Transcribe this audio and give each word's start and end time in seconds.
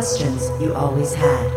questions 0.00 0.48
you 0.62 0.72
always 0.72 1.12
had, 1.12 1.50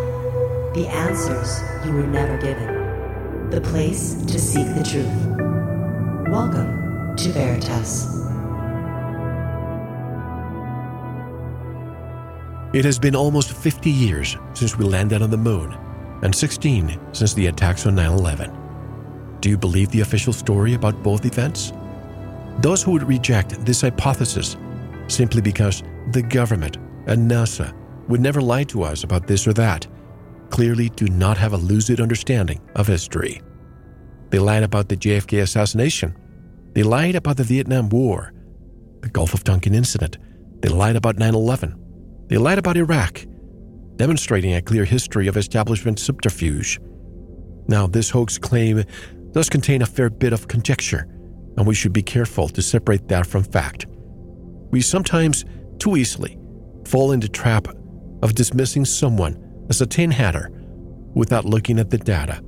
the 0.74 0.86
answers 0.86 1.62
you 1.86 1.94
were 1.94 2.06
never 2.06 2.38
given, 2.40 3.50
the 3.50 3.62
place 3.62 4.16
to 4.26 4.38
seek 4.38 4.68
the 4.76 4.84
truth. 4.84 6.28
Welcome 6.30 7.16
to 7.16 7.30
Veritas. 7.30 8.04
It 12.76 12.84
has 12.84 13.00
been 13.00 13.16
almost 13.16 13.54
50 13.54 13.90
years 13.90 14.36
since 14.56 14.78
we 14.78 14.84
landed 14.84 15.22
on 15.22 15.30
the 15.30 15.38
moon, 15.38 15.74
and 16.22 16.36
16 16.36 17.00
since 17.14 17.34
the 17.34 17.48
attacks 17.48 17.86
on 17.86 17.96
9 17.96 18.12
11. 18.12 19.38
Do 19.40 19.48
you 19.48 19.58
believe 19.58 19.90
the 19.92 20.02
official 20.02 20.34
story 20.34 20.74
about 20.74 21.02
both 21.02 21.26
events? 21.26 21.72
Those 22.60 22.84
who 22.84 22.92
would 22.92 23.08
reject 23.08 23.66
this 23.66 23.80
hypothesis 23.80 24.58
simply 25.08 25.40
because 25.40 25.82
the 26.12 26.22
government 26.22 26.76
and 27.08 27.32
NASA 27.32 27.74
would 28.08 28.22
never 28.22 28.42
lie 28.42 28.64
to 28.66 28.84
us 28.84 29.04
about 29.04 29.28
this 29.28 29.48
or 29.48 29.54
that 29.54 29.88
clearly 30.50 30.90
do 30.90 31.08
not 31.08 31.36
have 31.36 31.54
a 31.54 31.58
lucid 31.58 32.00
understanding 32.00 32.62
of 32.76 32.86
history. 32.86 33.42
They 34.30 34.38
lied 34.38 34.62
about 34.62 34.88
the 34.88 34.96
JFK 34.96 35.42
assassination. 35.42 36.16
They 36.74 36.84
lied 36.84 37.16
about 37.16 37.38
the 37.38 37.44
Vietnam 37.44 37.90
War, 37.90 38.34
the 39.02 39.10
Gulf 39.10 39.34
of 39.34 39.44
Tonkin 39.44 39.74
incident. 39.74 40.20
They 40.62 40.70
lied 40.70 40.96
about 40.96 41.18
9 41.18 41.34
11. 41.34 42.26
They 42.28 42.38
lied 42.38 42.60
about 42.60 42.78
Iraq, 42.78 43.26
demonstrating 43.96 44.54
a 44.54 44.62
clear 44.62 44.86
history 44.86 45.28
of 45.28 45.38
establishment 45.38 46.00
subterfuge. 46.00 46.80
Now, 47.68 47.88
this 47.88 48.12
hoax 48.12 48.38
claim 48.38 48.84
does 49.32 49.50
contain 49.50 49.82
a 49.82 49.88
fair 49.88 50.12
bit 50.12 50.34
of 50.34 50.48
conjecture, 50.48 51.08
and 51.58 51.66
we 51.66 51.74
should 51.74 51.94
be 51.94 52.04
careful 52.04 52.48
to 52.50 52.62
separate 52.62 53.08
that 53.08 53.26
from 53.26 53.44
fact. 53.44 53.88
We 54.70 54.82
sometimes, 54.82 55.46
too 55.80 55.98
easily, 55.98 56.38
fall 56.86 57.12
into 57.12 57.28
trap 57.28 57.68
of 58.24 58.34
dismissing 58.36 58.86
someone 58.86 59.38
as 59.70 59.82
a 59.82 59.86
tin 59.86 60.10
hatter 60.10 60.50
without 61.14 61.44
looking 61.46 61.78
at 61.78 61.90
the 61.90 61.98
data. 61.98 62.42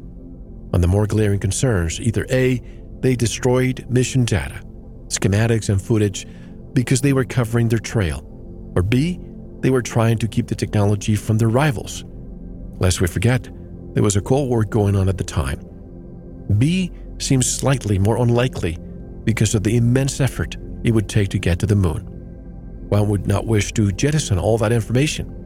On 0.74 0.80
the 0.82 0.88
more 0.88 1.06
glaring 1.06 1.40
concerns, 1.40 2.00
either 2.00 2.26
A, 2.32 2.62
they 3.02 3.16
destroyed 3.16 3.86
mission 3.90 4.24
data, 4.24 4.62
schematics, 5.10 5.70
and 5.70 5.82
footage 5.82 6.26
because 6.74 7.02
they 7.02 7.14
were 7.14 7.26
covering 7.26 7.68
their 7.68 7.80
trail, 7.80 8.24
or 8.76 8.82
B, 8.82 9.20
they 9.60 9.70
were 9.70 9.82
trying 9.82 10.18
to 10.20 10.28
keep 10.28 10.48
the 10.48 10.56
technology 10.56 11.16
from 11.16 11.38
their 11.38 11.50
rivals. 11.50 12.06
Lest 12.80 13.02
we 13.02 13.08
forget, 13.08 13.50
there 13.94 14.04
was 14.04 14.16
a 14.16 14.22
Cold 14.22 14.50
War 14.50 14.64
going 14.64 14.96
on 14.96 15.10
at 15.10 15.18
the 15.18 15.24
time. 15.24 15.60
B 16.58 16.92
seems 17.18 17.52
slightly 17.52 18.00
more 18.00 18.18
unlikely 18.18 18.78
because 19.26 19.56
of 19.56 19.64
the 19.64 19.76
immense 19.76 20.22
effort 20.22 20.56
it 20.84 20.92
would 20.92 21.10
take 21.10 21.30
to 21.30 21.40
get 21.40 21.60
to 21.60 21.66
the 21.66 21.76
moon. 21.76 22.04
One 22.90 23.10
would 23.10 23.28
not 23.28 23.46
wish 23.46 23.74
to 23.74 23.92
jettison 23.92 24.40
all 24.40 24.58
that 24.60 24.72
information. 24.72 25.45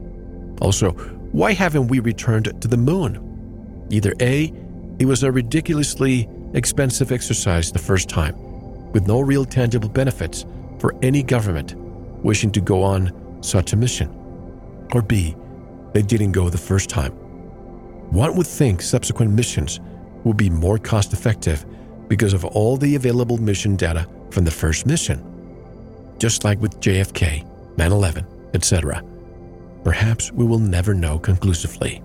Also, 0.60 0.92
why 1.32 1.52
haven't 1.52 1.88
we 1.88 2.00
returned 2.00 2.60
to 2.60 2.68
the 2.68 2.76
moon? 2.76 3.86
Either 3.90 4.14
A, 4.20 4.52
it 4.98 5.06
was 5.06 5.22
a 5.22 5.32
ridiculously 5.32 6.28
expensive 6.54 7.12
exercise 7.12 7.72
the 7.72 7.78
first 7.78 8.08
time, 8.08 8.34
with 8.92 9.06
no 9.06 9.20
real 9.20 9.44
tangible 9.44 9.88
benefits 9.88 10.44
for 10.78 10.94
any 11.02 11.22
government 11.22 11.74
wishing 12.22 12.50
to 12.52 12.60
go 12.60 12.82
on 12.82 13.10
such 13.42 13.72
a 13.72 13.76
mission. 13.76 14.08
Or 14.92 15.02
B, 15.02 15.36
they 15.92 16.02
didn't 16.02 16.32
go 16.32 16.50
the 16.50 16.58
first 16.58 16.90
time. 16.90 17.12
One 18.12 18.36
would 18.36 18.46
think 18.46 18.82
subsequent 18.82 19.32
missions 19.32 19.80
would 20.24 20.36
be 20.36 20.50
more 20.50 20.78
cost 20.78 21.12
effective 21.12 21.64
because 22.08 22.32
of 22.32 22.44
all 22.44 22.76
the 22.76 22.96
available 22.96 23.38
mission 23.38 23.76
data 23.76 24.06
from 24.30 24.44
the 24.44 24.50
first 24.50 24.84
mission. 24.84 25.24
Just 26.18 26.44
like 26.44 26.60
with 26.60 26.80
JFK, 26.80 27.46
9 27.78 27.92
11, 27.92 28.26
etc. 28.52 29.02
Perhaps 29.84 30.32
we 30.32 30.44
will 30.44 30.58
never 30.58 30.94
know 30.94 31.18
conclusively. 31.18 32.02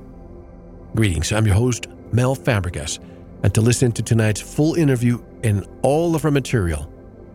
Greetings, 0.96 1.32
I'm 1.32 1.46
your 1.46 1.56
host, 1.56 1.88
Mel 2.14 2.36
Fabregas, 2.36 3.00
and 3.44 3.54
to 3.54 3.62
listen 3.62 3.92
to 3.92 4.02
tonight's 4.02 4.40
full 4.40 4.76
interview 4.76 5.22
and 5.44 5.68
all 5.82 6.16
of 6.16 6.24
our 6.24 6.32
material, 6.32 6.92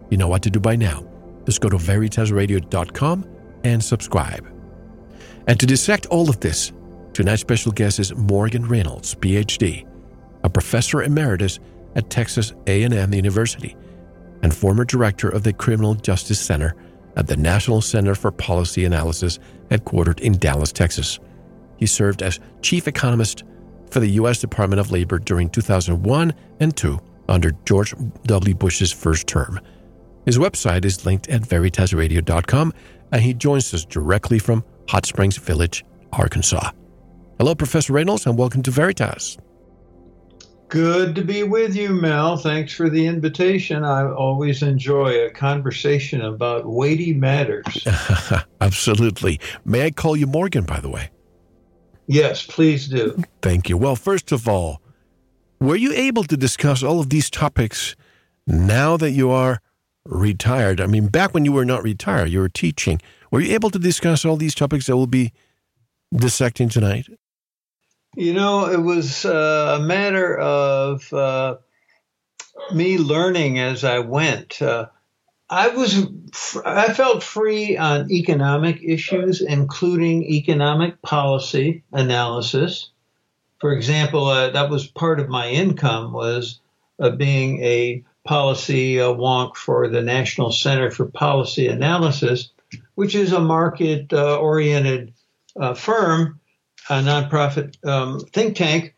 you 0.08 0.16
know 0.16 0.28
what 0.28 0.42
to 0.42 0.50
do 0.50 0.58
by 0.58 0.76
now. 0.76 1.06
Just 1.44 1.60
go 1.60 1.68
to 1.68 1.76
veritasradio.com 1.76 3.28
and 3.64 3.84
subscribe. 3.84 4.46
And 5.46 5.60
to 5.60 5.66
dissect 5.66 6.06
all 6.06 6.30
of 6.30 6.40
this, 6.40 6.72
tonight's 7.12 7.42
special 7.42 7.72
guest 7.72 7.98
is 7.98 8.14
Morgan 8.14 8.66
Reynolds, 8.66 9.14
PhD, 9.14 9.86
a 10.42 10.48
professor 10.48 11.02
emeritus 11.02 11.58
at 11.96 12.08
Texas 12.08 12.54
A&M 12.66 13.12
University 13.12 13.76
and 14.42 14.54
former 14.54 14.84
director 14.84 15.28
of 15.28 15.42
the 15.42 15.52
Criminal 15.52 15.94
Justice 15.94 16.40
Center 16.40 16.74
at 17.16 17.26
the 17.26 17.36
National 17.36 17.82
Center 17.82 18.14
for 18.14 18.30
Policy 18.30 18.84
Analysis 18.84 19.38
headquartered 19.70 20.20
in 20.20 20.38
Dallas, 20.38 20.72
Texas. 20.72 21.18
He 21.76 21.86
served 21.86 22.22
as 22.22 22.40
chief 22.62 22.86
economist 22.86 23.44
for 23.90 24.00
the 24.00 24.10
U.S. 24.10 24.40
Department 24.40 24.80
of 24.80 24.90
Labor 24.90 25.18
during 25.18 25.48
2001 25.48 26.34
and 26.60 26.76
2 26.76 27.00
under 27.28 27.52
George 27.64 27.94
W. 28.24 28.54
Bush's 28.54 28.92
first 28.92 29.26
term. 29.26 29.60
His 30.26 30.38
website 30.38 30.84
is 30.84 31.06
linked 31.06 31.28
at 31.28 31.42
veritasradio.com 31.42 32.72
and 33.12 33.22
he 33.22 33.34
joins 33.34 33.72
us 33.74 33.84
directly 33.84 34.38
from 34.38 34.64
Hot 34.88 35.06
Springs 35.06 35.36
Village, 35.36 35.84
Arkansas. 36.12 36.70
Hello, 37.38 37.54
Professor 37.54 37.92
Reynolds, 37.92 38.26
and 38.26 38.36
welcome 38.36 38.62
to 38.62 38.70
Veritas. 38.70 39.38
Good 40.70 41.16
to 41.16 41.22
be 41.22 41.42
with 41.42 41.74
you, 41.74 41.90
Mel. 41.90 42.36
Thanks 42.36 42.72
for 42.72 42.88
the 42.88 43.04
invitation. 43.04 43.82
I 43.82 44.08
always 44.08 44.62
enjoy 44.62 45.26
a 45.26 45.30
conversation 45.30 46.20
about 46.20 46.64
weighty 46.64 47.12
matters. 47.12 47.84
Absolutely. 48.60 49.40
May 49.64 49.86
I 49.86 49.90
call 49.90 50.16
you 50.16 50.28
Morgan, 50.28 50.62
by 50.62 50.78
the 50.78 50.88
way? 50.88 51.10
Yes, 52.06 52.46
please 52.46 52.86
do. 52.86 53.20
Thank 53.42 53.68
you. 53.68 53.76
Well, 53.76 53.96
first 53.96 54.30
of 54.30 54.46
all, 54.46 54.80
were 55.58 55.74
you 55.74 55.92
able 55.92 56.22
to 56.22 56.36
discuss 56.36 56.84
all 56.84 57.00
of 57.00 57.10
these 57.10 57.30
topics 57.30 57.96
now 58.46 58.96
that 58.96 59.10
you 59.10 59.28
are 59.28 59.60
retired? 60.06 60.80
I 60.80 60.86
mean, 60.86 61.08
back 61.08 61.34
when 61.34 61.44
you 61.44 61.50
were 61.50 61.64
not 61.64 61.82
retired, 61.82 62.30
you 62.30 62.38
were 62.38 62.48
teaching. 62.48 63.00
Were 63.32 63.40
you 63.40 63.52
able 63.54 63.70
to 63.70 63.78
discuss 63.80 64.24
all 64.24 64.36
these 64.36 64.54
topics 64.54 64.86
that 64.86 64.96
we'll 64.96 65.08
be 65.08 65.32
dissecting 66.14 66.68
tonight? 66.68 67.08
You 68.16 68.34
know, 68.34 68.66
it 68.66 68.82
was 68.82 69.24
uh, 69.24 69.78
a 69.80 69.82
matter 69.82 70.36
of 70.36 71.12
uh, 71.12 71.56
me 72.72 72.98
learning 72.98 73.60
as 73.60 73.84
I 73.84 74.00
went. 74.00 74.60
Uh, 74.60 74.86
I 75.48 75.68
was, 75.68 76.06
I 76.64 76.92
felt 76.92 77.22
free 77.22 77.76
on 77.76 78.10
economic 78.10 78.82
issues, 78.82 79.40
including 79.40 80.24
economic 80.24 81.00
policy 81.02 81.84
analysis. 81.92 82.90
For 83.60 83.72
example, 83.72 84.26
uh, 84.26 84.50
that 84.50 84.70
was 84.70 84.88
part 84.88 85.20
of 85.20 85.28
my 85.28 85.48
income 85.48 86.12
was 86.12 86.58
uh, 86.98 87.10
being 87.10 87.62
a 87.62 88.02
policy 88.24 89.00
uh, 89.00 89.08
wonk 89.08 89.56
for 89.56 89.86
the 89.86 90.02
National 90.02 90.50
Center 90.50 90.90
for 90.90 91.06
Policy 91.06 91.68
Analysis, 91.68 92.50
which 92.96 93.14
is 93.14 93.32
a 93.32 93.40
market 93.40 94.12
oriented 94.12 95.12
uh, 95.56 95.74
firm, 95.74 96.39
a 96.90 96.94
nonprofit 96.94 97.82
um, 97.86 98.20
think 98.20 98.56
tank. 98.56 98.94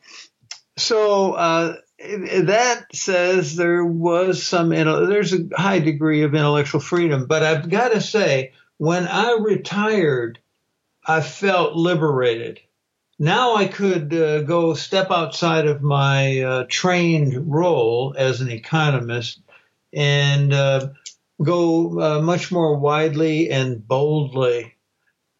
So 0.76 1.34
uh, 1.34 1.76
that 1.98 2.86
says 2.92 3.54
there 3.54 3.84
was 3.84 4.42
some, 4.42 4.70
there's 4.70 5.34
a 5.34 5.48
high 5.54 5.78
degree 5.78 6.22
of 6.22 6.34
intellectual 6.34 6.80
freedom. 6.80 7.26
But 7.26 7.42
I've 7.42 7.68
got 7.68 7.92
to 7.92 8.00
say, 8.00 8.52
when 8.78 9.06
I 9.06 9.36
retired, 9.40 10.38
I 11.06 11.20
felt 11.20 11.76
liberated. 11.76 12.60
Now 13.18 13.54
I 13.54 13.66
could 13.66 14.12
uh, 14.12 14.42
go 14.42 14.74
step 14.74 15.10
outside 15.10 15.66
of 15.66 15.82
my 15.82 16.40
uh, 16.40 16.64
trained 16.68 17.52
role 17.52 18.14
as 18.16 18.40
an 18.40 18.50
economist 18.50 19.40
and 19.92 20.52
uh, 20.52 20.88
go 21.40 22.00
uh, 22.00 22.22
much 22.22 22.50
more 22.50 22.76
widely 22.76 23.50
and 23.50 23.86
boldly. 23.86 24.74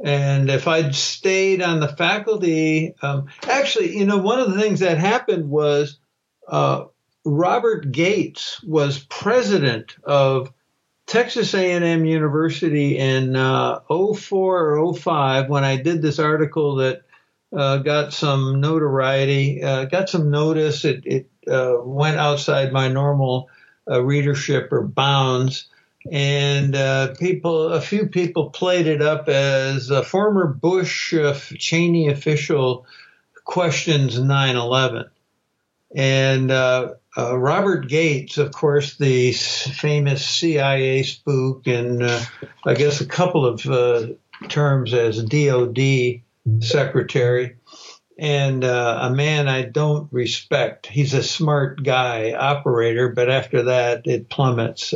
And 0.02 0.50
if 0.50 0.66
I'd 0.66 0.94
stayed 0.94 1.62
on 1.62 1.81
the 1.81 1.88
faculty, 1.88 2.94
um, 3.02 3.28
actually, 3.49 3.96
you 3.96 4.04
know, 4.04 4.19
one 4.19 4.40
of 4.40 4.52
the 4.52 4.60
things 4.60 4.81
that 4.81 4.99
happened 4.99 5.49
was 5.49 5.99
uh, 6.49 6.84
Robert 7.25 7.93
Gates 7.93 8.62
was 8.64 8.99
president 8.99 9.94
of 10.02 10.52
Texas 11.06 11.54
A&M 11.54 12.04
University 12.04 12.99
in 12.99 13.37
uh, 13.37 13.81
04 13.88 14.76
or 14.76 14.94
05 14.94 15.49
when 15.49 15.64
I 15.64 15.76
did 15.76 16.02
this 16.02 16.19
article 16.19 16.76
that 16.76 17.02
uh, 17.54 17.78
got 17.78 18.12
some 18.12 18.60
notoriety, 18.60 19.62
uh, 19.62 19.84
got 19.84 20.08
some 20.08 20.31
notice. 20.31 20.84
It, 20.84 21.02
it 21.06 21.31
uh, 21.46 21.76
went 21.82 22.16
outside 22.16 22.72
my 22.72 22.88
normal 22.88 23.50
uh, 23.88 24.02
readership 24.02 24.72
or 24.72 24.82
bounds. 24.82 25.66
And 26.10 26.75
uh, 26.75 27.14
people, 27.14 27.69
a 27.69 27.81
few 27.81 28.06
people 28.06 28.50
played 28.50 28.87
it 28.87 29.02
up 29.02 29.28
as 29.28 29.90
a 29.90 30.02
former 30.02 30.46
Bush 30.46 31.14
uh, 31.14 31.34
Cheney 31.34 32.08
official 32.08 32.87
questions 33.44 34.19
9 34.19 34.56
11. 34.56 35.04
And 35.94 36.50
Robert 37.16 37.88
Gates, 37.88 38.38
of 38.38 38.52
course, 38.52 38.96
the 38.96 39.32
famous 39.32 40.26
CIA 40.26 41.02
spook, 41.02 41.66
and 41.66 42.02
I 42.64 42.75
guess 42.75 43.00
a 43.00 43.06
couple 43.06 43.44
of 43.44 43.62
terms 44.49 44.94
as 44.94 45.22
DOD 45.22 46.22
secretary 46.60 47.56
and 48.19 48.62
uh, 48.62 48.99
a 49.02 49.10
man 49.10 49.49
I 49.49 49.62
don't 49.62 50.08
respect. 50.12 50.87
He's 50.87 51.14
a 51.14 51.22
smart 51.22 51.82
guy, 51.82 52.32
operator, 52.32 53.08
but 53.08 53.31
after 53.31 53.64
that 53.64 54.06
it 54.06 54.28
plummets. 54.28 54.94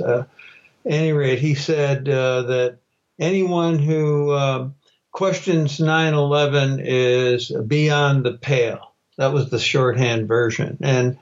Any 0.87 1.13
rate, 1.13 1.41
he 1.41 1.55
said 1.55 2.09
uh, 2.09 2.43
that 2.43 2.79
anyone 3.19 3.79
who 3.79 4.31
uh, 4.31 4.69
questions 5.11 5.79
9/11 5.79 6.81
is 6.85 7.51
beyond 7.51 8.25
the 8.25 8.35
pale. 8.35 8.95
That 9.17 9.33
was 9.33 9.51
the 9.51 9.59
shorthand 9.59 10.29
version, 10.29 10.79
and 10.83 11.19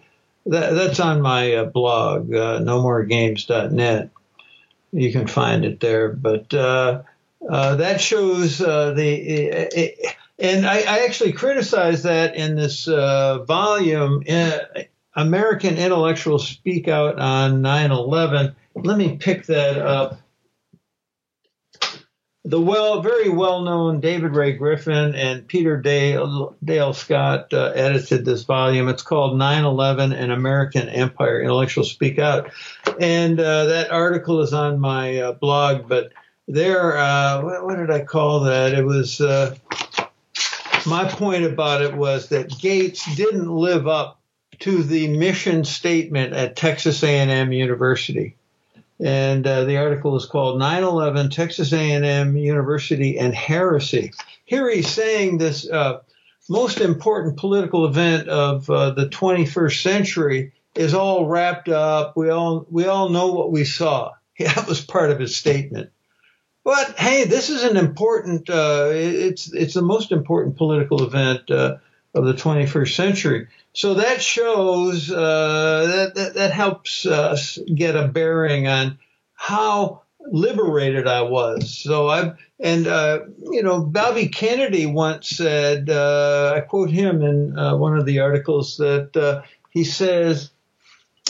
that, 0.46 0.74
that's 0.74 1.00
on 1.00 1.22
my 1.22 1.54
uh, 1.54 1.64
blog, 1.64 2.32
uh, 2.34 2.58
nomoregames.net. 2.58 4.10
You 4.92 5.12
can 5.12 5.26
find 5.26 5.64
it 5.64 5.80
there, 5.80 6.10
but 6.10 6.52
uh, 6.52 7.02
uh, 7.48 7.76
that 7.76 8.00
shows 8.00 8.58
the. 8.58 9.98
and 10.38 10.66
I, 10.66 10.78
I, 10.80 11.04
actually 11.04 11.32
criticize 11.32 12.02
that 12.02 12.36
in 12.36 12.54
this 12.54 12.84
volume. 12.84 14.24
American 15.16 15.76
intellectuals 15.76 16.48
speak 16.48 16.88
out 16.88 17.18
on 17.18 17.62
9/11. 17.62 18.54
Let 18.74 18.98
me 18.98 19.16
pick 19.16 19.46
that 19.46 19.78
up 19.78 20.18
the 22.46 22.60
well, 22.60 23.00
very 23.00 23.30
well-known 23.30 24.00
David 24.00 24.34
Ray 24.34 24.52
Griffin 24.52 25.14
and 25.14 25.48
Peter 25.48 25.80
Dale, 25.80 26.54
Dale 26.62 26.92
Scott 26.92 27.52
uh, 27.54 27.72
edited 27.74 28.26
this 28.26 28.44
volume. 28.44 28.88
It's 28.88 29.02
called 29.02 29.38
9/11: 29.38 30.14
and 30.14 30.30
American 30.30 30.90
Empire. 30.90 31.40
Intellectuals 31.40 31.90
Speak 31.90 32.18
Out, 32.18 32.50
and 33.00 33.40
uh, 33.40 33.64
that 33.64 33.90
article 33.90 34.42
is 34.42 34.52
on 34.52 34.78
my 34.78 35.18
uh, 35.18 35.32
blog. 35.32 35.88
But 35.88 36.12
there, 36.46 36.98
uh, 36.98 37.40
what, 37.42 37.64
what, 37.64 37.76
did 37.76 37.90
I 37.90 38.04
call 38.04 38.40
that? 38.40 38.74
It 38.74 38.84
was 38.84 39.22
uh, 39.22 39.56
my 40.86 41.08
point 41.08 41.44
about 41.44 41.80
it 41.80 41.94
was 41.94 42.28
that 42.28 42.58
Gates 42.58 43.16
didn't 43.16 43.48
live 43.48 43.88
up 43.88 44.20
to 44.58 44.82
the 44.82 45.08
mission 45.08 45.64
statement 45.64 46.34
at 46.34 46.56
Texas 46.56 47.02
A&M 47.02 47.52
University 47.52 48.36
and 49.00 49.46
uh, 49.46 49.64
the 49.64 49.78
article 49.78 50.16
is 50.16 50.26
called 50.26 50.60
9/11 50.60 51.30
Texas 51.30 51.72
A&M 51.72 52.36
University 52.36 53.18
and 53.18 53.34
Heresy. 53.34 54.12
Here 54.44 54.70
he's 54.70 54.88
saying 54.88 55.38
this 55.38 55.68
uh, 55.68 56.00
most 56.48 56.80
important 56.80 57.38
political 57.38 57.86
event 57.86 58.28
of 58.28 58.68
uh, 58.68 58.90
the 58.90 59.06
21st 59.06 59.82
century 59.82 60.52
is 60.74 60.94
all 60.94 61.26
wrapped 61.26 61.68
up. 61.68 62.16
We 62.16 62.30
all 62.30 62.66
we 62.70 62.86
all 62.86 63.08
know 63.08 63.32
what 63.32 63.52
we 63.52 63.64
saw. 63.64 64.12
That 64.38 64.66
was 64.66 64.84
part 64.84 65.12
of 65.12 65.20
his 65.20 65.36
statement. 65.36 65.90
But 66.64 66.98
hey, 66.98 67.24
this 67.24 67.50
is 67.50 67.62
an 67.62 67.76
important. 67.76 68.50
Uh, 68.50 68.88
it's 68.90 69.52
it's 69.52 69.74
the 69.74 69.82
most 69.82 70.10
important 70.10 70.56
political 70.56 71.04
event 71.04 71.50
uh, 71.50 71.76
of 72.14 72.24
the 72.24 72.34
21st 72.34 72.94
century. 72.94 73.48
So 73.72 73.94
that 73.94 74.22
shows 74.22 75.10
uh, 75.10 75.86
that, 75.86 76.14
that, 76.14 76.34
that 76.34 76.52
helps 76.52 77.06
us 77.06 77.58
get 77.74 77.96
a 77.96 78.06
bearing 78.06 78.68
on 78.68 78.98
how 79.34 80.02
liberated 80.26 81.06
I 81.06 81.22
was. 81.22 81.76
So 81.76 82.08
I 82.08 82.32
and 82.60 82.86
uh, 82.86 83.20
you 83.50 83.62
know 83.62 83.82
Bobby 83.82 84.28
Kennedy 84.28 84.86
once 84.86 85.28
said 85.28 85.90
uh, 85.90 86.54
I 86.56 86.60
quote 86.60 86.90
him 86.90 87.22
in 87.22 87.58
uh, 87.58 87.76
one 87.76 87.98
of 87.98 88.06
the 88.06 88.20
articles 88.20 88.76
that 88.78 89.16
uh, 89.16 89.42
he 89.70 89.84
says 89.84 90.50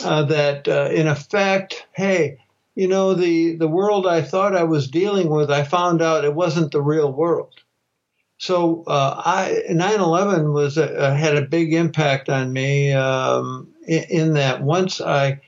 uh, 0.03 0.23
that 0.23 0.67
uh, 0.67 0.89
in 0.91 1.07
effect, 1.07 1.87
hey, 1.93 2.39
you 2.75 2.87
know 2.87 3.13
the 3.13 3.55
the 3.55 3.67
world 3.67 4.05
I 4.05 4.21
thought 4.21 4.55
I 4.55 4.63
was 4.63 4.89
dealing 4.89 5.29
with, 5.29 5.49
I 5.49 5.63
found 5.63 6.01
out 6.01 6.25
it 6.25 6.33
wasn't 6.33 6.71
the 6.71 6.81
real 6.81 7.11
world. 7.11 7.53
So 8.45 8.83
uh, 8.85 9.23
I 9.25 9.63
9/11 9.71 10.53
was 10.53 10.77
a, 10.77 11.15
had 11.15 11.35
a 11.35 11.41
big 11.41 11.73
impact 11.73 12.29
on 12.29 12.53
me 12.53 12.93
um, 12.93 13.69
in, 13.87 14.03
in, 14.03 14.33
that 14.33 14.61
once 14.61 15.01
I 15.01 15.41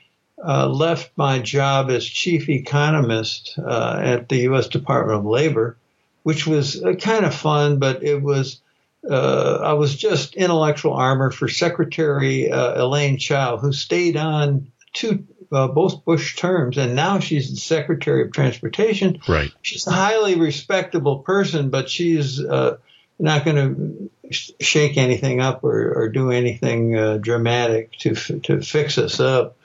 uh, 0.44 0.66
left 0.66 1.12
my 1.16 1.38
job 1.38 1.90
as 1.90 2.04
chief 2.04 2.48
economist 2.48 3.54
uh, 3.56 4.00
at 4.02 4.28
the 4.28 4.38
U.S. 4.50 4.66
Department 4.66 5.20
of 5.20 5.26
Labor, 5.26 5.76
which 6.24 6.44
was 6.44 6.82
uh, 6.82 6.94
kind 6.94 7.24
of 7.24 7.32
fun, 7.32 7.78
but 7.78 8.02
it 8.02 8.20
was 8.20 8.60
uh, 9.08 9.60
I 9.62 9.74
was 9.74 9.94
just 9.94 10.34
intellectual 10.34 10.94
armor 10.94 11.30
for 11.30 11.46
Secretary 11.46 12.50
uh, 12.50 12.82
Elaine 12.82 13.16
Chao, 13.16 13.58
who 13.58 13.72
stayed 13.72 14.16
on 14.16 14.72
two 14.92 15.24
uh, 15.52 15.68
both 15.68 16.04
Bush 16.04 16.36
terms, 16.36 16.78
and 16.78 16.94
now 16.94 17.20
she's 17.20 17.50
the 17.50 17.56
Secretary 17.56 18.22
of 18.22 18.32
Transportation. 18.32 19.20
Right. 19.28 19.52
She's 19.62 19.86
a 19.86 19.92
highly 19.92 20.34
respectable 20.34 21.20
person, 21.20 21.70
but 21.70 21.88
she's 21.88 22.42
uh, 22.44 22.78
not 23.18 23.44
going 23.44 23.56
to 23.56 24.10
shake 24.30 24.96
anything 24.96 25.40
up 25.40 25.64
or, 25.64 25.92
or 25.94 26.08
do 26.08 26.30
anything 26.30 26.96
uh, 26.96 27.16
dramatic 27.18 27.92
to 27.98 28.14
to 28.14 28.60
fix 28.60 28.98
us 28.98 29.20
up. 29.20 29.56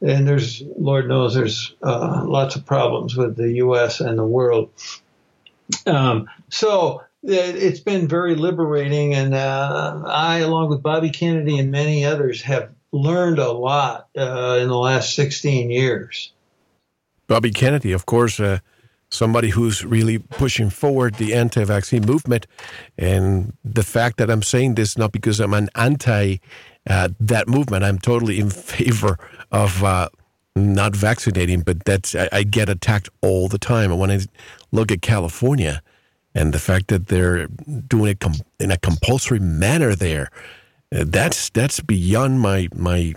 And 0.00 0.26
there's, 0.26 0.62
Lord 0.78 1.08
knows, 1.08 1.34
there's 1.34 1.74
uh, 1.82 2.24
lots 2.26 2.56
of 2.56 2.64
problems 2.64 3.16
with 3.16 3.36
the 3.36 3.52
U.S. 3.54 4.00
and 4.00 4.18
the 4.18 4.24
world. 4.24 4.70
Um, 5.86 6.28
so 6.48 7.02
it's 7.22 7.80
been 7.80 8.06
very 8.06 8.36
liberating, 8.36 9.14
and 9.14 9.34
uh, 9.34 10.02
I, 10.06 10.38
along 10.38 10.70
with 10.70 10.82
Bobby 10.82 11.10
Kennedy 11.10 11.58
and 11.58 11.70
many 11.70 12.04
others, 12.04 12.42
have 12.42 12.70
learned 12.92 13.38
a 13.38 13.50
lot 13.50 14.08
uh, 14.16 14.58
in 14.60 14.68
the 14.68 14.78
last 14.78 15.14
16 15.14 15.70
years. 15.70 16.32
Bobby 17.26 17.50
Kennedy, 17.50 17.92
of 17.92 18.06
course, 18.06 18.38
uh, 18.38 18.60
somebody 19.10 19.50
who's 19.50 19.84
really 19.84 20.18
pushing 20.18 20.70
forward 20.70 21.14
the 21.16 21.34
anti 21.34 21.64
vaccine 21.64 22.04
movement. 22.04 22.46
And 22.98 23.52
the 23.64 23.82
fact 23.82 24.18
that 24.18 24.30
I'm 24.30 24.42
saying 24.42 24.74
this 24.74 24.98
not 24.98 25.12
because 25.12 25.40
I'm 25.40 25.54
an 25.54 25.68
anti 25.74 26.38
uh, 26.88 27.08
that 27.18 27.48
movement, 27.48 27.84
I'm 27.84 27.98
totally 27.98 28.38
in 28.38 28.50
favor 28.50 29.18
of. 29.50 29.82
Uh, 29.82 30.08
not 30.58 30.96
vaccinating, 30.96 31.60
but 31.60 31.84
that's 31.84 32.14
I, 32.14 32.30
I, 32.32 32.42
get 32.42 32.70
attacked 32.70 33.10
all 33.20 33.46
the 33.46 33.58
time. 33.58 33.90
And 33.90 34.00
when 34.00 34.10
I 34.10 34.20
look 34.72 34.90
at 34.90 35.02
California 35.02 35.82
and 36.34 36.54
the 36.54 36.58
fact 36.58 36.88
that 36.88 37.08
they're 37.08 37.46
doing 37.46 38.12
it 38.12 38.20
com- 38.20 38.40
in 38.58 38.70
a 38.70 38.78
compulsory 38.78 39.38
manner 39.38 39.94
there, 39.94 40.30
that's 40.90 41.50
that's 41.50 41.80
beyond 41.80 42.40
my 42.40 42.68
my 42.74 43.14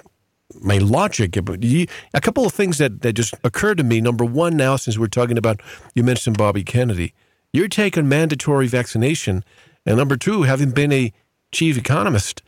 my 0.61 0.77
logic. 0.77 1.37
A 1.37 2.21
couple 2.21 2.45
of 2.45 2.53
things 2.53 2.77
that, 2.77 3.01
that 3.01 3.13
just 3.13 3.33
occurred 3.43 3.77
to 3.77 3.83
me. 3.83 4.01
Number 4.01 4.25
one, 4.25 4.57
now 4.57 4.75
since 4.75 4.97
we're 4.97 5.07
talking 5.07 5.37
about, 5.37 5.61
you 5.93 6.03
mentioned 6.03 6.37
Bobby 6.37 6.63
Kennedy, 6.63 7.13
you're 7.53 7.67
taking 7.67 8.07
mandatory 8.07 8.67
vaccination, 8.67 9.43
and 9.85 9.97
number 9.97 10.17
two, 10.17 10.43
having 10.43 10.71
been 10.71 10.91
a 10.91 11.13
chief 11.51 11.77
economist, 11.77 12.43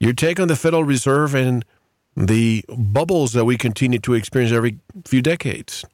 you're 0.00 0.12
taking 0.12 0.48
the 0.48 0.56
Federal 0.56 0.84
Reserve 0.84 1.34
and 1.34 1.64
the 2.16 2.64
bubbles 2.68 3.32
that 3.32 3.44
we 3.44 3.56
continue 3.56 3.98
to 4.00 4.14
experience 4.14 4.52
every 4.52 4.78
few 5.04 5.22
decades. 5.22 5.84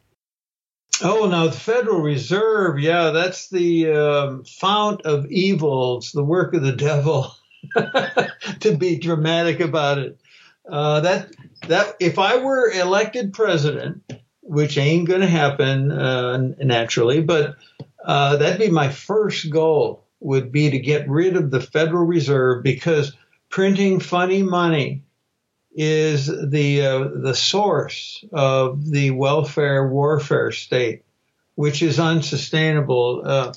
Oh, 1.02 1.28
now 1.28 1.46
the 1.46 1.52
Federal 1.52 2.00
Reserve, 2.00 2.80
yeah, 2.80 3.10
that's 3.10 3.50
the 3.50 3.92
um, 3.92 4.44
fount 4.44 5.02
of 5.02 5.26
evil. 5.26 5.98
It's 5.98 6.12
the 6.12 6.24
work 6.24 6.54
of 6.54 6.62
the 6.62 6.72
devil. 6.72 7.34
to 8.60 8.76
be 8.76 8.96
dramatic 8.98 9.60
about 9.60 9.98
it. 9.98 10.18
Uh, 10.68 11.00
that 11.00 11.32
that 11.66 11.96
if 11.98 12.18
I 12.18 12.36
were 12.36 12.70
elected 12.70 13.32
president, 13.32 14.02
which 14.42 14.78
ain't 14.78 15.08
going 15.08 15.20
to 15.20 15.26
happen 15.26 15.90
uh, 15.90 16.38
naturally, 16.58 17.20
but 17.20 17.56
uh, 18.04 18.36
that'd 18.36 18.60
be 18.60 18.70
my 18.70 18.88
first 18.88 19.50
goal. 19.50 20.04
Would 20.20 20.50
be 20.50 20.70
to 20.70 20.80
get 20.80 21.08
rid 21.08 21.36
of 21.36 21.52
the 21.52 21.60
Federal 21.60 22.04
Reserve 22.04 22.64
because 22.64 23.12
printing 23.50 24.00
funny 24.00 24.42
money 24.42 25.04
is 25.72 26.26
the 26.26 26.84
uh, 26.84 27.08
the 27.22 27.34
source 27.34 28.24
of 28.32 28.84
the 28.90 29.12
welfare 29.12 29.86
warfare 29.86 30.50
state, 30.50 31.04
which 31.54 31.82
is 31.82 32.00
unsustainable. 32.00 33.22
Uh, 33.24 33.52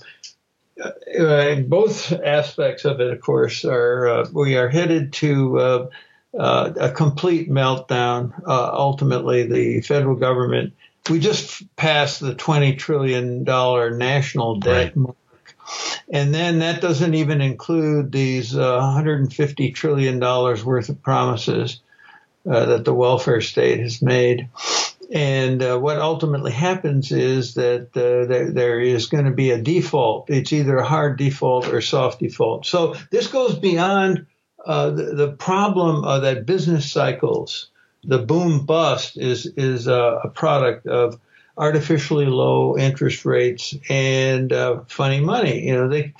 uh, 1.19 1.55
both 1.61 2.11
aspects 2.11 2.85
of 2.85 3.01
it, 3.01 3.11
of 3.11 3.21
course, 3.21 3.65
are 3.65 4.07
uh, 4.07 4.27
we 4.31 4.55
are 4.55 4.69
headed 4.69 5.13
to 5.13 5.89
uh, 6.33 6.37
uh 6.37 6.73
a 6.79 6.91
complete 6.91 7.49
meltdown. 7.49 8.33
Uh, 8.45 8.71
ultimately, 8.73 9.43
the 9.43 9.81
federal 9.81 10.15
government. 10.15 10.73
We 11.09 11.19
just 11.19 11.75
passed 11.75 12.19
the 12.19 12.35
twenty 12.35 12.75
trillion 12.75 13.43
dollar 13.43 13.97
national 13.97 14.59
debt 14.59 14.87
right. 14.87 14.95
mark, 14.95 15.55
and 16.11 16.33
then 16.33 16.59
that 16.59 16.81
doesn't 16.81 17.15
even 17.15 17.41
include 17.41 18.11
these 18.11 18.55
uh, 18.55 18.77
150 18.77 19.71
trillion 19.71 20.19
dollars 20.19 20.63
worth 20.63 20.89
of 20.89 21.01
promises 21.01 21.79
that 22.45 22.85
the 22.85 22.93
welfare 22.93 23.41
state 23.41 23.79
has 23.79 24.01
made. 24.01 24.49
And 25.11 25.61
uh, 25.61 25.77
what 25.77 25.99
ultimately 25.99 26.53
happens 26.53 27.11
is 27.11 27.55
that 27.55 27.89
uh, 27.95 28.25
there, 28.27 28.51
there 28.51 28.79
is 28.79 29.07
going 29.07 29.25
to 29.25 29.31
be 29.31 29.51
a 29.51 29.61
default. 29.61 30.29
It's 30.29 30.53
either 30.53 30.77
a 30.77 30.85
hard 30.85 31.17
default 31.17 31.67
or 31.67 31.81
soft 31.81 32.19
default. 32.19 32.65
So 32.65 32.95
this 33.09 33.27
goes 33.27 33.59
beyond 33.59 34.25
uh, 34.65 34.89
the, 34.91 35.03
the, 35.15 35.31
problem 35.31 36.03
of 36.03 36.21
that 36.21 36.45
business 36.45 36.91
cycles, 36.91 37.69
the 38.03 38.19
boom 38.19 38.65
bust 38.65 39.17
is 39.17 39.45
is 39.57 39.87
a 39.87 40.31
product 40.33 40.87
of 40.87 41.19
artificially 41.57 42.25
low 42.25 42.77
interest 42.77 43.25
rates 43.25 43.75
and 43.89 44.53
uh, 44.53 44.81
funny 44.87 45.19
money. 45.19 45.67
You 45.67 45.75
know, 45.75 45.87
they 45.89 46.13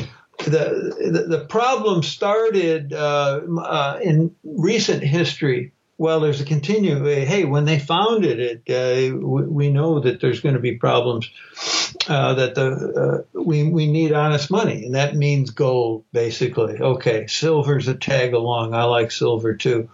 the, 0.46 1.26
the 1.28 1.46
problem 1.50 2.04
started 2.04 2.94
uh, 2.94 3.42
uh, 3.60 4.00
in 4.02 4.36
recent 4.44 5.04
history. 5.04 5.72
Well, 6.02 6.20
there's 6.20 6.42
a 6.42 6.46
continuing. 6.46 7.06
Hey, 7.28 7.46
when 7.46 7.66
they 7.66 7.78
founded 7.78 8.40
it, 8.40 8.64
uh, 8.68 9.16
we, 9.16 9.44
we, 9.44 9.70
know 9.70 10.00
that 10.00 10.20
there's 10.20 10.40
going 10.40 10.56
to 10.56 10.60
be 10.60 10.78
problems. 10.78 11.30
Uh, 12.08 12.34
that 12.34 12.56
the 12.56 13.24
uh, 13.36 13.40
we 13.40 13.70
we 13.70 13.86
need 13.86 14.12
honest 14.12 14.50
money, 14.50 14.86
and 14.86 14.96
that 14.96 15.16
means 15.16 15.52
gold, 15.52 16.04
basically. 16.12 16.80
Okay, 16.80 17.28
silver's 17.28 17.88
a 17.88 17.94
tag 17.94 18.34
along. 18.34 18.74
I 18.74 18.86
like 18.86 19.12
silver 19.12 19.54
too, 19.54 19.92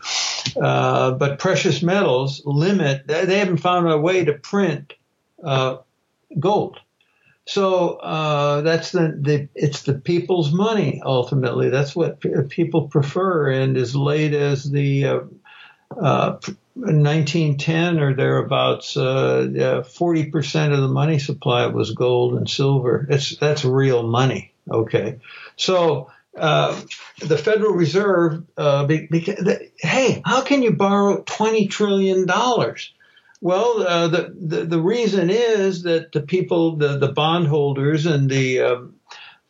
uh, 0.55 1.11
but 1.11 1.39
precious 1.39 1.83
metals 1.83 2.41
limit. 2.45 3.05
They 3.05 3.39
haven't 3.39 3.57
found 3.57 3.91
a 3.91 3.97
way 3.97 4.23
to 4.23 4.31
print 4.31 4.93
gold. 6.39 6.79
So 7.47 7.91
uh, 7.95 8.59
that's 8.61 8.91
the, 8.91 9.17
the 9.21 9.47
it's 9.55 9.83
the 9.83 9.93
people's 9.93 10.51
money 10.51 11.01
ultimately. 11.03 11.69
That's 11.69 11.95
what 11.95 12.19
p- 12.19 12.29
people 12.49 12.89
prefer. 12.89 13.49
And 13.51 13.77
as 13.77 13.95
late 13.95 14.33
as 14.33 14.69
the 14.69 15.05
uh, 15.05 15.19
uh, 15.91 16.37
1910 16.73 17.99
or 17.99 18.13
thereabouts, 18.13 18.95
uh, 18.97 19.83
forty 19.89 20.25
percent 20.25 20.73
of 20.73 20.81
the 20.81 20.87
money 20.87 21.19
supply 21.19 21.67
was 21.67 21.91
gold 21.91 22.35
and 22.35 22.49
silver. 22.49 23.07
It's 23.09 23.37
that's 23.37 23.65
real 23.65 24.03
money. 24.03 24.53
Okay, 24.69 25.19
so. 25.55 26.11
Uh, 26.37 26.79
the 27.19 27.35
Federal 27.35 27.73
Reserve, 27.73 28.43
uh, 28.57 28.85
because, 28.85 29.57
hey, 29.79 30.21
how 30.23 30.43
can 30.43 30.61
you 30.61 30.71
borrow 30.71 31.23
twenty 31.23 31.65
trillion 31.65 32.27
dollars? 32.27 32.93
Well, 33.41 33.81
uh, 33.81 34.07
the, 34.07 34.35
the, 34.39 34.65
the 34.65 34.79
reason 34.79 35.31
is 35.31 35.81
that 35.81 36.11
the 36.11 36.21
people, 36.21 36.75
the 36.75 36.99
the 36.99 37.11
bondholders 37.11 38.05
and 38.05 38.29
the 38.29 38.91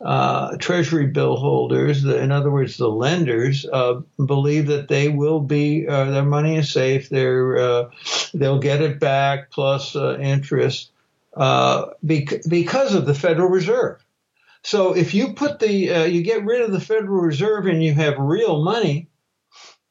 uh, 0.00 0.04
uh, 0.04 0.56
treasury 0.58 1.06
bill 1.06 1.36
holders, 1.36 2.04
in 2.04 2.30
other 2.30 2.50
words, 2.50 2.76
the 2.76 2.88
lenders, 2.88 3.66
uh, 3.72 4.00
believe 4.24 4.66
that 4.68 4.88
they 4.88 5.08
will 5.08 5.40
be 5.40 5.86
uh, 5.88 6.04
their 6.04 6.24
money 6.24 6.56
is 6.56 6.72
safe. 6.72 7.08
They're 7.08 7.58
uh, 7.58 7.90
they'll 8.32 8.60
get 8.60 8.80
it 8.80 9.00
back 9.00 9.50
plus 9.50 9.96
interest 9.96 10.90
bec- 11.36 12.42
because 12.48 12.94
of 12.94 13.06
the 13.06 13.14
Federal 13.14 13.48
Reserve. 13.48 14.04
So 14.62 14.94
if 14.94 15.14
you 15.14 15.34
put 15.34 15.58
the 15.58 16.08
you 16.10 16.22
get 16.22 16.44
rid 16.44 16.60
of 16.60 16.72
the 16.72 16.80
Federal 16.80 17.20
Reserve 17.20 17.66
and 17.66 17.82
you 17.82 17.94
have 17.94 18.14
real 18.18 18.62
money, 18.62 19.07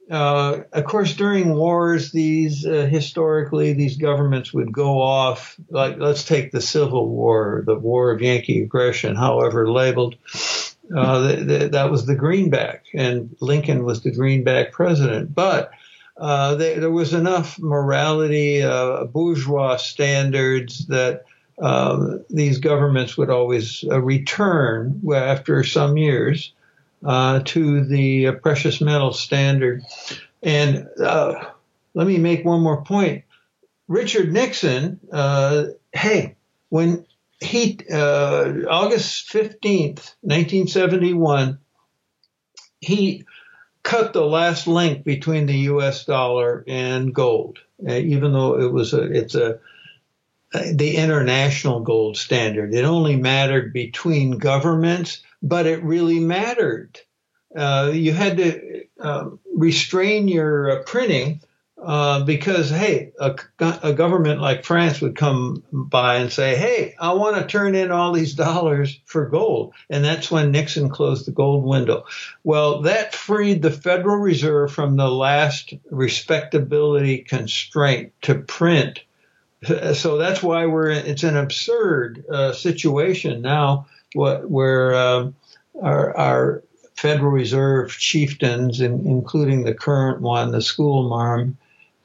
uh, 0.09 0.61
of 0.71 0.85
course, 0.85 1.15
during 1.15 1.53
wars, 1.53 2.11
these 2.11 2.65
uh, 2.65 2.87
historically 2.89 3.73
these 3.73 3.97
governments 3.97 4.53
would 4.53 4.71
go 4.71 5.01
off. 5.01 5.57
Like, 5.69 5.97
let's 5.97 6.23
take 6.23 6.51
the 6.51 6.61
Civil 6.61 7.09
War, 7.09 7.63
the 7.65 7.75
War 7.75 8.11
of 8.11 8.21
Yankee 8.21 8.63
Aggression, 8.63 9.15
however 9.15 9.69
labeled. 9.69 10.15
Uh, 10.95 11.27
th- 11.27 11.47
th- 11.47 11.71
that 11.71 11.91
was 11.91 12.05
the 12.05 12.15
greenback, 12.15 12.85
and 12.93 13.35
Lincoln 13.41 13.83
was 13.83 14.01
the 14.01 14.11
greenback 14.11 14.71
president. 14.71 15.35
But 15.35 15.71
uh, 16.15 16.55
they, 16.55 16.79
there 16.79 16.91
was 16.91 17.13
enough 17.13 17.59
morality, 17.59 18.63
uh, 18.63 19.03
bourgeois 19.03 19.75
standards 19.75 20.87
that 20.87 21.25
um, 21.59 22.23
these 22.29 22.59
governments 22.59 23.17
would 23.17 23.29
always 23.29 23.83
return 23.83 25.01
after 25.13 25.63
some 25.63 25.97
years 25.97 26.53
uh, 27.07 27.39
to 27.45 27.85
the 27.85 28.33
precious 28.33 28.81
metal 28.81 29.13
standard. 29.13 29.81
And 30.43 30.89
uh, 31.01 31.45
let 31.93 32.05
me 32.05 32.17
make 32.17 32.43
one 32.43 32.61
more 32.61 32.83
point. 32.83 33.23
Richard 33.87 34.33
Nixon, 34.33 34.99
uh, 35.11 35.67
hey, 35.93 36.35
when 36.67 37.05
he, 37.39 37.79
uh, 37.89 38.53
August 38.69 39.29
15th, 39.29 40.15
1971, 40.21 41.59
he 42.81 43.23
cut 43.83 44.11
the 44.11 44.25
last 44.25 44.67
link 44.67 45.05
between 45.05 45.45
the 45.45 45.57
U.S. 45.59 46.03
dollar 46.03 46.65
and 46.67 47.15
gold, 47.15 47.59
uh, 47.87 47.93
even 47.93 48.33
though 48.33 48.59
it 48.59 48.73
was 48.73 48.93
a, 48.93 49.01
it's 49.03 49.33
a, 49.33 49.59
the 50.73 50.97
international 50.97 51.79
gold 51.79 52.17
standard. 52.17 52.73
It 52.73 52.83
only 52.83 53.15
mattered 53.15 53.71
between 53.71 54.39
governments 54.39 55.23
but 55.41 55.65
it 55.65 55.83
really 55.83 56.19
mattered. 56.19 56.99
Uh, 57.55 57.91
you 57.93 58.13
had 58.13 58.37
to 58.37 58.83
uh, 58.99 59.29
restrain 59.55 60.27
your 60.27 60.71
uh, 60.71 60.83
printing 60.83 61.41
uh, 61.81 62.23
because, 62.23 62.71
hey, 62.71 63.11
a, 63.19 63.35
a, 63.59 63.93
government 63.93 64.41
like 64.41 64.65
France 64.65 64.99
would 64.99 65.15
come 65.15 65.63
by 65.71 66.15
and 66.15 66.31
say, 66.31 66.55
hey, 66.55 66.95
I 66.99 67.13
want 67.13 67.37
to 67.37 67.45
turn 67.45 67.75
in 67.75 67.91
all 67.91 68.13
these 68.13 68.33
dollars 68.33 68.99
for 69.05 69.27
gold. 69.27 69.73
And 69.89 70.03
that's 70.03 70.31
when 70.31 70.51
Nixon 70.51 70.89
closed 70.89 71.27
the 71.27 71.31
gold 71.31 71.63
window. 71.63 72.05
Well, 72.43 72.81
that 72.81 73.13
freed 73.13 73.61
the 73.61 73.71
Federal 73.71 74.17
Reserve 74.17 74.71
from 74.71 74.95
the 74.95 75.09
last 75.09 75.73
respectability 75.91 77.19
constraint 77.19 78.11
to 78.23 78.35
print. 78.35 79.01
So 79.93 80.17
that's 80.17 80.41
why 80.41 80.65
we're, 80.65 80.89
it's 80.89 81.23
an 81.23 81.37
absurd 81.37 82.25
uh, 82.27 82.53
situation 82.53 83.41
now 83.41 83.87
what 84.13 84.49
where 84.49 84.95
um, 84.95 85.35
our, 85.81 86.17
our, 86.17 86.63
Federal 86.95 87.29
Reserve 87.29 87.91
chieftains, 87.91 88.81
in, 88.81 89.05
including 89.05 89.63
the 89.63 89.73
current 89.75 90.19
one, 90.19 90.49
the 90.49 90.63
school 90.63 91.07
marm, 91.07 91.55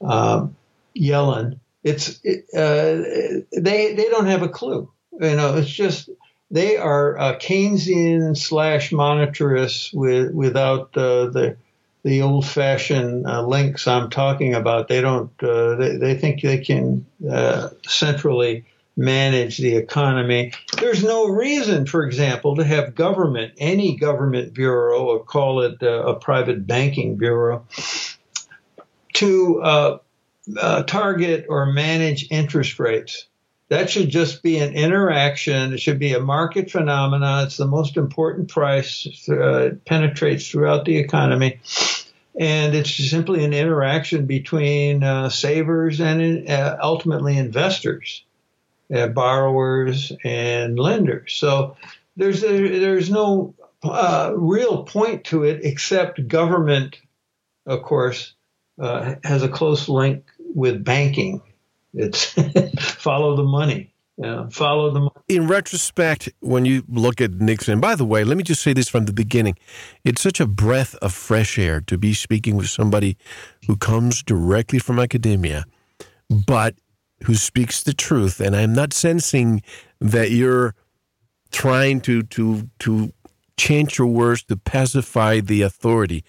um, 0.01 0.55
Yellen, 0.95 1.59
it's 1.83 2.19
it, 2.23 2.45
uh, 2.53 3.41
they 3.51 3.95
they 3.95 4.07
don't 4.09 4.27
have 4.27 4.43
a 4.43 4.49
clue. 4.49 4.91
You 5.19 5.35
know, 5.35 5.57
it's 5.57 5.69
just 5.69 6.09
they 6.51 6.77
are 6.77 7.17
uh, 7.17 7.35
Keynesian 7.39 8.37
slash 8.37 8.91
monetarists 8.91 9.91
with 9.93 10.31
without 10.31 10.95
uh, 10.95 11.25
the 11.27 11.57
the 12.03 12.21
old 12.21 12.45
fashioned 12.45 13.25
uh, 13.25 13.41
links 13.41 13.87
I'm 13.87 14.09
talking 14.11 14.53
about. 14.53 14.87
They 14.87 15.01
don't. 15.01 15.31
Uh, 15.41 15.75
they, 15.75 15.97
they 15.97 16.15
think 16.15 16.41
they 16.41 16.59
can 16.59 17.05
uh, 17.29 17.69
centrally 17.87 18.65
manage 18.95 19.57
the 19.57 19.75
economy. 19.75 20.53
There's 20.79 21.03
no 21.03 21.27
reason, 21.27 21.85
for 21.85 22.03
example, 22.03 22.55
to 22.57 22.63
have 22.63 22.95
government, 22.95 23.53
any 23.57 23.95
government 23.95 24.53
bureau, 24.53 25.05
or 25.05 25.23
call 25.23 25.61
it 25.61 25.81
uh, 25.81 26.03
a 26.05 26.15
private 26.15 26.67
banking 26.67 27.17
bureau, 27.17 27.65
to 29.13 29.61
uh, 29.61 29.97
uh, 30.59 30.83
target 30.83 31.45
or 31.49 31.65
manage 31.65 32.27
interest 32.29 32.79
rates. 32.79 33.27
That 33.69 33.89
should 33.89 34.09
just 34.09 34.43
be 34.43 34.59
an 34.59 34.73
interaction. 34.73 35.73
It 35.73 35.79
should 35.79 35.97
be 35.97 36.13
a 36.13 36.19
market 36.19 36.69
phenomenon. 36.69 37.45
It's 37.45 37.57
the 37.57 37.65
most 37.65 37.97
important 37.97 38.49
price. 38.49 39.27
Uh, 39.27 39.71
penetrates 39.85 40.49
throughout 40.49 40.85
the 40.85 40.97
economy. 40.97 41.59
And 42.39 42.75
it's 42.75 42.91
simply 42.91 43.43
an 43.45 43.53
interaction 43.53 44.25
between 44.25 45.03
uh, 45.03 45.29
savers 45.29 46.01
and 46.01 46.49
uh, 46.49 46.77
ultimately 46.81 47.37
investors 47.37 48.23
uh, 48.93 49.07
borrowers 49.07 50.11
and 50.23 50.79
lenders. 50.79 51.33
So 51.33 51.77
there's 52.15 52.41
there's 52.41 53.09
no 53.09 53.53
uh, 53.83 54.33
real 54.35 54.83
point 54.83 55.25
to 55.25 55.43
it 55.43 55.61
except 55.63 56.27
government, 56.27 56.99
of 57.65 57.83
course, 57.83 58.33
uh, 58.79 59.15
has 59.23 59.43
a 59.43 59.49
close 59.49 59.89
link 59.89 60.25
with 60.39 60.83
banking. 60.83 61.41
It's 61.93 62.33
follow 62.79 63.35
the 63.35 63.43
money. 63.43 63.93
Yeah, 64.17 64.47
follow 64.49 64.91
the 64.91 64.99
money. 64.99 65.11
In 65.27 65.47
retrospect, 65.47 66.29
when 66.39 66.65
you 66.65 66.83
look 66.87 67.19
at 67.19 67.31
Nixon, 67.31 67.79
by 67.79 67.95
the 67.95 68.05
way, 68.05 68.23
let 68.23 68.37
me 68.37 68.43
just 68.43 68.61
say 68.61 68.73
this 68.73 68.87
from 68.87 69.05
the 69.05 69.13
beginning. 69.13 69.57
It's 70.03 70.21
such 70.21 70.39
a 70.39 70.45
breath 70.45 70.93
of 70.95 71.13
fresh 71.13 71.57
air 71.57 71.81
to 71.81 71.97
be 71.97 72.13
speaking 72.13 72.55
with 72.55 72.69
somebody 72.69 73.17
who 73.65 73.75
comes 73.75 74.21
directly 74.21 74.77
from 74.77 74.99
academia, 74.99 75.65
but 76.29 76.75
who 77.23 77.35
speaks 77.35 77.83
the 77.83 77.93
truth, 77.93 78.39
and 78.39 78.55
I'm 78.55 78.73
not 78.73 78.93
sensing 78.93 79.61
that 79.99 80.31
you're 80.31 80.75
trying 81.51 82.01
to 82.01 82.23
to 82.23 82.69
to 82.79 83.13
change 83.57 83.97
your 83.97 84.07
words 84.07 84.43
to 84.43 84.57
pacify 84.57 85.39
the 85.39 85.61
authority. 85.61 86.23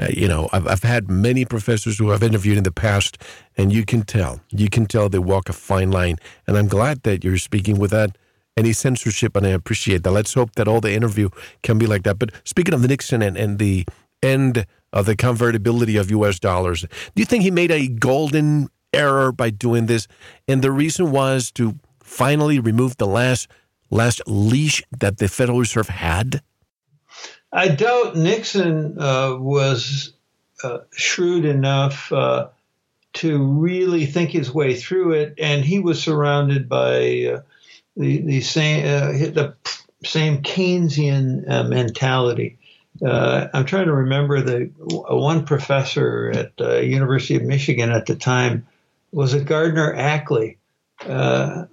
Uh, 0.00 0.08
you 0.10 0.26
know, 0.26 0.48
I've, 0.52 0.66
I've 0.66 0.82
had 0.82 1.10
many 1.10 1.44
professors 1.44 1.98
who 1.98 2.10
I've 2.12 2.22
interviewed 2.22 2.56
in 2.56 2.64
the 2.64 2.72
past, 2.72 3.18
and 3.56 3.72
you 3.72 3.84
can 3.84 4.02
tell, 4.02 4.40
you 4.50 4.70
can 4.70 4.86
tell 4.86 5.08
they 5.08 5.18
walk 5.18 5.48
a 5.50 5.52
fine 5.52 5.90
line. 5.90 6.16
And 6.46 6.56
I'm 6.56 6.68
glad 6.68 7.02
that 7.02 7.22
you're 7.22 7.36
speaking 7.36 7.78
without 7.78 8.16
any 8.56 8.72
censorship, 8.72 9.36
and 9.36 9.46
I 9.46 9.50
appreciate 9.50 10.02
that. 10.04 10.12
Let's 10.12 10.32
hope 10.32 10.54
that 10.54 10.68
all 10.68 10.80
the 10.80 10.94
interview 10.94 11.28
can 11.62 11.78
be 11.78 11.86
like 11.86 12.04
that. 12.04 12.18
But 12.18 12.30
speaking 12.44 12.72
of 12.72 12.82
the 12.82 12.88
Nixon 12.88 13.20
and, 13.20 13.36
and 13.36 13.58
the 13.58 13.84
end 14.22 14.66
of 14.92 15.06
the 15.06 15.16
convertibility 15.16 15.96
of 15.96 16.10
U.S. 16.10 16.38
dollars, 16.38 16.82
do 16.82 17.16
you 17.16 17.24
think 17.24 17.42
he 17.42 17.50
made 17.50 17.70
a 17.70 17.88
golden 17.88 18.68
error 18.92 19.32
by 19.32 19.50
doing 19.50 19.86
this. 19.86 20.08
And 20.48 20.62
the 20.62 20.72
reason 20.72 21.10
was 21.12 21.50
to 21.52 21.78
finally 22.02 22.58
remove 22.58 22.96
the 22.96 23.06
last 23.06 23.48
last 23.90 24.22
leash 24.26 24.82
that 24.98 25.18
the 25.18 25.28
Federal 25.28 25.58
Reserve 25.58 25.88
had? 25.88 26.42
I 27.52 27.68
doubt 27.68 28.16
Nixon 28.16 28.96
uh, 29.00 29.36
was 29.36 30.12
uh, 30.62 30.78
shrewd 30.92 31.44
enough 31.44 32.12
uh, 32.12 32.48
to 33.14 33.42
really 33.42 34.06
think 34.06 34.30
his 34.30 34.54
way 34.54 34.74
through 34.76 35.12
it, 35.12 35.34
and 35.38 35.64
he 35.64 35.80
was 35.80 36.00
surrounded 36.00 36.68
by 36.68 37.34
uh, 37.34 37.40
the 37.96 38.18
the 38.22 38.40
same 38.40 38.84
uh, 38.84 39.12
the 39.12 39.54
same 40.04 40.42
Keynesian 40.42 41.50
uh, 41.50 41.64
mentality. 41.64 42.56
I'm 43.02 43.64
trying 43.64 43.86
to 43.86 43.94
remember 43.94 44.42
the 44.42 44.70
one 44.78 45.46
professor 45.46 46.30
at 46.30 46.84
University 46.84 47.36
of 47.36 47.42
Michigan 47.42 47.90
at 47.90 48.06
the 48.06 48.14
time 48.14 48.66
was 49.12 49.34
it 49.34 49.46
Gardner 49.46 49.94
Ackley. 49.94 50.58
Uh, 51.06 51.64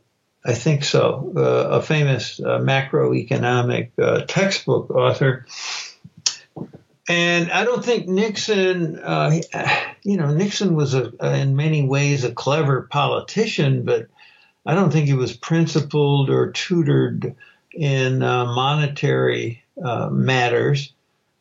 I 0.45 0.53
think 0.53 0.85
so, 0.85 1.33
uh, 1.35 1.77
a 1.77 1.81
famous 1.81 2.39
uh, 2.39 2.59
macroeconomic 2.59 3.91
uh, 4.01 4.21
textbook 4.27 4.89
author. 4.91 5.45
And 7.09 7.51
I 7.51 7.65
don't 7.65 7.83
think 7.83 8.07
Nixon, 8.07 8.97
uh, 8.97 9.39
you 10.03 10.15
know, 10.15 10.33
Nixon 10.33 10.75
was 10.75 10.93
a, 10.93 11.11
in 11.21 11.57
many 11.57 11.85
ways 11.85 12.23
a 12.23 12.31
clever 12.31 12.83
politician, 12.83 13.83
but 13.83 14.07
I 14.65 14.73
don't 14.73 14.91
think 14.91 15.07
he 15.07 15.13
was 15.13 15.35
principled 15.35 16.29
or 16.29 16.51
tutored 16.51 17.35
in 17.73 18.23
uh, 18.23 18.45
monetary 18.45 19.63
matters 20.11 20.93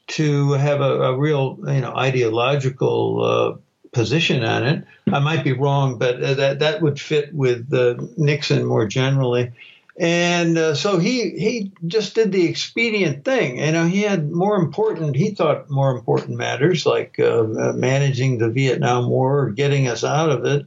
to 0.08 0.52
have 0.52 0.80
a, 0.80 1.02
a, 1.02 1.18
real, 1.18 1.58
you 1.66 1.80
know, 1.80 1.94
ideological 1.94 3.60
position 3.92 4.44
on 4.44 4.64
it. 4.64 4.84
I 5.12 5.20
might 5.20 5.44
be 5.44 5.52
wrong, 5.52 5.98
but 5.98 6.22
uh, 6.22 6.34
that 6.34 6.58
that 6.60 6.82
would 6.82 7.00
fit 7.00 7.34
with 7.34 7.72
uh, 7.72 7.96
Nixon 8.16 8.64
more 8.64 8.86
generally. 8.86 9.52
And 9.98 10.58
uh, 10.58 10.74
so 10.74 10.98
he 10.98 11.30
he 11.30 11.72
just 11.86 12.14
did 12.14 12.30
the 12.30 12.46
expedient 12.46 13.24
thing. 13.24 13.58
You 13.58 13.72
know, 13.72 13.86
he 13.86 14.02
had 14.02 14.30
more 14.30 14.56
important, 14.56 15.16
he 15.16 15.30
thought 15.30 15.70
more 15.70 15.96
important 15.96 16.36
matters 16.36 16.84
like 16.84 17.18
uh, 17.18 17.40
uh 17.40 17.72
managing 17.72 18.36
the 18.36 18.50
Vietnam 18.50 19.08
War, 19.08 19.50
getting 19.50 19.88
us 19.88 20.04
out 20.04 20.28
of 20.30 20.44
it, 20.44 20.66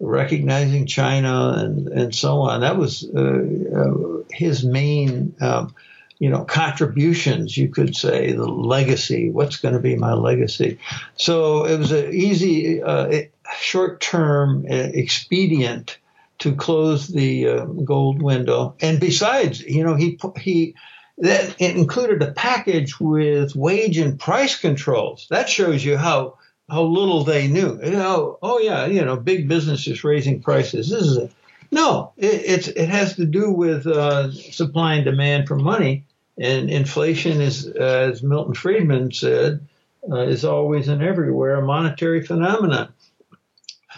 recognizing 0.00 0.86
China, 0.86 1.54
and 1.56 1.88
and 1.88 2.14
so 2.14 2.40
on. 2.40 2.62
That 2.62 2.78
was 2.78 3.04
uh, 3.04 4.22
his 4.30 4.64
main. 4.64 5.34
Um, 5.40 5.74
you 6.22 6.30
know, 6.30 6.44
contributions, 6.44 7.56
you 7.56 7.68
could 7.68 7.96
say, 7.96 8.30
the 8.30 8.46
legacy. 8.46 9.28
What's 9.30 9.56
going 9.56 9.74
to 9.74 9.80
be 9.80 9.96
my 9.96 10.12
legacy? 10.12 10.78
So 11.16 11.66
it 11.66 11.76
was 11.78 11.90
an 11.90 12.14
easy, 12.14 12.80
uh, 12.80 13.22
short 13.58 14.00
term 14.00 14.64
uh, 14.70 14.90
expedient 14.94 15.98
to 16.38 16.54
close 16.54 17.08
the 17.08 17.48
uh, 17.48 17.64
gold 17.64 18.22
window. 18.22 18.76
And 18.80 19.00
besides, 19.00 19.62
you 19.62 19.82
know, 19.82 19.96
he, 19.96 20.16
he, 20.36 20.76
that 21.18 21.56
it 21.60 21.76
included 21.76 22.22
a 22.22 22.30
package 22.30 23.00
with 23.00 23.56
wage 23.56 23.98
and 23.98 24.20
price 24.20 24.56
controls. 24.56 25.26
That 25.28 25.48
shows 25.48 25.84
you 25.84 25.96
how 25.96 26.38
how 26.68 26.82
little 26.82 27.24
they 27.24 27.48
knew. 27.48 27.80
You 27.82 27.90
know, 27.90 28.38
oh 28.42 28.60
yeah, 28.60 28.86
you 28.86 29.04
know, 29.04 29.16
big 29.16 29.48
businesses 29.48 30.04
raising 30.04 30.40
prices. 30.40 30.88
This 30.88 31.02
is 31.02 31.16
a, 31.16 31.30
no, 31.72 32.12
it, 32.16 32.42
it's 32.46 32.68
it 32.68 32.88
has 32.88 33.16
to 33.16 33.24
do 33.24 33.50
with 33.50 33.88
uh, 33.88 34.30
supply 34.30 34.94
and 34.94 35.04
demand 35.04 35.48
for 35.48 35.56
money, 35.56 36.04
and 36.38 36.70
inflation 36.70 37.40
is, 37.40 37.66
as 37.66 38.22
Milton 38.22 38.54
Friedman 38.54 39.12
said, 39.12 39.66
uh, 40.10 40.22
is 40.22 40.44
always 40.44 40.88
and 40.88 41.02
everywhere 41.02 41.56
a 41.56 41.62
monetary 41.62 42.24
phenomenon. 42.24 42.92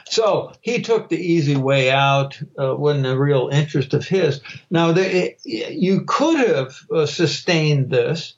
So 0.07 0.53
he 0.61 0.83
took 0.83 1.09
the 1.09 1.17
easy 1.17 1.57
way 1.57 1.91
out, 1.91 2.41
uh, 2.59 2.75
wasn't 2.77 3.07
a 3.07 3.19
real 3.19 3.49
interest 3.51 3.95
of 3.95 4.07
his. 4.07 4.41
Now, 4.71 4.93
the, 4.93 5.35
you 5.45 6.05
could 6.07 6.47
have 6.47 6.77
uh, 6.95 7.07
sustained 7.07 7.91
this, 7.91 8.35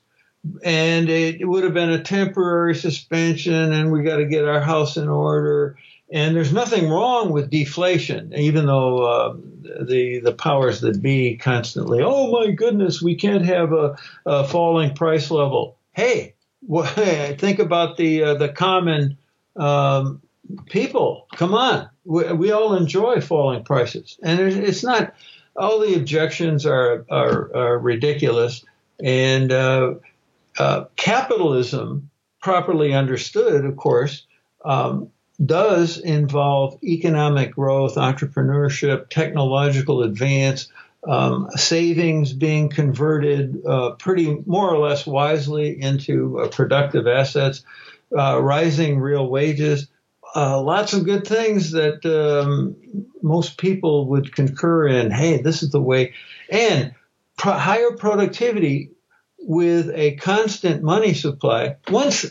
and 0.62 1.09
it 1.09 1.47
would 1.47 1.65
have 1.65 1.75
been 1.75 1.91
a 1.91 2.05
temporary 2.05 2.76
suspension, 2.76 3.73
and 3.73 3.91
we 3.91 4.05
got 4.05 4.19
to 4.19 4.26
get 4.26 4.45
our 4.45 4.61
house 4.61 4.97
in 4.97 5.09
order. 5.09 5.76
And 6.13 6.37
there's 6.37 6.53
nothing 6.53 6.89
wrong 6.89 7.33
with 7.33 7.51
deflation, 7.51 8.33
even 8.37 8.67
though 8.67 9.04
uh, 9.04 9.37
the 9.83 10.21
the 10.21 10.33
powers 10.33 10.80
that 10.83 11.02
be 11.02 11.37
constantly, 11.37 12.00
oh 12.00 12.30
my 12.30 12.52
goodness, 12.52 13.02
we 13.02 13.17
can't 13.17 13.45
have 13.45 13.73
a, 13.73 13.97
a 14.25 14.47
falling 14.47 14.95
price 14.95 15.30
level. 15.33 15.78
Hey, 15.93 16.35
well, 16.63 16.87
think 17.39 17.59
about 17.59 17.97
the 17.97 18.23
uh, 18.23 18.35
the 18.35 18.49
common 18.49 19.19
um, 19.57 20.23
people. 20.67 21.26
Come 21.35 21.54
on, 21.54 21.89
we, 22.04 22.33
we, 22.33 22.50
all 22.52 22.76
enjoy 22.76 23.21
falling 23.21 23.65
prices, 23.65 24.19
and 24.23 24.41
it's 24.41 24.85
not. 24.85 25.15
All 25.57 25.80
the 25.80 25.95
objections 25.95 26.67
are 26.67 27.04
are, 27.11 27.50
are 27.57 27.78
ridiculous, 27.80 28.65
and 29.02 29.50
uh, 29.50 29.95
uh 30.57 30.85
capitalism, 30.95 32.11
properly 32.41 32.95
understood, 32.95 33.65
of 33.65 33.76
course. 33.76 34.25
Um, 34.65 35.11
does 35.45 35.99
involve 35.99 36.83
economic 36.83 37.55
growth, 37.55 37.97
entrepreneurship, 37.97 39.09
technological 39.11 40.03
advance, 40.03 40.69
um, 41.07 41.49
savings 41.55 42.33
being 42.33 42.69
converted 42.69 43.65
uh, 43.67 43.91
pretty 43.93 44.43
more 44.47 44.69
or 44.69 44.79
less 44.79 45.07
wisely 45.07 45.81
into 45.81 46.41
uh, 46.41 46.49
productive 46.49 47.07
assets, 47.07 47.63
uh, 48.17 48.41
rising 48.41 48.99
real 48.99 49.29
wages, 49.29 49.89
uh, 50.35 50.61
lots 50.61 50.93
of 50.93 51.05
good 51.05 51.27
things 51.27 51.73
that 51.73 52.05
um, 52.05 52.77
most 53.23 53.59
people 53.59 54.09
would 54.09 54.35
concur 54.35 54.89
in. 54.89 55.11
Hey, 55.11 55.41
this 55.41 55.63
is 55.63 55.71
the 55.71 55.81
way, 55.81 56.15
and 56.51 56.95
pro- 57.37 57.53
higher 57.53 57.93
productivity 57.93 58.91
with 59.39 59.91
a 59.95 60.17
constant 60.17 60.83
money 60.83 61.15
supply. 61.15 61.77
Once 61.89 62.27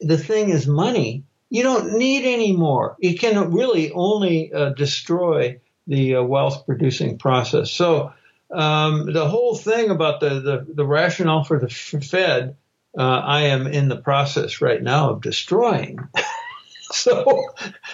the 0.00 0.18
thing 0.18 0.50
is 0.50 0.66
money, 0.66 1.24
you 1.52 1.62
don't 1.62 1.98
need 1.98 2.24
any 2.24 2.52
more. 2.52 2.96
It 2.98 3.20
can 3.20 3.52
really 3.52 3.92
only 3.92 4.50
uh, 4.50 4.70
destroy 4.70 5.60
the 5.86 6.16
uh, 6.16 6.22
wealth 6.22 6.64
producing 6.64 7.18
process. 7.18 7.70
So 7.70 8.14
um, 8.50 9.12
the 9.12 9.28
whole 9.28 9.54
thing 9.54 9.90
about 9.90 10.20
the, 10.20 10.40
the, 10.40 10.66
the 10.72 10.86
rationale 10.86 11.44
for 11.44 11.60
the 11.60 11.68
Fed, 11.68 12.56
uh, 12.98 13.02
I 13.02 13.42
am 13.48 13.66
in 13.66 13.88
the 13.88 13.98
process 13.98 14.62
right 14.62 14.82
now 14.82 15.10
of 15.10 15.20
destroying. 15.20 15.98
so, 16.90 17.44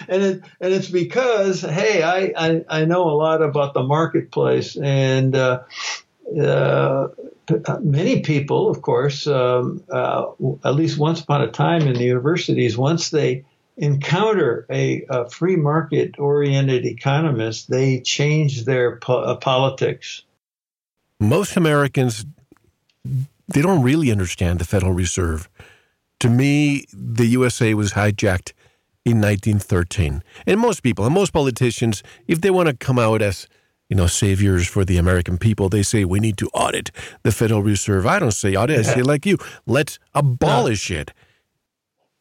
and 0.07 0.23
it, 0.23 0.43
and 0.61 0.73
it's 0.73 0.89
because 0.89 1.59
hey, 1.59 2.01
I, 2.01 2.31
I, 2.37 2.63
I 2.69 2.85
know 2.85 3.09
a 3.09 3.17
lot 3.17 3.41
about 3.41 3.73
the 3.73 3.83
marketplace 3.83 4.77
and. 4.77 5.35
Uh, 5.35 5.63
uh, 6.41 7.07
many 7.81 8.21
people, 8.21 8.69
of 8.69 8.83
course, 8.83 9.25
um, 9.25 9.83
uh, 9.89 10.27
at 10.63 10.75
least 10.75 10.99
once 10.99 11.21
upon 11.21 11.41
a 11.41 11.49
time 11.49 11.81
in 11.81 11.95
the 11.95 12.03
universities, 12.03 12.77
once 12.77 13.09
they 13.09 13.43
encounter 13.79 14.65
a, 14.69 15.05
a 15.09 15.29
free 15.29 15.55
market 15.55 16.19
oriented 16.19 16.85
economist, 16.85 17.69
they 17.69 18.01
change 18.01 18.65
their 18.65 18.97
po- 18.97 19.21
uh, 19.21 19.35
politics. 19.35 20.21
Most 21.19 21.57
Americans, 21.57 22.25
they 23.47 23.61
don't 23.61 23.81
really 23.81 24.11
understand 24.11 24.59
the 24.59 24.65
Federal 24.65 24.93
Reserve. 24.93 25.49
To 26.19 26.29
me, 26.29 26.85
the 26.93 27.25
USA 27.27 27.73
was 27.73 27.93
hijacked 27.93 28.53
in 29.05 29.21
1913. 29.21 30.23
And 30.45 30.59
most 30.59 30.83
people, 30.83 31.05
and 31.05 31.13
most 31.13 31.31
politicians, 31.31 32.03
if 32.27 32.41
they 32.41 32.49
want 32.49 32.67
to 32.67 32.75
come 32.75 32.99
out 32.99 33.21
as 33.21 33.47
you 33.89 33.95
know, 33.95 34.05
saviors 34.05 34.67
for 34.67 34.85
the 34.85 34.97
American 34.97 35.39
people. 35.39 35.67
They 35.67 35.81
say 35.81 36.05
we 36.05 36.19
need 36.19 36.37
to 36.37 36.47
audit 36.53 36.91
the 37.23 37.31
Federal 37.31 37.63
Reserve. 37.63 38.05
I 38.05 38.19
don't 38.19 38.31
say 38.31 38.55
audit. 38.55 38.79
I 38.79 38.81
say 38.83 39.01
like 39.01 39.25
you, 39.25 39.39
let's 39.65 39.97
abolish 40.13 40.91
it. 40.91 41.11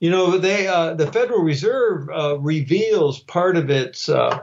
You 0.01 0.11
know, 0.11 0.39
they 0.39 0.69
uh, 0.69 0.95
the 0.95 1.11
Federal 1.11 1.43
Reserve 1.43 2.09
uh, 2.09 2.39
reveals 2.39 3.19
part 3.19 3.57
of 3.57 3.69
its 3.69 4.09
uh, 4.09 4.41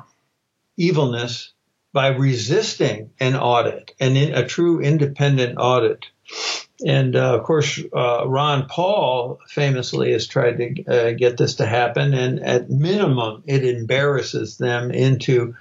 evilness 0.75 1.53
by 1.93 2.07
resisting 2.07 3.11
an 3.21 3.35
audit, 3.37 3.93
and 3.99 4.17
a 4.17 4.45
true 4.45 4.81
independent 4.81 5.57
audit. 5.57 6.05
And 6.85 7.15
uh, 7.15 7.37
of 7.37 7.43
course, 7.43 7.79
uh, 7.95 8.23
Ron 8.27 8.67
Paul 8.67 9.39
famously 9.47 10.11
has 10.11 10.27
tried 10.27 10.57
to 10.57 10.83
uh, 10.85 11.11
get 11.13 11.37
this 11.37 11.55
to 11.55 11.65
happen, 11.65 12.13
and 12.13 12.41
at 12.41 12.69
minimum, 12.69 13.43
it 13.47 13.63
embarrasses 13.63 14.57
them 14.57 14.91
into 14.91 15.55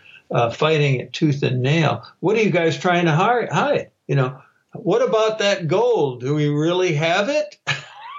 fighting 0.55 0.97
it 0.97 1.13
tooth 1.13 1.45
and 1.45 1.63
nail. 1.63 2.05
What 2.19 2.37
are 2.37 2.43
you 2.43 2.51
guys 2.51 2.77
trying 2.77 3.05
to 3.05 3.13
hide? 3.13 3.91
You 4.09 4.17
know, 4.17 4.41
what 4.73 5.09
about 5.09 5.39
that 5.39 5.69
gold? 5.69 6.21
Do 6.21 6.35
we 6.35 6.49
really 6.49 6.95
have 6.95 7.29
it? 7.29 7.59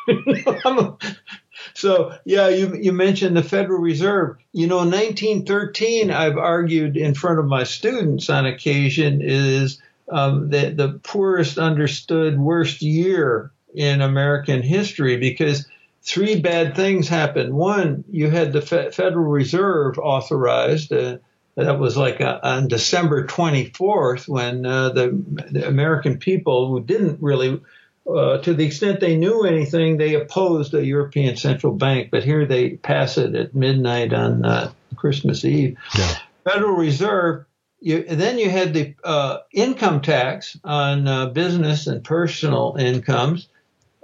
So 1.76 2.16
yeah, 2.24 2.48
you 2.48 2.74
you 2.76 2.94
mentioned 2.94 3.36
the 3.36 3.44
Federal 3.44 3.80
Reserve. 3.80 4.38
You 4.54 4.68
know, 4.68 4.78
1913, 4.78 6.10
I've 6.10 6.38
argued 6.38 6.96
in 6.96 7.14
front 7.14 7.40
of 7.40 7.46
my 7.46 7.66
students 7.66 8.30
on 8.30 8.46
occasion 8.46 9.22
is 9.22 9.82
um, 10.10 10.50
the 10.50 10.70
the 10.70 11.00
poorest 11.04 11.58
understood 11.58 12.40
worst 12.40 12.82
year 12.82 13.52
in 13.74 14.02
American 14.02 14.62
history 14.62 15.18
because 15.18 15.68
three 16.02 16.40
bad 16.40 16.76
things 16.76 17.10
happened. 17.10 17.54
One, 17.54 18.06
you 18.10 18.30
had 18.30 18.54
the 18.54 18.62
Fe- 18.62 18.92
Federal 18.92 19.26
Reserve 19.26 19.98
authorized. 19.98 20.94
Uh, 20.94 21.18
that 21.56 21.80
was 21.80 21.98
like 21.98 22.22
uh, 22.22 22.40
on 22.44 22.68
December 22.68 23.26
24th 23.26 24.28
when 24.28 24.66
uh, 24.66 24.90
the, 24.90 25.24
the, 25.52 25.68
American 25.68 26.20
people 26.20 26.70
who 26.70 26.82
didn't 26.82 27.22
really 27.22 27.62
uh, 28.08 28.38
to 28.40 28.54
the 28.54 28.66
extent 28.66 29.00
they 29.00 29.18
knew 29.18 29.44
anything, 29.44 29.98
they 29.98 30.16
opposed 30.16 30.74
a 30.74 30.86
European 30.86 31.36
Central 31.36 31.74
Bank. 31.74 32.10
But 32.12 32.24
here 32.24 32.46
they 32.46 32.72
pass 32.72 33.18
it 33.18 33.36
at 33.36 33.56
midnight 33.56 34.14
on 34.14 34.46
uh, 34.46 34.72
Christmas 34.96 35.44
Eve. 35.44 35.78
Yeah. 35.98 36.18
Federal 36.44 36.76
Reserve, 36.76 37.46
you, 37.80 38.04
then 38.04 38.38
you 38.38 38.50
had 38.50 38.74
the 38.74 38.94
uh, 39.04 39.40
income 39.52 40.02
tax 40.02 40.58
on 40.64 41.08
uh, 41.08 41.28
business 41.28 41.88
and 41.88 42.04
personal 42.04 42.76
incomes, 42.80 43.48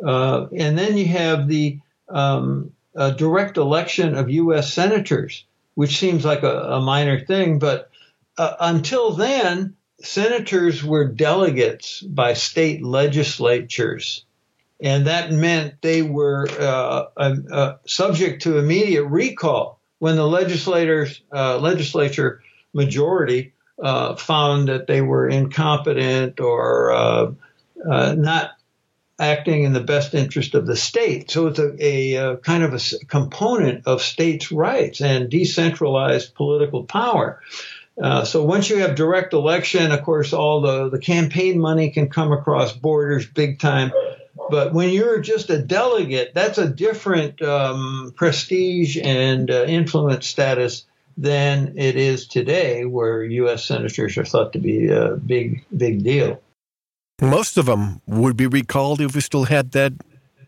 uh, 0.03 0.47
and 0.55 0.77
then 0.77 0.97
you 0.97 1.05
have 1.05 1.47
the 1.47 1.79
um, 2.09 2.71
direct 2.95 3.57
election 3.57 4.15
of 4.15 4.29
U.S. 4.29 4.73
senators, 4.73 5.45
which 5.75 5.99
seems 5.99 6.25
like 6.25 6.43
a, 6.43 6.59
a 6.73 6.81
minor 6.81 7.19
thing, 7.19 7.59
but 7.59 7.91
uh, 8.37 8.55
until 8.59 9.11
then, 9.11 9.75
senators 10.03 10.83
were 10.83 11.05
delegates 11.05 12.01
by 12.01 12.33
state 12.33 12.83
legislatures. 12.83 14.25
And 14.79 15.07
that 15.07 15.31
meant 15.31 15.81
they 15.81 16.01
were 16.01 16.47
uh, 16.49 17.05
uh, 17.17 17.73
subject 17.85 18.43
to 18.43 18.57
immediate 18.57 19.05
recall 19.05 19.79
when 19.99 20.15
the 20.15 20.27
legislators, 20.27 21.21
uh, 21.31 21.59
legislature 21.59 22.41
majority 22.73 23.53
uh, 23.81 24.15
found 24.15 24.69
that 24.69 24.87
they 24.87 25.01
were 25.01 25.29
incompetent 25.29 26.39
or 26.39 26.91
uh, 26.91 27.31
not 27.85 28.51
acting 29.21 29.63
in 29.63 29.73
the 29.73 29.79
best 29.79 30.15
interest 30.15 30.55
of 30.55 30.65
the 30.65 30.75
state. 30.75 31.29
So 31.29 31.47
it's 31.47 31.59
a, 31.59 31.75
a, 31.79 32.13
a, 32.15 32.37
kind 32.37 32.63
of 32.63 32.73
a 32.73 32.79
component 33.05 33.85
of 33.85 34.01
states' 34.01 34.51
rights 34.51 34.99
and 34.99 35.29
decentralized 35.29 36.33
political 36.33 36.83
power. 36.83 37.39
Uh, 38.01 38.25
so 38.25 38.43
once 38.43 38.69
you 38.69 38.77
have 38.77 38.95
direct 38.95 39.33
election, 39.33 39.91
of 39.91 40.03
course, 40.03 40.33
all 40.33 40.61
the, 40.61 40.89
the 40.89 40.97
campaign 40.97 41.59
money 41.59 41.91
can 41.91 42.09
come 42.09 42.31
across 42.31 42.73
borders 42.73 43.27
big 43.27 43.59
time. 43.59 43.91
But 44.49 44.73
when 44.73 44.89
you're 44.89 45.21
just 45.21 45.49
a 45.49 45.61
delegate, 45.61 46.33
that's 46.33 46.57
a 46.57 46.67
different 46.67 47.41
um, 47.41 48.11
prestige 48.15 48.97
and 48.97 49.51
uh, 49.51 49.65
influence 49.65 50.27
status 50.27 50.85
than 51.15 51.77
it 51.77 51.95
is 51.95 52.27
today, 52.27 52.85
where 52.85 53.23
U.S. 53.23 53.65
senators 53.65 54.17
are 54.17 54.25
thought 54.25 54.53
to 54.53 54.59
be 54.59 54.89
a 54.89 55.15
big, 55.15 55.63
big 55.75 56.03
deal. 56.03 56.41
Most 57.21 57.57
of 57.57 57.67
them 57.67 58.01
would 58.07 58.35
be 58.35 58.47
recalled 58.47 58.99
if 58.99 59.13
we 59.13 59.21
still 59.21 59.43
had 59.43 59.73
that 59.73 59.93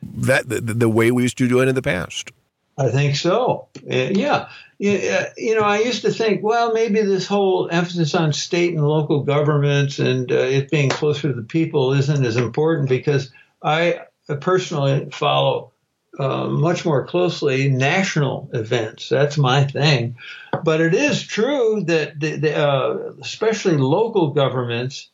that 0.02 0.50
the, 0.50 0.60
the 0.60 0.90
way 0.90 1.12
we 1.12 1.24
used 1.24 1.38
to 1.38 1.48
do 1.48 1.62
it 1.62 1.68
in 1.68 1.76
the 1.76 1.82
past. 1.82 2.32
I 2.78 2.90
think 2.90 3.16
so. 3.16 3.68
Uh, 3.78 4.10
yeah. 4.12 4.50
Uh, 4.84 5.26
you 5.38 5.56
know, 5.56 5.62
I 5.62 5.80
used 5.80 6.02
to 6.02 6.12
think, 6.12 6.44
well, 6.44 6.74
maybe 6.74 7.02
this 7.02 7.28
whole 7.28 7.70
emphasis 7.70 8.16
on 8.16 8.34
state 8.34 8.74
and 8.74 8.86
local 8.86 9.24
governments 9.24 10.00
and 10.00 10.32
uh, 10.32 10.36
it 10.36 10.72
being 10.72 10.90
closer 10.90 11.30
to 11.30 11.34
the 11.34 11.44
people 11.44 11.94
isn't 11.94 12.26
as 12.26 12.38
important 12.38 12.90
because 12.90 13.32
I 13.62 14.02
personally 14.42 15.10
follow 15.12 15.72
uh, 16.20 16.48
much 16.48 16.86
more 16.86 17.06
closely 17.08 17.70
national 17.70 18.50
events. 18.54 19.10
That's 19.10 19.38
my 19.38 19.64
thing. 19.64 20.18
But 20.64 20.82
it 20.82 20.94
is 20.94 21.24
true 21.24 21.84
that, 21.88 22.20
the, 22.20 22.36
the, 22.38 22.56
uh, 22.56 23.14
especially 23.22 23.78
local 23.78 24.32
governments, 24.32 25.10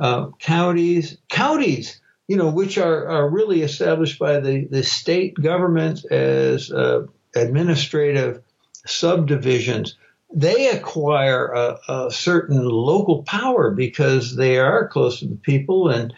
uh, 0.00 0.28
counties, 0.38 1.18
counties 1.28 2.00
you 2.30 2.36
know, 2.36 2.48
which 2.48 2.78
are, 2.78 3.08
are 3.08 3.28
really 3.28 3.62
established 3.62 4.16
by 4.20 4.38
the, 4.38 4.64
the 4.70 4.84
state 4.84 5.34
governments 5.34 6.04
as 6.04 6.70
uh, 6.70 7.04
administrative 7.34 8.40
subdivisions, 8.86 9.96
they 10.32 10.68
acquire 10.68 11.46
a, 11.48 11.78
a, 11.88 12.10
certain 12.12 12.64
local 12.64 13.24
power 13.24 13.72
because 13.72 14.36
they 14.36 14.58
are 14.60 14.86
close 14.86 15.18
to 15.18 15.26
the 15.26 15.34
people 15.34 15.88
and 15.88 16.14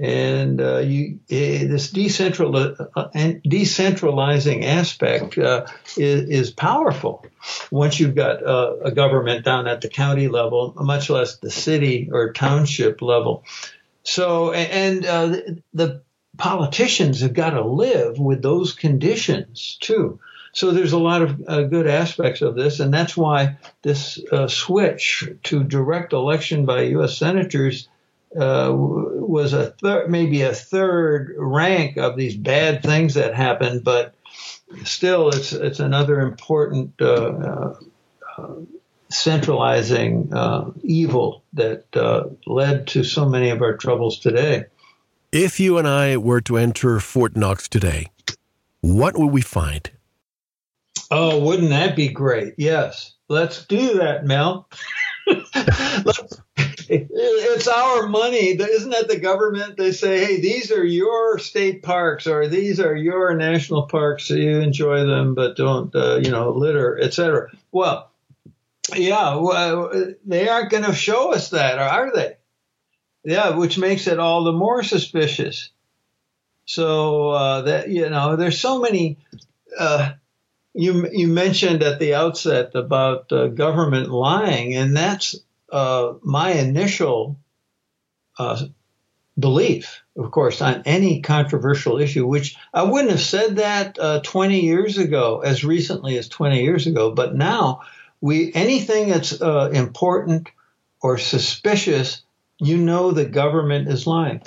and 0.00 0.60
uh, 0.60 0.78
you, 0.78 1.20
uh, 1.30 1.68
this 1.70 1.92
decentral, 1.92 2.88
uh, 2.96 3.08
decentralizing 3.46 4.64
aspect 4.64 5.38
uh, 5.38 5.66
is, 5.96 6.28
is, 6.30 6.50
powerful 6.50 7.24
once 7.70 8.00
you've 8.00 8.14
got 8.14 8.42
uh, 8.42 8.76
a 8.84 8.90
government 8.90 9.44
down 9.44 9.68
at 9.68 9.82
the 9.82 9.88
county 9.88 10.28
level, 10.28 10.72
much 10.76 11.10
less 11.10 11.36
the 11.36 11.50
city 11.50 12.08
or 12.10 12.32
township 12.32 13.02
level. 13.02 13.44
So, 14.04 14.52
and 14.52 15.06
uh, 15.06 15.36
the 15.72 16.02
politicians 16.36 17.20
have 17.20 17.34
got 17.34 17.50
to 17.50 17.64
live 17.64 18.18
with 18.18 18.42
those 18.42 18.72
conditions 18.72 19.78
too. 19.80 20.18
So 20.54 20.70
there's 20.70 20.92
a 20.92 20.98
lot 20.98 21.22
of 21.22 21.42
uh, 21.48 21.62
good 21.62 21.86
aspects 21.86 22.42
of 22.42 22.54
this, 22.54 22.80
and 22.80 22.92
that's 22.92 23.16
why 23.16 23.56
this 23.82 24.20
uh, 24.30 24.48
switch 24.48 25.24
to 25.44 25.64
direct 25.64 26.12
election 26.12 26.66
by 26.66 26.82
U.S. 26.82 27.16
senators 27.16 27.88
uh, 28.38 28.70
was 28.72 29.54
a 29.54 29.74
maybe 30.08 30.42
a 30.42 30.54
third 30.54 31.34
rank 31.38 31.96
of 31.96 32.16
these 32.16 32.36
bad 32.36 32.82
things 32.82 33.14
that 33.14 33.34
happened, 33.34 33.84
but 33.84 34.14
still, 34.84 35.28
it's 35.30 35.52
it's 35.52 35.80
another 35.80 36.20
important 36.20 37.00
uh, 37.00 37.74
uh, 38.38 38.54
centralizing 39.12 40.32
uh, 40.32 40.70
evil 40.82 41.42
that 41.52 41.84
uh, 41.96 42.24
led 42.46 42.86
to 42.88 43.04
so 43.04 43.28
many 43.28 43.50
of 43.50 43.62
our 43.62 43.76
troubles 43.76 44.18
today. 44.18 44.66
If 45.32 45.58
you 45.58 45.78
and 45.78 45.88
I 45.88 46.16
were 46.18 46.40
to 46.42 46.58
enter 46.58 47.00
Fort 47.00 47.36
Knox 47.36 47.68
today, 47.68 48.08
what 48.80 49.16
would 49.16 49.32
we 49.32 49.40
find? 49.40 49.90
Oh, 51.10 51.40
wouldn't 51.40 51.70
that 51.70 51.96
be 51.96 52.08
great? 52.08 52.54
Yes. 52.58 53.14
Let's 53.28 53.64
do 53.64 53.94
that, 53.94 54.26
Mel. 54.26 54.68
it's 56.88 57.68
our 57.68 58.06
money. 58.08 58.48
Isn't 58.48 58.90
that 58.90 59.08
the 59.08 59.18
government? 59.18 59.78
They 59.78 59.92
say, 59.92 60.22
hey, 60.24 60.40
these 60.40 60.70
are 60.70 60.84
your 60.84 61.38
state 61.38 61.82
parks 61.82 62.26
or 62.26 62.48
these 62.48 62.78
are 62.80 62.94
your 62.94 63.34
national 63.34 63.84
parks. 63.84 64.26
So 64.26 64.34
you 64.34 64.60
enjoy 64.60 65.06
them, 65.06 65.34
but 65.34 65.56
don't, 65.56 65.94
uh, 65.94 66.20
you 66.22 66.30
know, 66.30 66.50
litter, 66.50 67.00
etc. 67.00 67.48
Well, 67.70 68.11
yeah, 68.94 69.36
well, 69.36 70.14
they 70.24 70.48
aren't 70.48 70.70
going 70.70 70.84
to 70.84 70.94
show 70.94 71.32
us 71.32 71.50
that, 71.50 71.78
are 71.78 72.12
they? 72.14 72.36
Yeah, 73.24 73.56
which 73.56 73.78
makes 73.78 74.06
it 74.06 74.18
all 74.18 74.44
the 74.44 74.52
more 74.52 74.82
suspicious. 74.82 75.70
So 76.64 77.30
uh, 77.30 77.62
that 77.62 77.88
you 77.88 78.08
know, 78.08 78.36
there's 78.36 78.60
so 78.60 78.80
many. 78.80 79.18
Uh, 79.78 80.12
you 80.74 81.08
you 81.12 81.28
mentioned 81.28 81.82
at 81.82 81.98
the 81.98 82.14
outset 82.14 82.74
about 82.74 83.30
uh, 83.32 83.48
government 83.48 84.10
lying, 84.10 84.74
and 84.74 84.96
that's 84.96 85.36
uh, 85.70 86.14
my 86.22 86.52
initial 86.52 87.36
uh, 88.38 88.64
belief, 89.38 90.02
of 90.16 90.30
course, 90.30 90.62
on 90.62 90.82
any 90.84 91.20
controversial 91.20 91.98
issue. 91.98 92.26
Which 92.26 92.56
I 92.72 92.82
wouldn't 92.82 93.10
have 93.10 93.20
said 93.20 93.56
that 93.56 93.98
uh, 93.98 94.20
20 94.20 94.60
years 94.60 94.98
ago, 94.98 95.40
as 95.40 95.64
recently 95.64 96.16
as 96.18 96.28
20 96.28 96.62
years 96.62 96.86
ago, 96.86 97.12
but 97.12 97.34
now 97.34 97.82
we 98.22 98.52
anything 98.54 99.10
that's 99.10 99.42
uh, 99.42 99.70
important 99.74 100.48
or 101.02 101.18
suspicious, 101.18 102.22
you 102.58 102.78
know 102.78 103.10
the 103.10 103.26
government 103.26 103.88
is 103.88 104.06
lying. 104.06 104.40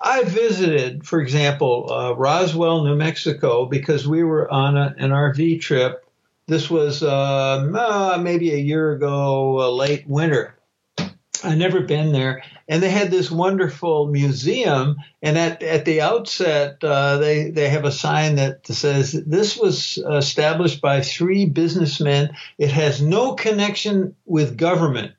I 0.00 0.22
visited, 0.22 1.06
for 1.06 1.20
example, 1.20 1.90
uh, 1.90 2.12
Roswell, 2.12 2.84
New 2.84 2.94
Mexico, 2.94 3.64
because 3.64 4.06
we 4.06 4.22
were 4.22 4.48
on 4.50 4.76
a, 4.76 4.94
an 4.98 5.10
RV 5.10 5.62
trip. 5.62 6.06
This 6.46 6.68
was 6.68 7.02
uh, 7.02 8.18
maybe 8.20 8.52
a 8.52 8.58
year 8.58 8.92
ago, 8.92 9.74
late 9.74 10.06
winter. 10.06 10.53
I 11.44 11.54
never 11.54 11.80
been 11.80 12.12
there, 12.12 12.42
and 12.68 12.82
they 12.82 12.90
had 12.90 13.10
this 13.10 13.30
wonderful 13.30 14.06
museum. 14.06 14.96
And 15.22 15.36
at 15.36 15.62
at 15.62 15.84
the 15.84 16.00
outset, 16.00 16.82
uh, 16.82 17.18
they 17.18 17.50
they 17.50 17.68
have 17.68 17.84
a 17.84 17.92
sign 17.92 18.36
that 18.36 18.66
says 18.66 19.12
this 19.12 19.56
was 19.56 19.98
established 19.98 20.80
by 20.80 21.02
three 21.02 21.46
businessmen. 21.46 22.34
It 22.58 22.70
has 22.70 23.02
no 23.02 23.34
connection 23.34 24.16
with 24.24 24.56
government. 24.56 25.12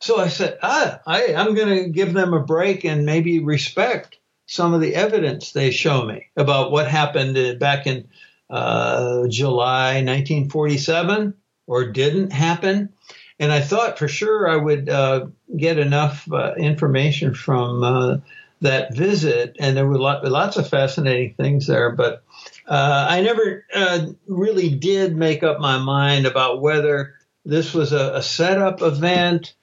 So 0.00 0.18
I 0.18 0.28
said, 0.28 0.58
ah, 0.62 1.00
I, 1.06 1.34
I'm 1.34 1.54
going 1.54 1.84
to 1.84 1.90
give 1.90 2.14
them 2.14 2.32
a 2.32 2.40
break 2.40 2.84
and 2.84 3.04
maybe 3.04 3.38
respect 3.38 4.16
some 4.46 4.72
of 4.72 4.80
the 4.80 4.94
evidence 4.94 5.52
they 5.52 5.70
show 5.70 6.04
me 6.04 6.26
about 6.36 6.72
what 6.72 6.88
happened 6.88 7.58
back 7.60 7.86
in 7.86 8.08
uh, 8.48 9.28
July 9.28 10.02
1947 10.02 11.34
or 11.66 11.92
didn't 11.92 12.32
happen. 12.32 12.92
And 13.40 13.50
I 13.50 13.62
thought 13.62 13.98
for 13.98 14.06
sure 14.06 14.46
I 14.46 14.56
would 14.56 14.90
uh, 14.90 15.28
get 15.56 15.78
enough 15.78 16.30
uh, 16.30 16.54
information 16.56 17.34
from 17.34 17.82
uh, 17.82 18.16
that 18.60 18.94
visit, 18.94 19.56
and 19.58 19.74
there 19.74 19.86
were 19.86 19.98
lot, 19.98 20.22
lots 20.22 20.58
of 20.58 20.68
fascinating 20.68 21.32
things 21.34 21.66
there. 21.66 21.90
But 21.90 22.22
uh, 22.68 23.06
I 23.08 23.22
never 23.22 23.64
uh, 23.74 24.08
really 24.28 24.68
did 24.68 25.16
make 25.16 25.42
up 25.42 25.58
my 25.58 25.78
mind 25.78 26.26
about 26.26 26.60
whether 26.60 27.14
this 27.46 27.72
was 27.72 27.94
a, 27.94 28.16
a 28.16 28.22
setup 28.22 28.82
event 28.82 29.54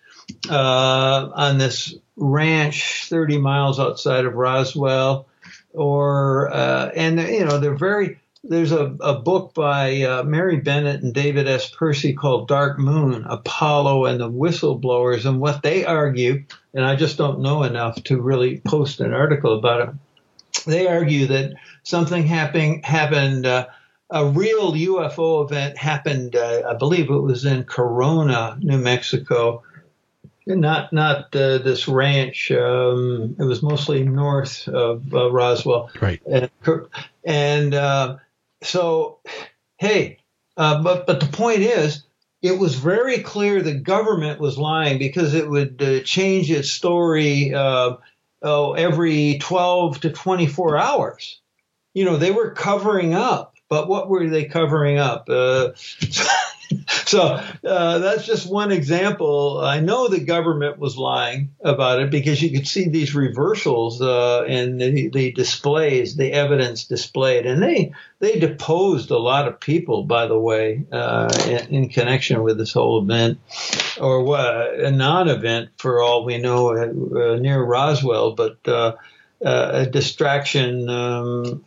uh, 0.50 1.30
on 1.36 1.60
this 1.60 1.94
ranch 2.16 3.06
30 3.10 3.38
miles 3.38 3.80
outside 3.80 4.26
of 4.26 4.34
Roswell, 4.34 5.28
or 5.72 6.52
and 6.52 7.20
you 7.20 7.46
know 7.46 7.60
they're 7.60 7.76
very 7.76 8.20
there's 8.50 8.72
a, 8.72 8.96
a 9.00 9.20
book 9.20 9.54
by 9.54 10.02
uh, 10.02 10.24
Mary 10.24 10.58
Bennett 10.58 11.04
and 11.04 11.14
David 11.14 11.48
S. 11.48 11.70
Percy 11.70 12.14
called 12.14 12.48
Dark 12.48 12.80
Moon, 12.80 13.26
Apollo 13.28 14.06
and 14.06 14.20
the 14.20 14.30
Whistleblowers. 14.30 15.26
And 15.26 15.40
what 15.40 15.62
they 15.62 15.86
argue, 15.86 16.44
and 16.74 16.86
I 16.86 16.96
just 16.96 17.18
don't 17.18 17.42
know 17.42 17.64
enough 17.64 18.02
to 18.06 18.22
really 18.22 18.62
post 18.66 19.00
an 19.00 19.14
article 19.14 19.58
about 19.58 19.90
it, 19.90 20.64
they 20.66 20.88
argue 20.88 21.28
that 21.28 21.54
something 21.84 22.26
happened, 22.26 22.86
happened 22.86 23.46
uh, 23.46 23.68
a 24.10 24.26
real 24.26 24.72
UFO 24.72 25.46
event 25.46 25.78
happened, 25.78 26.36
uh, 26.36 26.64
I 26.70 26.76
believe 26.76 27.10
it 27.10 27.20
was 27.20 27.46
in 27.46 27.64
Corona, 27.66 28.58
New 28.62 28.78
Mexico. 28.78 29.64
not 30.46 30.94
not 30.94 31.36
uh, 31.36 31.58
this 31.58 31.90
ranch. 31.90 32.52
Um, 32.52 33.36
it 33.38 33.44
was 33.44 33.62
mostly 33.62 34.04
north 34.04 34.68
of 34.70 35.14
uh, 35.14 35.30
Roswell. 35.30 35.90
Right. 36.00 36.22
And, 36.26 36.50
and 37.26 37.74
uh, 37.74 38.18
so, 38.64 39.20
hey, 39.78 40.20
uh, 40.56 40.82
but 40.82 41.08
but 41.08 41.20
the 41.20 41.28
point 41.28 41.60
is, 41.60 42.04
it 42.42 42.58
was 42.60 42.76
very 42.76 43.20
clear 43.20 43.62
the 43.62 43.74
government 43.74 44.40
was 44.40 44.58
lying 44.58 45.00
because 45.00 45.34
it 45.34 45.50
would 45.50 45.82
uh, 45.82 46.02
change 46.02 46.52
its 46.52 46.72
story 46.72 47.54
uh, 47.54 47.96
oh, 48.42 48.74
every 48.74 49.40
12 49.40 50.02
to 50.02 50.12
24 50.12 50.78
hours. 50.78 51.42
You 51.94 52.06
know, 52.06 52.18
they 52.18 52.32
were 52.32 52.52
covering 52.52 53.14
up, 53.14 53.56
but 53.70 53.88
what 53.88 54.08
were 54.08 54.28
they 54.30 54.46
covering 54.46 54.98
up? 54.98 55.28
Uh, 55.30 55.70
so 57.06 57.42
uh, 57.66 57.98
that's 58.00 58.26
just 58.26 58.50
one 58.50 58.72
example. 58.72 59.60
I 59.60 59.82
know 59.82 60.08
the 60.08 60.22
government 60.22 60.80
was 60.80 60.98
lying 60.98 61.54
about 61.62 62.02
it 62.02 62.10
because 62.10 62.42
you 62.42 62.52
could 62.52 62.68
see 62.68 62.88
these 62.88 63.14
reversals 63.14 64.02
uh, 64.02 64.46
in 64.48 64.78
the, 64.78 65.10
the, 65.10 65.32
displays, 65.34 66.16
the 66.16 66.32
evidence 66.32 66.86
displayed, 66.86 67.46
and 67.46 67.62
they 67.62 67.92
they 68.20 68.40
deposed 68.40 69.12
a 69.12 69.18
lot 69.18 69.48
of 69.48 69.60
people, 69.60 70.06
by 70.06 70.28
the 70.28 70.40
way, 70.40 70.86
uh, 70.92 71.28
in, 71.46 71.84
in, 71.84 71.90
connection 71.90 72.42
with 72.42 72.58
this 72.58 72.74
whole 72.74 73.02
event, 73.02 73.40
or 74.00 74.38
a 74.38 74.90
non-event 74.90 75.70
for 75.78 76.02
all 76.02 76.24
we 76.24 76.38
know 76.38 76.76
uh, 76.76 77.36
near 77.36 77.62
Roswell, 77.62 78.32
but 78.32 78.58
uh, 78.66 78.94
uh, 79.46 79.70
a 79.74 79.86
distraction. 79.86 80.90
Um, 80.90 81.64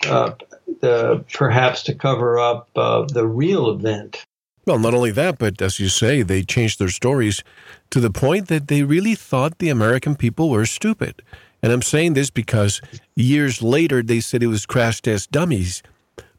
perhaps 1.33 1.83
to 1.83 1.95
cover 1.95 2.39
up 2.39 2.73
the 2.75 3.27
real 3.27 3.71
event. 3.71 4.25
Well, 4.67 4.79
not 4.79 4.95
only 4.95 5.11
that, 5.13 5.39
but 5.39 5.61
as 5.63 5.81
you 5.81 5.89
say, 5.89 6.23
they 6.23 6.43
changed 6.43 6.79
their 6.79 6.89
stories 6.89 7.43
to 7.91 8.01
the 8.01 8.11
point 8.11 8.49
that 8.49 8.69
they 8.69 8.83
really 8.83 9.15
thought 9.15 9.59
the 9.59 9.71
American 9.71 10.15
people 10.15 10.51
were 10.51 10.67
stupid. 10.67 11.23
And 11.63 11.73
I'm 11.73 11.83
saying 11.83 12.15
this 12.15 12.31
because 12.31 12.81
years 13.17 13.63
later 13.63 14.03
they 14.03 14.21
said 14.21 14.43
it 14.43 14.49
was 14.49 14.67
crash 14.67 15.03
test 15.03 15.31
dummies, 15.31 15.83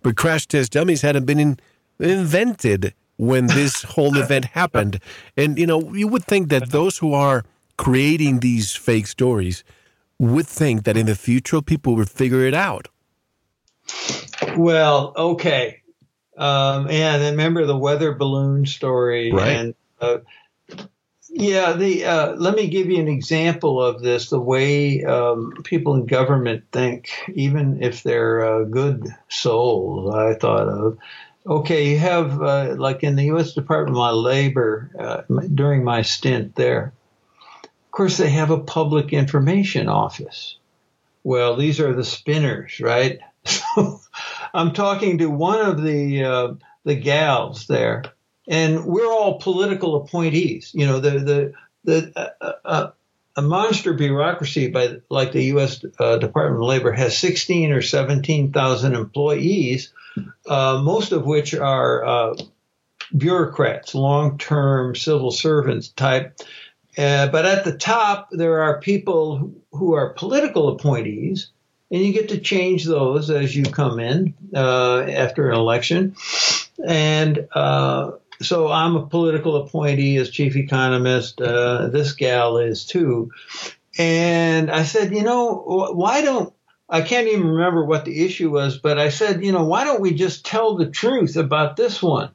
but 0.01 0.15
crash 0.15 0.47
test 0.47 0.71
dummies 0.71 1.01
hadn't 1.01 1.25
been 1.25 1.39
in, 1.39 1.59
invented 1.99 2.93
when 3.17 3.47
this 3.47 3.83
whole 3.95 4.17
event 4.17 4.45
happened. 4.45 4.99
And, 5.35 5.57
you 5.57 5.67
know, 5.67 5.93
you 5.93 6.07
would 6.07 6.25
think 6.25 6.49
that 6.49 6.71
those 6.71 6.97
who 6.99 7.13
are 7.13 7.43
creating 7.77 8.39
these 8.39 8.75
fake 8.75 9.07
stories 9.07 9.63
would 10.19 10.47
think 10.47 10.83
that 10.83 10.97
in 10.97 11.07
the 11.07 11.15
future 11.15 11.61
people 11.61 11.95
would 11.95 12.09
figure 12.09 12.45
it 12.45 12.53
out. 12.53 12.87
Well, 14.55 15.13
okay. 15.17 15.80
Um, 16.37 16.89
and 16.89 17.21
remember 17.23 17.65
the 17.65 17.77
weather 17.77 18.13
balloon 18.13 18.65
story. 18.65 19.31
Right. 19.31 19.49
And 19.49 19.75
uh, 19.99 20.19
yeah, 21.33 21.73
the 21.73 22.05
uh, 22.05 22.35
let 22.35 22.55
me 22.55 22.67
give 22.67 22.89
you 22.89 22.99
an 22.99 23.07
example 23.07 23.81
of 23.81 24.01
this. 24.01 24.29
The 24.29 24.39
way 24.39 25.03
um, 25.03 25.53
people 25.63 25.95
in 25.95 26.05
government 26.05 26.65
think, 26.71 27.09
even 27.33 27.81
if 27.81 28.03
they're 28.03 28.45
uh, 28.45 28.63
good 28.65 29.07
souls, 29.29 30.13
I 30.13 30.33
thought 30.33 30.67
of. 30.67 30.97
Okay, 31.47 31.89
you 31.89 31.97
have 31.97 32.41
uh, 32.41 32.75
like 32.77 33.03
in 33.03 33.15
the 33.15 33.25
U.S. 33.25 33.53
Department 33.53 33.97
of 33.97 34.15
Labor 34.15 34.91
uh, 34.99 35.21
during 35.55 35.83
my 35.83 36.01
stint 36.01 36.55
there. 36.55 36.93
Of 37.63 37.91
course, 37.91 38.17
they 38.17 38.29
have 38.29 38.51
a 38.51 38.59
public 38.59 39.13
information 39.13 39.87
office. 39.87 40.57
Well, 41.23 41.55
these 41.55 41.79
are 41.79 41.93
the 41.93 42.03
spinners, 42.03 42.79
right? 42.79 43.19
I'm 44.53 44.73
talking 44.73 45.19
to 45.19 45.29
one 45.29 45.61
of 45.65 45.81
the 45.81 46.23
uh, 46.23 46.53
the 46.83 46.95
gals 46.95 47.67
there, 47.67 48.03
and 48.47 48.85
we're 48.85 49.11
all 49.11 49.39
political 49.39 49.95
appointees. 49.95 50.71
You 50.73 50.87
know, 50.87 50.99
the 50.99 51.19
the 51.19 51.53
the 51.83 52.33
uh, 52.41 52.51
uh, 52.65 52.91
a 53.35 53.41
monster 53.41 53.93
bureaucracy 53.93 54.67
by 54.69 54.97
like 55.09 55.31
the 55.31 55.43
U.S. 55.45 55.83
Uh, 55.99 56.17
Department 56.17 56.61
of 56.61 56.67
Labor 56.67 56.91
has 56.91 57.17
16 57.17 57.71
or 57.71 57.81
17 57.81 58.51
thousand 58.51 58.95
employees, 58.95 59.93
uh, 60.47 60.81
most 60.83 61.11
of 61.13 61.25
which 61.25 61.53
are 61.53 62.05
uh, 62.05 62.35
bureaucrats, 63.15 63.95
long-term 63.95 64.95
civil 64.95 65.31
servants 65.31 65.89
type. 65.89 66.37
but 66.97 67.45
at 67.45 67.63
the 67.63 67.77
top, 67.77 68.29
there 68.31 68.63
are 68.63 68.81
people 68.81 69.53
who 69.71 69.93
are 69.93 70.13
political 70.13 70.69
appointees 70.69 71.51
and 71.91 72.01
you 72.01 72.13
get 72.13 72.29
to 72.29 72.39
change 72.39 72.85
those 72.85 73.29
as 73.29 73.55
you 73.55 73.63
come 73.63 73.99
in 73.99 74.33
uh, 74.55 75.01
after 75.01 75.49
an 75.49 75.57
election. 75.57 76.15
And 76.83 77.47
uh, 77.53 78.11
so 78.41 78.71
I'm 78.71 78.95
a 78.95 79.05
political 79.05 79.57
appointee 79.57 80.17
as 80.17 80.29
chief 80.29 80.55
economist. 80.55 81.41
Uh, 81.41 81.87
this 81.87 82.13
gal 82.13 82.57
is 82.57 82.85
too. 82.85 83.31
And 83.97 84.71
I 84.71 84.83
said, 84.83 85.13
you 85.13 85.23
know, 85.23 85.91
why 85.93 86.21
don't 86.21 86.53
I 86.89 87.01
can't 87.01 87.27
even 87.27 87.47
remember 87.47 87.85
what 87.85 88.05
the 88.05 88.25
issue 88.25 88.51
was, 88.51 88.77
but 88.77 88.97
I 88.97 89.09
said, 89.09 89.43
you 89.43 89.51
know, 89.51 89.65
why 89.65 89.83
don't 89.83 90.01
we 90.01 90.13
just 90.13 90.45
tell 90.45 90.75
the 90.75 90.89
truth 90.89 91.35
about 91.35 91.77
this 91.77 92.01
one? 92.01 92.31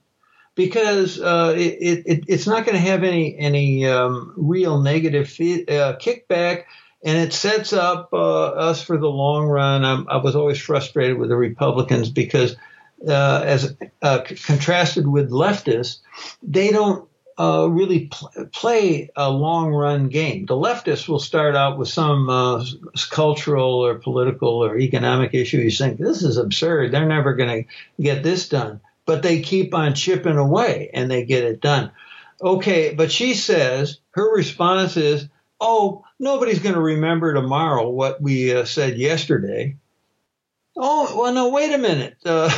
Because 0.55 1.21
uh, 1.21 1.55
it, 1.57 2.03
it, 2.07 2.25
it's 2.29 2.47
not 2.47 2.65
going 2.65 2.77
to 2.77 2.91
have 2.91 3.05
any 3.05 3.37
any 3.39 3.87
um, 3.87 4.33
real 4.37 4.81
negative 4.81 5.29
fee- 5.29 5.67
uh, 5.67 5.97
kickback 5.97 6.65
and 7.05 7.19
it 7.19 7.33
sets 7.33 7.73
up 7.73 8.11
uh, 8.13 8.47
us 8.49 8.83
for 8.83 8.99
the 8.99 9.09
long 9.09 9.47
run. 9.47 9.85
I'm, 9.85 10.09
i 10.09 10.17
was 10.17 10.37
always 10.37 10.59
frustrated 10.59 11.19
with 11.19 11.29
the 11.29 11.37
Republicans 11.37 12.11
because, 12.11 12.57
uh, 13.07 13.43
as 13.45 13.77
uh, 14.03 14.25
c- 14.27 14.37
contrasted 14.37 15.07
with 15.07 15.31
leftists, 15.31 15.99
they 16.43 16.71
don't 16.71 17.09
uh, 17.39 17.69
really 17.71 18.07
pl- 18.07 18.47
play 18.53 19.11
a 19.15 19.31
long 19.31 19.73
run 19.73 20.09
game. 20.09 20.47
The 20.47 20.55
leftists 20.55 21.07
will 21.07 21.19
start 21.19 21.55
out 21.55 21.79
with 21.79 21.89
some 21.89 22.31
uh, 22.31 22.65
cultural 23.11 23.85
or 23.85 23.97
political 23.97 24.65
or 24.65 24.79
economic 24.79 25.35
issue. 25.35 25.59
You 25.59 25.71
think 25.71 25.99
this 25.99 26.23
is 26.23 26.39
absurd. 26.39 26.93
They're 26.93 27.07
never 27.07 27.35
going 27.35 27.65
to 27.65 28.03
get 28.03 28.23
this 28.23 28.49
done, 28.49 28.81
but 29.05 29.23
they 29.23 29.43
keep 29.43 29.75
on 29.75 29.95
chipping 29.95 30.39
away 30.39 30.91
and 30.95 31.11
they 31.11 31.25
get 31.25 31.45
it 31.45 31.61
done. 31.61 31.91
Okay, 32.41 32.95
but 32.95 33.13
she 33.13 33.35
says 33.35 34.01
her 34.13 34.35
response 34.35 34.97
is 34.97 35.29
oh, 35.61 36.05
nobody's 36.19 36.61
going 36.61 36.75
to 36.75 36.81
remember 36.81 37.35
tomorrow 37.35 37.89
what 37.89 38.21
we 38.21 38.55
uh, 38.55 38.65
said 38.65 38.99
yesterday. 38.99 39.77
Oh, 40.77 41.19
well, 41.19 41.33
no, 41.33 41.49
wait 41.49 41.73
a 41.73 41.79
minute. 41.79 42.17
Uh, 42.25 42.51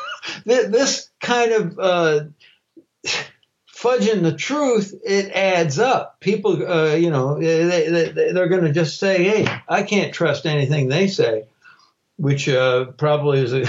this 0.44 1.08
kind 1.20 1.52
of 1.52 1.78
uh, 1.78 2.20
fudging 3.72 4.22
the 4.22 4.34
truth, 4.36 4.94
it 5.04 5.30
adds 5.32 5.78
up. 5.78 6.20
People, 6.20 6.70
uh, 6.70 6.94
you 6.94 7.10
know, 7.10 7.38
they, 7.40 7.88
they, 7.88 8.32
they're 8.32 8.48
going 8.48 8.64
to 8.64 8.72
just 8.72 8.98
say, 8.98 9.22
hey, 9.22 9.60
I 9.68 9.82
can't 9.84 10.12
trust 10.12 10.46
anything 10.46 10.88
they 10.88 11.06
say, 11.06 11.44
which 12.16 12.48
uh, 12.48 12.86
probably 12.96 13.40
is, 13.40 13.52
a, 13.52 13.64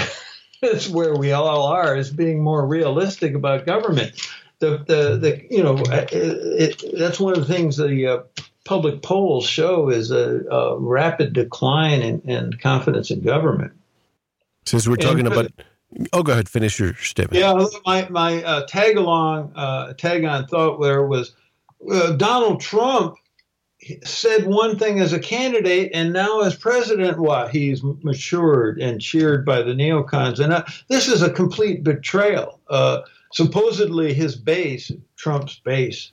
is 0.65 0.89
where 0.89 1.15
we 1.15 1.31
all 1.31 1.67
are, 1.67 1.95
is 1.95 2.09
being 2.09 2.43
more 2.43 2.65
realistic 2.65 3.35
about 3.35 3.65
government. 3.65 4.13
The, 4.59 4.77
the, 4.77 5.17
the 5.17 5.47
you 5.49 5.63
know, 5.63 5.77
it, 5.77 6.11
it, 6.11 6.97
that's 6.97 7.19
one 7.19 7.33
of 7.33 7.47
the 7.47 7.53
things 7.53 7.77
the 7.77 8.07
uh, 8.07 8.19
public 8.65 9.01
polls 9.01 9.45
show 9.45 9.89
is 9.89 10.11
a, 10.11 10.45
a 10.49 10.79
rapid 10.79 11.33
decline 11.33 12.01
in, 12.01 12.21
in, 12.21 12.53
confidence 12.53 13.11
in 13.11 13.21
government. 13.21 13.73
Since 14.65 14.87
we're 14.87 14.95
talking 14.97 15.25
and, 15.25 15.33
about, 15.33 15.51
oh, 16.13 16.23
go 16.23 16.33
ahead, 16.33 16.47
finish 16.47 16.79
your 16.79 16.93
statement. 16.95 17.39
Yeah, 17.39 17.65
my 17.85 18.07
my 18.09 18.43
uh, 18.43 18.65
tag 18.67 18.97
along, 18.97 19.53
uh, 19.55 19.93
tag 19.93 20.23
on 20.23 20.47
thought 20.47 20.81
there 20.81 21.05
was 21.05 21.33
uh, 21.91 22.11
Donald 22.13 22.61
Trump 22.61 23.15
said 24.03 24.45
one 24.45 24.77
thing 24.77 24.99
as 24.99 25.11
a 25.11 25.19
candidate, 25.19 25.89
and 25.95 26.13
now 26.13 26.41
as 26.41 26.55
president, 26.55 27.17
what 27.17 27.49
he's 27.49 27.81
matured 27.83 28.79
and 28.79 29.01
cheered 29.01 29.43
by 29.43 29.63
the 29.63 29.71
neocons, 29.71 30.39
and 30.39 30.53
uh, 30.53 30.63
this 30.87 31.07
is 31.07 31.23
a 31.23 31.31
complete 31.31 31.83
betrayal. 31.83 32.59
Uh, 32.69 33.01
supposedly, 33.33 34.13
his 34.13 34.35
base, 34.35 34.91
Trump's 35.15 35.59
base 35.59 36.11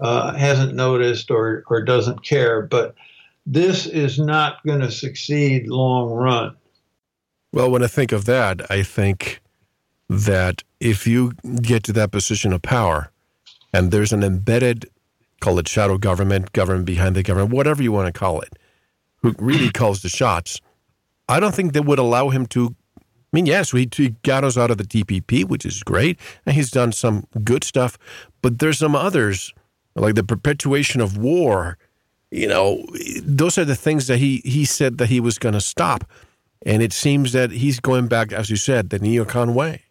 uh, 0.00 0.34
hasn't 0.34 0.74
noticed 0.74 1.30
or, 1.30 1.64
or 1.68 1.82
doesn't 1.82 2.24
care. 2.24 2.62
But 2.62 2.94
this 3.46 3.86
is 3.86 4.18
not 4.18 4.64
going 4.66 4.80
to 4.80 4.90
succeed 4.90 5.68
long 5.68 6.10
run. 6.10 6.56
Well, 7.52 7.70
when 7.70 7.82
I 7.82 7.88
think 7.88 8.12
of 8.12 8.24
that, 8.26 8.70
I 8.70 8.82
think 8.82 9.40
that 10.08 10.62
if 10.78 11.06
you 11.06 11.32
get 11.62 11.82
to 11.84 11.92
that 11.94 12.12
position 12.12 12.52
of 12.52 12.62
power 12.62 13.10
and 13.72 13.90
there's 13.90 14.12
an 14.12 14.22
embedded, 14.22 14.88
call 15.40 15.58
it 15.58 15.68
shadow 15.68 15.98
government, 15.98 16.52
government 16.52 16.86
behind 16.86 17.16
the 17.16 17.22
government, 17.22 17.52
whatever 17.52 17.82
you 17.82 17.92
want 17.92 18.12
to 18.12 18.18
call 18.18 18.40
it, 18.40 18.58
who 19.16 19.34
really 19.38 19.70
calls 19.72 20.02
the 20.02 20.08
shots, 20.08 20.60
I 21.28 21.40
don't 21.40 21.54
think 21.54 21.72
they 21.72 21.80
would 21.80 21.98
allow 21.98 22.28
him 22.30 22.46
to. 22.46 22.74
I 22.98 23.36
mean, 23.36 23.46
yes, 23.46 23.70
he, 23.70 23.88
he 23.94 24.16
got 24.24 24.42
us 24.42 24.58
out 24.58 24.72
of 24.72 24.78
the 24.78 24.84
TPP, 24.84 25.44
which 25.44 25.64
is 25.64 25.84
great, 25.84 26.18
and 26.44 26.56
he's 26.56 26.70
done 26.70 26.90
some 26.90 27.28
good 27.44 27.62
stuff, 27.62 27.96
but 28.42 28.58
there's 28.58 28.78
some 28.78 28.96
others 28.96 29.54
like 29.94 30.14
the 30.14 30.24
perpetuation 30.24 31.00
of 31.00 31.16
war. 31.16 31.78
You 32.30 32.48
know, 32.48 32.86
those 33.22 33.58
are 33.58 33.64
the 33.64 33.74
things 33.76 34.06
that 34.06 34.18
he, 34.18 34.38
he 34.44 34.64
said 34.64 34.98
that 34.98 35.08
he 35.08 35.20
was 35.20 35.38
going 35.38 35.54
to 35.54 35.60
stop. 35.60 36.04
And 36.64 36.82
it 36.82 36.92
seems 36.92 37.32
that 37.32 37.50
he's 37.50 37.80
going 37.80 38.06
back, 38.06 38.32
as 38.32 38.50
you 38.50 38.56
said, 38.56 38.90
the 38.90 39.00
neocon 39.00 39.54
way. 39.54 39.82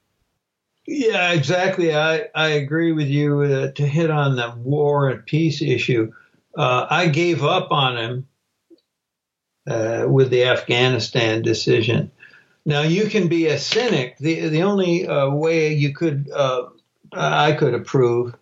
Yeah, 0.88 1.34
exactly. 1.34 1.96
I, 1.96 2.30
I 2.34 2.48
agree 2.48 2.94
with 2.94 3.08
you 3.08 3.42
uh, 3.42 3.72
to 3.74 3.86
hit 3.86 4.10
on 4.10 4.36
the 4.36 4.54
war 4.58 5.10
and 5.10 5.26
peace 5.26 5.62
issue. 5.62 6.12
uh, 6.58 6.88
I 6.90 7.08
gave 7.08 7.44
up 7.44 7.72
on 7.72 7.98
him 7.98 8.28
uh, 9.70 10.06
with 10.08 10.30
the 10.32 10.46
Afghanistan 10.46 11.42
decision. 11.42 12.12
Now 12.66 12.82
you 12.82 13.08
can 13.08 13.28
be 13.28 13.48
a 13.48 13.60
cynic. 13.60 14.18
The 14.18 14.50
the 14.50 14.64
only 14.64 15.08
uh, 15.08 15.30
way 15.30 15.74
you 15.74 15.94
could 15.94 16.30
uh, 16.34 16.64
I 17.14 17.52
could 17.54 17.74
approve 17.74 18.36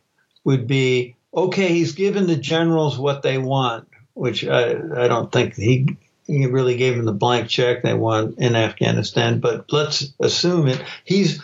would 0.44 0.68
be 0.68 1.17
okay. 1.38 1.70
He's 1.70 1.94
given 1.94 2.28
the 2.28 2.36
generals 2.36 2.98
what 2.98 3.22
they 3.22 3.38
want, 3.38 3.88
which 4.14 4.46
I 4.46 4.72
I 4.72 5.08
don't 5.08 5.32
think 5.32 5.56
he 5.56 5.98
he 6.26 6.46
really 6.48 6.76
gave 6.76 6.96
them 6.96 7.06
the 7.06 7.14
blank 7.14 7.48
check 7.50 7.84
they 7.84 7.94
want 7.94 8.40
in 8.40 8.56
Afghanistan. 8.56 9.40
But 9.40 9.72
let's 9.72 10.14
assume 10.20 10.68
it. 10.68 10.84
He's 11.06 11.42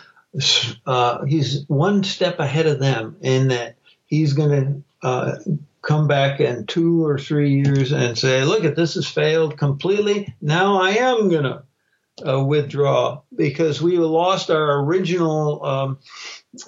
uh, 0.86 1.24
he's 1.24 1.64
one 1.68 2.04
step 2.04 2.38
ahead 2.40 2.66
of 2.66 2.80
them 2.80 3.16
in 3.22 3.48
that 3.48 3.76
he's 4.06 4.32
going 4.32 4.84
to 5.02 5.08
uh, 5.08 5.36
come 5.82 6.08
back 6.08 6.40
in 6.40 6.66
two 6.66 7.04
or 7.04 7.18
three 7.18 7.62
years 7.62 7.92
and 7.92 8.16
say, 8.18 8.44
look 8.44 8.64
at 8.64 8.74
this 8.74 8.94
has 8.94 9.06
failed 9.06 9.56
completely. 9.58 10.34
Now 10.40 10.80
I 10.80 10.90
am 10.90 11.28
going 11.28 11.44
to 11.44 11.62
uh, 12.26 12.42
withdraw 12.42 13.22
because 13.34 13.82
we 13.82 13.98
lost 13.98 14.50
our 14.50 14.80
original 14.80 15.64
um, 15.64 15.98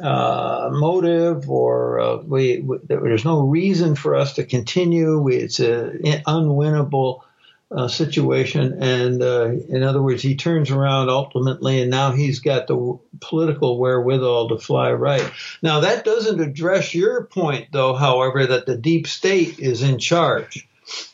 uh, 0.00 0.70
motive 0.72 1.48
or 1.48 2.00
uh, 2.00 2.16
we, 2.16 2.60
we, 2.60 2.78
there's 2.84 3.24
no 3.24 3.40
reason 3.40 3.94
for 3.94 4.16
us 4.16 4.34
to 4.34 4.44
continue. 4.44 5.18
We, 5.18 5.36
it's 5.36 5.60
an 5.60 6.22
unwinnable 6.26 7.22
uh, 7.70 7.88
situation. 7.88 8.82
And 8.82 9.22
uh, 9.22 9.48
in 9.68 9.82
other 9.82 10.02
words, 10.02 10.22
he 10.22 10.36
turns 10.36 10.70
around 10.70 11.08
ultimately, 11.08 11.80
and 11.80 11.90
now 11.90 12.12
he's 12.12 12.40
got 12.40 12.66
the 12.66 12.98
political 13.20 13.78
wherewithal 13.78 14.50
to 14.50 14.58
fly 14.58 14.92
right. 14.92 15.28
Now, 15.62 15.80
that 15.80 16.04
doesn't 16.04 16.40
address 16.40 16.94
your 16.94 17.24
point, 17.24 17.68
though, 17.72 17.94
however, 17.94 18.46
that 18.46 18.66
the 18.66 18.76
deep 18.76 19.06
state 19.06 19.58
is 19.58 19.82
in 19.82 19.98
charge 19.98 20.68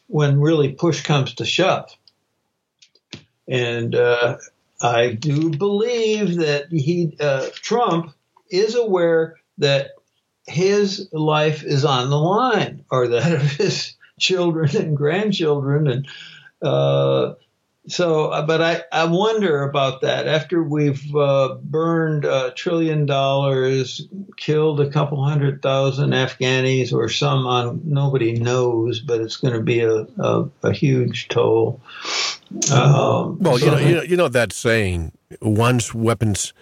when 0.08 0.40
really 0.40 0.72
push 0.72 1.02
comes 1.02 1.34
to 1.34 1.46
shove. 1.46 1.90
And 3.48 3.94
uh, 3.94 4.36
I 4.80 5.12
do 5.12 5.50
believe 5.50 6.36
that 6.36 6.66
he, 6.70 7.16
uh, 7.18 7.48
Trump, 7.54 8.12
is 8.52 8.74
aware 8.74 9.36
that 9.58 9.92
his 10.46 11.08
life 11.12 11.62
is 11.64 11.84
on 11.84 12.10
the 12.10 12.18
line, 12.18 12.84
or 12.90 13.08
that 13.08 13.32
of 13.32 13.42
his 13.42 13.94
children 14.20 14.76
and 14.76 14.96
grandchildren, 14.96 15.88
and 15.88 16.08
uh, 16.60 17.34
so, 17.88 18.44
but 18.46 18.62
I, 18.62 18.82
I 18.92 19.06
wonder 19.06 19.64
about 19.64 20.02
that. 20.02 20.28
After 20.28 20.62
we've 20.62 21.14
uh, 21.16 21.56
burned 21.62 22.24
a 22.24 22.52
trillion 22.52 23.06
dollars, 23.06 24.06
killed 24.36 24.80
a 24.80 24.88
couple 24.88 25.22
hundred 25.24 25.62
thousand 25.62 26.10
Afghanis, 26.10 26.92
or 26.92 27.08
some 27.08 27.44
on 27.46 27.80
nobody 27.84 28.34
knows, 28.38 29.00
but 29.00 29.20
it's 29.20 29.36
going 29.36 29.54
to 29.54 29.60
be 29.60 29.80
a, 29.80 30.06
a, 30.18 30.48
a 30.62 30.72
huge 30.72 31.26
toll. 31.26 31.80
Um, 32.72 33.38
well, 33.40 33.58
so 33.58 33.64
you 33.64 33.70
know, 33.70 33.78
you 33.78 33.94
know, 33.96 34.02
you 34.02 34.16
know 34.16 34.28
that 34.28 34.52
saying: 34.52 35.10
once 35.40 35.92
weapons 35.92 36.52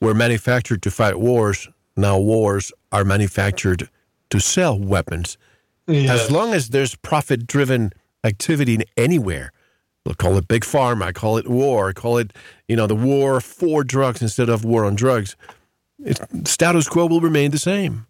were 0.00 0.14
manufactured 0.14 0.82
to 0.82 0.90
fight 0.90 1.18
wars, 1.18 1.68
now 1.96 2.18
wars 2.18 2.72
are 2.92 3.04
manufactured 3.04 3.88
to 4.30 4.40
sell 4.40 4.78
weapons. 4.78 5.36
Yes. 5.86 6.24
As 6.24 6.30
long 6.30 6.52
as 6.52 6.68
there's 6.68 6.94
profit-driven 6.96 7.92
activity 8.24 8.78
anywhere. 8.96 9.52
We'll 10.04 10.14
call 10.14 10.36
it 10.36 10.48
big 10.48 10.64
pharma. 10.64 11.02
I 11.04 11.12
call 11.12 11.36
it 11.36 11.48
war. 11.48 11.90
I 11.90 11.92
call 11.92 12.18
it, 12.18 12.32
you 12.66 12.76
know, 12.76 12.86
the 12.86 12.94
war 12.94 13.40
for 13.40 13.84
drugs 13.84 14.22
instead 14.22 14.48
of 14.48 14.64
war 14.64 14.84
on 14.84 14.94
drugs. 14.94 15.36
It's, 15.98 16.20
status 16.50 16.88
quo 16.88 17.06
will 17.06 17.20
remain 17.20 17.50
the 17.50 17.58
same. 17.58 18.06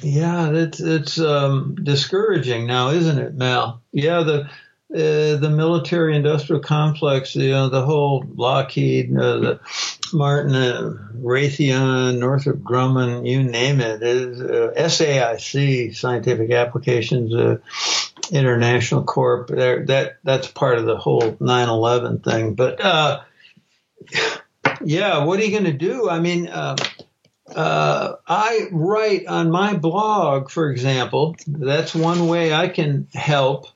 Yeah, 0.00 0.50
it's 0.50 0.80
it's 0.80 1.18
um, 1.18 1.76
discouraging 1.82 2.66
now, 2.66 2.90
isn't 2.90 3.18
it, 3.18 3.34
Mal? 3.34 3.82
Yeah, 3.92 4.22
the 4.22 4.48
uh, 4.94 5.36
the 5.38 5.50
military 5.50 6.14
industrial 6.14 6.62
complex, 6.62 7.34
you 7.34 7.50
know, 7.50 7.68
the 7.68 7.84
whole 7.84 8.24
Lockheed, 8.36 9.16
uh, 9.16 9.38
the 9.38 9.60
Martin, 10.12 10.54
uh, 10.54 10.92
Raytheon, 11.16 12.18
Northrop 12.18 12.58
Grumman, 12.58 13.28
you 13.28 13.42
name 13.42 13.80
it, 13.80 14.04
is 14.04 14.40
uh, 14.40 14.72
SAIC, 14.76 15.96
Scientific 15.96 16.52
Applications 16.52 17.34
uh, 17.34 17.56
International 18.30 19.02
Corp. 19.02 19.48
That 19.48 20.18
that's 20.22 20.46
part 20.46 20.78
of 20.78 20.86
the 20.86 20.96
whole 20.96 21.22
9/11 21.22 22.22
thing. 22.22 22.54
But 22.54 22.80
uh, 22.80 23.22
yeah, 24.84 25.24
what 25.24 25.40
are 25.40 25.44
you 25.44 25.50
going 25.50 25.64
to 25.64 25.72
do? 25.72 26.08
I 26.08 26.20
mean. 26.20 26.48
I 27.56 28.68
write 28.72 29.26
on 29.26 29.50
my 29.50 29.74
blog, 29.74 30.50
for 30.50 30.70
example. 30.70 31.36
That's 31.46 31.94
one 31.94 32.26
way 32.26 32.54
I 32.54 32.68
can 32.68 33.06
help 33.12 33.66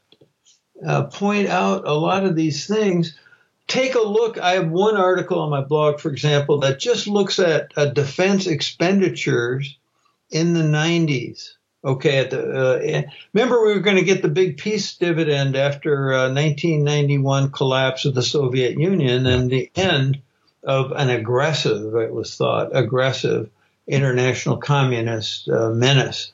uh, 0.87 1.05
point 1.05 1.49
out 1.49 1.87
a 1.87 1.95
lot 1.95 2.25
of 2.25 2.37
these 2.37 2.67
things. 2.67 3.17
Take 3.67 3.95
a 3.95 4.01
look. 4.01 4.38
I 4.38 4.53
have 4.53 4.71
one 4.71 4.97
article 4.97 5.41
on 5.41 5.51
my 5.51 5.61
blog, 5.61 6.01
for 6.01 6.11
example, 6.11 6.61
that 6.61 6.79
just 6.79 7.07
looks 7.07 7.38
at 7.38 7.73
uh, 7.77 7.87
defense 7.87 8.47
expenditures 8.47 9.77
in 10.31 10.55
the 10.55 10.62
90s. 10.62 11.53
Okay, 11.85 12.27
the, 12.27 12.41
uh, 12.41 13.11
remember 13.33 13.64
we 13.64 13.75
were 13.75 13.81
going 13.81 13.97
to 13.97 14.05
get 14.05 14.21
the 14.21 14.29
big 14.29 14.57
peace 14.57 14.97
dividend 14.97 15.55
after 15.55 16.09
1991 16.09 17.45
uh, 17.45 17.49
collapse 17.49 18.05
of 18.05 18.14
the 18.14 18.23
Soviet 18.23 18.79
Union 18.79 19.27
and 19.27 19.49
the 19.49 19.71
end 19.77 20.21
of 20.64 20.91
an 20.93 21.09
aggressive, 21.09 21.95
it 21.95 22.12
was 22.12 22.37
thought, 22.37 22.77
aggressive 22.77 23.49
international 23.87 24.57
communist 24.57 25.49
uh, 25.49 25.71
menace. 25.71 26.33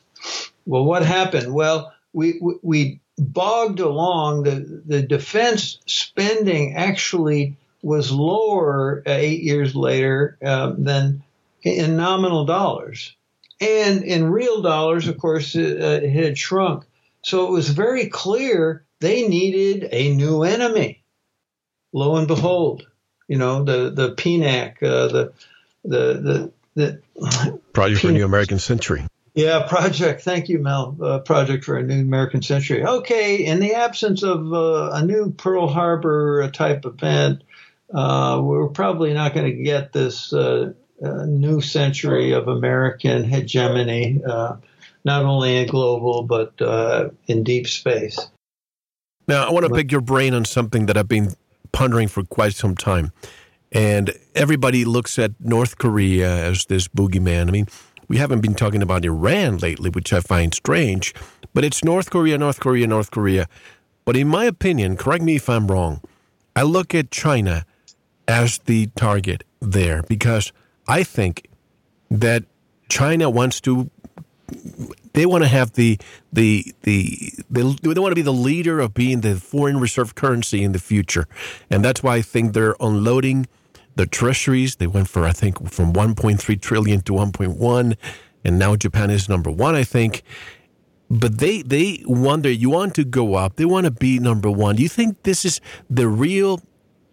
Well, 0.67 0.85
what 0.85 1.05
happened? 1.05 1.53
Well, 1.53 1.93
we, 2.13 2.41
we 2.63 3.01
bogged 3.19 3.81
along, 3.81 4.45
the, 4.45 4.83
the 4.87 5.03
defense 5.03 5.79
spending 5.87 6.75
actually 6.75 7.57
was 7.83 8.11
lower 8.11 9.03
uh, 9.07 9.11
eight 9.11 9.43
years 9.43 9.77
later 9.77 10.39
uh, 10.45 10.73
than 10.77 11.23
in 11.63 11.97
nominal 11.97 12.45
dollars. 12.45 13.15
And 13.61 14.03
in 14.05 14.31
real 14.31 14.63
dollars, 14.63 15.07
of 15.07 15.19
course, 15.19 15.55
it, 15.55 15.81
uh, 15.81 16.05
it 16.05 16.11
had 16.11 16.39
shrunk. 16.39 16.85
So 17.23 17.47
it 17.47 17.53
was 17.53 17.69
very 17.69 18.09
clear 18.09 18.85
they 19.01 19.29
needed 19.29 19.89
a 19.93 20.15
new 20.15 20.43
enemy. 20.43 21.03
Lo 21.93 22.17
and 22.17 22.27
behold, 22.27 22.87
you 23.29 23.39
know, 23.39 23.65
the, 23.65 23.91
the 23.91 24.15
PNAC, 24.15 24.83
uh, 24.83 25.09
the, 25.09 25.33
the, 25.85 26.51
the, 26.75 27.01
the 27.17 27.61
Project 27.73 28.01
for 28.01 28.09
a 28.09 28.13
New 28.13 28.25
American 28.25 28.59
Century. 28.59 29.07
Yeah, 29.35 29.67
project. 29.69 30.23
Thank 30.23 30.49
you, 30.49 30.61
Mel. 30.61 30.97
Uh, 31.01 31.19
project 31.19 31.65
for 31.65 31.77
a 31.77 31.83
new 31.83 32.01
American 32.01 32.41
century. 32.41 32.85
Okay, 32.85 33.45
in 33.45 33.59
the 33.59 33.75
absence 33.75 34.23
of 34.23 34.53
uh, 34.53 34.91
a 34.93 35.05
new 35.05 35.33
Pearl 35.33 35.67
Harbor 35.67 36.49
type 36.53 36.87
event, 36.87 37.43
uh, 37.93 38.41
we're 38.43 38.69
probably 38.69 39.13
not 39.13 39.35
going 39.35 39.47
to 39.47 39.63
get 39.63 39.93
this 39.93 40.33
uh, 40.33 40.73
uh, 41.05 41.25
new 41.27 41.61
century 41.61 42.31
of 42.31 42.47
American 42.47 43.25
hegemony, 43.25 44.21
uh, 44.25 44.57
not 45.05 45.25
only 45.25 45.57
in 45.57 45.67
global 45.67 46.23
but 46.23 46.55
in 47.27 47.43
deep 47.43 47.67
space. 47.67 48.19
Now, 49.27 49.49
I 49.49 49.53
want 49.53 49.67
to 49.67 49.73
pick 49.73 49.91
your 49.91 50.01
brain 50.01 50.35
on 50.35 50.45
something 50.45 50.87
that 50.87 50.97
I've 50.97 51.09
been 51.09 51.35
pondering 51.73 52.07
for 52.07 52.23
quite 52.23 52.55
some 52.55 52.77
time, 52.77 53.11
and 53.73 54.13
everybody 54.37 54.85
looks 54.85 55.19
at 55.19 55.33
North 55.41 55.79
Korea 55.79 56.31
as 56.31 56.67
this 56.67 56.87
boogeyman. 56.87 57.49
I 57.49 57.51
mean 57.51 57.67
we 58.09 58.19
haven't 58.19 58.41
been 58.41 58.55
talking 58.55 58.83
about 58.83 59.05
Iran 59.05 59.59
lately, 59.59 59.91
which 59.91 60.13
I 60.13 60.21
find 60.21 60.55
strange, 60.55 61.15
but 61.53 61.65
it's 61.65 61.85
North 61.85 62.11
Korea, 62.11 62.39
North 62.39 62.61
Korea, 62.61 62.87
North 62.87 63.11
Korea. 63.11 63.49
But 64.05 64.17
in 64.17 64.29
my 64.29 64.45
opinion, 64.45 64.97
correct 64.97 65.25
me 65.25 65.37
if 65.37 65.49
I'm 65.49 65.69
wrong, 65.69 66.01
I 66.55 66.63
look 66.63 66.95
at 66.95 67.11
China 67.11 67.65
as 68.29 68.59
the 68.59 68.89
target 68.97 69.45
there 69.61 70.03
because 70.03 70.53
I 70.87 71.03
think 71.03 71.49
that 72.11 72.45
China 72.89 73.31
wants 73.31 73.61
to 73.63 73.91
they 75.15 75.27
want 75.27 75.43
to 75.43 75.49
have 75.49 75.73
the 75.73 75.99
the 76.33 76.75
the 76.83 77.33
they, 77.51 77.63
they 77.63 78.01
want 78.01 78.11
to 78.13 78.15
be 78.15 78.23
the 78.23 78.33
leader 78.33 78.81
of 78.81 78.93
being 78.93 79.23
the 79.23 79.37
foreign 79.37 79.81
reserve 79.81 80.15
currency 80.15 80.63
in 80.63 80.73
the 80.73 80.79
future, 80.79 81.27
and 81.71 81.85
that's 81.85 82.03
why 82.03 82.17
I 82.17 82.23
think 82.23 82.53
they're 82.53 82.77
unloading 82.79 83.47
the 83.97 84.07
treasuries. 84.07 84.77
They 84.77 84.87
went 84.87 85.09
for, 85.09 85.25
I 85.25 85.33
think, 85.33 85.71
from 85.71 85.93
1.3 85.93 86.61
trillion 86.61 87.01
to 87.03 87.13
1.1, 87.13 87.97
and 88.45 88.59
now 88.59 88.77
Japan 88.77 89.11
is 89.11 89.29
number 89.29 89.51
one, 89.51 89.75
I 89.75 89.85
think. 89.85 90.23
But 91.11 91.39
they 91.39 91.63
they 91.63 92.03
wonder 92.07 92.51
you 92.51 92.71
want 92.71 92.95
to 92.95 93.05
go 93.05 93.35
up. 93.35 93.57
They 93.57 93.67
want 93.67 93.85
to 93.85 93.91
be 93.91 94.19
number 94.19 94.51
one. 94.51 94.77
Do 94.77 94.83
you 94.83 94.89
think 94.89 95.23
this 95.23 95.45
is 95.45 95.61
the 95.89 96.09
real 96.09 96.61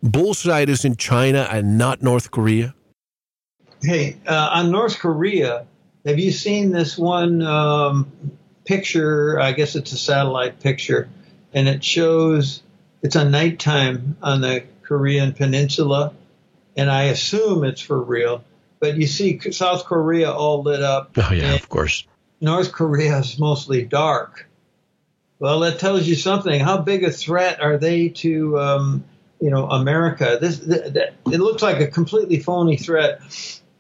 bullseye 0.01 0.65
is 0.67 0.86
in 0.86 0.95
China 0.95 1.47
and 1.51 1.77
not 1.77 2.01
North 2.01 2.32
Korea? 2.32 2.73
Hey, 3.82 4.17
uh, 4.25 4.49
on 4.53 4.71
North 4.71 4.99
Korea, 4.99 5.65
have 6.05 6.19
you 6.19 6.32
seen 6.32 6.71
this 6.71 6.97
one 6.97 7.41
um, 7.41 8.11
picture? 8.65 9.39
I 9.39 9.51
guess 9.51 9.75
it's 9.75 9.91
a 9.91 9.97
satellite 9.97 10.59
picture, 10.59 11.09
and 11.53 11.67
it 11.67 11.84
shows 11.84 12.63
it's 13.01 13.15
a 13.15 13.27
nighttime 13.27 14.17
on 14.21 14.41
the 14.41 14.63
Korean 14.84 15.34
peninsula, 15.34 16.13
and 16.76 16.89
I 16.89 17.03
assume 17.03 17.63
it's 17.63 17.82
for 17.82 18.01
real. 18.01 18.43
But 18.80 18.97
you 18.97 19.05
see 19.07 19.39
South 19.51 19.86
Korea 19.86 20.32
all 20.32 20.63
lit 20.63 20.82
up. 20.82 21.11
Oh 21.17 21.32
yeah, 21.32 21.53
of 21.53 21.69
course. 21.69 22.05
North 22.39 22.72
Korea 22.72 23.19
is 23.19 23.38
mostly 23.38 23.84
dark. 23.84 24.49
Well, 25.38 25.59
that 25.61 25.80
tells 25.80 26.07
you 26.07 26.15
something. 26.15 26.59
How 26.59 26.78
big 26.78 27.03
a 27.03 27.11
threat 27.11 27.61
are 27.61 27.78
they 27.78 28.09
to, 28.09 28.59
um, 28.59 29.03
you 29.39 29.49
know, 29.49 29.67
America? 29.69 30.38
This, 30.39 30.59
th- 30.59 30.93
th- 30.93 31.13
it 31.26 31.39
looks 31.39 31.63
like 31.63 31.80
a 31.80 31.88
completely 31.88 32.39
phony 32.39 32.78
threat. 32.78 33.22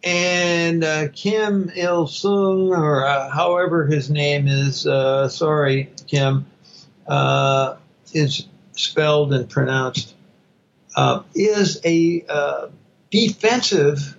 And 0.03 0.83
uh, 0.83 1.09
Kim 1.09 1.71
Il 1.75 2.07
Sung, 2.07 2.69
or 2.69 3.05
uh, 3.05 3.29
however 3.29 3.85
his 3.85 4.09
name 4.09 4.47
is, 4.47 4.87
uh, 4.87 5.29
sorry, 5.29 5.91
Kim, 6.07 6.47
uh, 7.07 7.75
is 8.13 8.47
spelled 8.73 9.31
and 9.33 9.47
pronounced, 9.47 10.15
uh, 10.95 11.21
is 11.35 11.79
a 11.85 12.25
uh, 12.27 12.67
defensive 13.11 14.17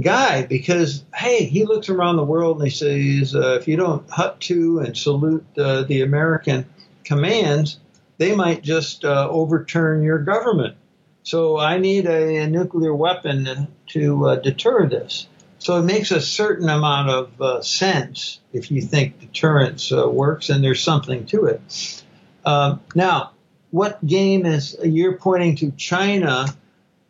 guy 0.00 0.44
because 0.46 1.04
hey, 1.14 1.44
he 1.44 1.64
looks 1.64 1.88
around 1.88 2.16
the 2.16 2.24
world 2.24 2.58
and 2.58 2.68
he 2.68 2.74
says, 2.74 3.34
uh, 3.34 3.58
if 3.60 3.68
you 3.68 3.76
don't 3.76 4.08
hut 4.10 4.40
to 4.40 4.80
and 4.80 4.96
salute 4.96 5.46
uh, 5.58 5.82
the 5.82 6.02
American 6.02 6.66
commands, 7.04 7.78
they 8.18 8.34
might 8.34 8.62
just 8.62 9.04
uh, 9.04 9.28
overturn 9.30 10.02
your 10.02 10.18
government. 10.18 10.76
So 11.22 11.58
I 11.58 11.78
need 11.78 12.06
a, 12.06 12.38
a 12.38 12.46
nuclear 12.48 12.94
weapon 12.94 13.68
to 13.88 14.28
uh, 14.28 14.36
deter 14.36 14.88
this. 14.88 15.26
So 15.58 15.78
it 15.78 15.82
makes 15.82 16.10
a 16.10 16.20
certain 16.20 16.68
amount 16.68 17.10
of 17.10 17.42
uh, 17.42 17.62
sense 17.62 18.40
if 18.52 18.70
you 18.70 18.80
think 18.80 19.20
deterrence 19.20 19.92
uh, 19.92 20.08
works, 20.08 20.50
and 20.50 20.62
there's 20.62 20.82
something 20.82 21.26
to 21.26 21.46
it. 21.46 22.04
Um, 22.44 22.80
now, 22.94 23.32
what 23.70 24.04
game 24.06 24.46
is 24.46 24.76
you're 24.82 25.16
pointing 25.16 25.56
to 25.56 25.72
China? 25.72 26.46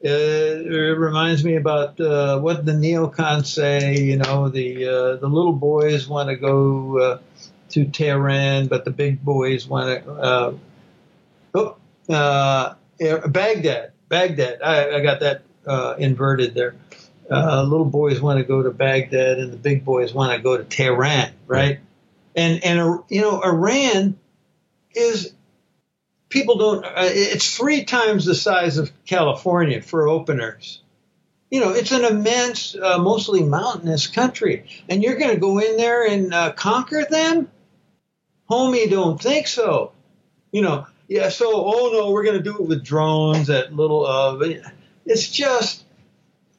Uh, 0.04 0.10
it 0.10 0.96
reminds 0.96 1.42
me 1.42 1.56
about 1.56 2.00
uh, 2.00 2.38
what 2.38 2.64
the 2.64 2.70
neocons 2.70 3.46
say. 3.46 3.98
You 3.98 4.16
know, 4.18 4.48
the 4.48 4.86
uh, 4.86 5.16
the 5.16 5.26
little 5.28 5.52
boys 5.52 6.06
want 6.06 6.28
to 6.28 6.36
go 6.36 6.98
uh, 6.98 7.18
to 7.70 7.84
Tehran, 7.84 8.68
but 8.68 8.84
the 8.84 8.92
big 8.92 9.24
boys 9.24 9.66
want 9.66 10.04
to. 10.04 10.12
Uh, 10.12 10.54
oh, 11.54 11.76
uh, 12.08 12.74
Baghdad, 13.26 13.90
Baghdad. 14.08 14.62
I, 14.62 14.98
I 14.98 15.00
got 15.00 15.18
that 15.20 15.42
inverted 15.98 16.54
there. 16.54 16.76
little 17.28 17.84
boys 17.84 18.20
want 18.20 18.38
to 18.38 18.44
go 18.44 18.62
to 18.62 18.70
Baghdad, 18.70 19.38
and 19.38 19.52
the 19.52 19.56
big 19.56 19.84
boys 19.84 20.14
want 20.14 20.32
to 20.32 20.38
go 20.40 20.56
to 20.56 20.62
Tehran, 20.62 21.32
right? 21.48 21.80
And 22.36 22.62
and 22.62 23.00
you 23.08 23.20
know, 23.22 23.42
Iran 23.42 24.16
is 24.94 25.34
people 26.28 26.58
don't, 26.58 26.84
uh, 26.84 26.92
it's 26.96 27.56
three 27.56 27.84
times 27.84 28.24
the 28.24 28.34
size 28.34 28.78
of 28.78 28.92
California 29.06 29.80
for 29.82 30.08
openers. 30.08 30.82
You 31.50 31.60
know, 31.60 31.70
it's 31.70 31.92
an 31.92 32.04
immense, 32.04 32.74
uh, 32.74 32.98
mostly 32.98 33.42
mountainous 33.42 34.06
country. 34.06 34.66
And 34.88 35.02
you're 35.02 35.16
going 35.16 35.34
to 35.34 35.40
go 35.40 35.58
in 35.58 35.76
there 35.76 36.06
and 36.06 36.34
uh, 36.34 36.52
conquer 36.52 37.06
them? 37.08 37.48
Homie, 38.50 38.90
don't 38.90 39.20
think 39.20 39.46
so. 39.46 39.92
You 40.52 40.62
know, 40.62 40.86
yeah, 41.08 41.30
so, 41.30 41.50
oh 41.54 41.90
no, 41.92 42.10
we're 42.10 42.24
going 42.24 42.36
to 42.36 42.42
do 42.42 42.56
it 42.58 42.68
with 42.68 42.84
drones 42.84 43.48
at 43.48 43.74
little, 43.74 44.06
uh, 44.06 44.38
it's 45.06 45.28
just, 45.28 45.84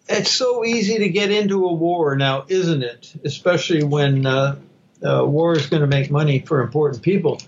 it's 0.08 0.32
so 0.32 0.66
easy 0.66 1.00
to 1.00 1.10
get 1.10 1.30
into 1.30 1.68
a 1.68 1.74
war 1.74 2.16
now, 2.16 2.46
isn't 2.48 2.82
it? 2.82 3.14
Especially 3.24 3.84
when 3.84 4.26
uh, 4.26 4.56
uh, 5.04 5.24
war 5.24 5.56
is 5.56 5.68
going 5.68 5.82
to 5.82 5.88
make 5.88 6.10
money 6.10 6.40
for 6.40 6.62
important 6.62 7.04
people. 7.04 7.40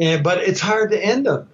And, 0.00 0.24
but 0.24 0.38
it's 0.38 0.60
hard 0.60 0.92
to 0.92 1.04
end 1.04 1.26
them. 1.26 1.48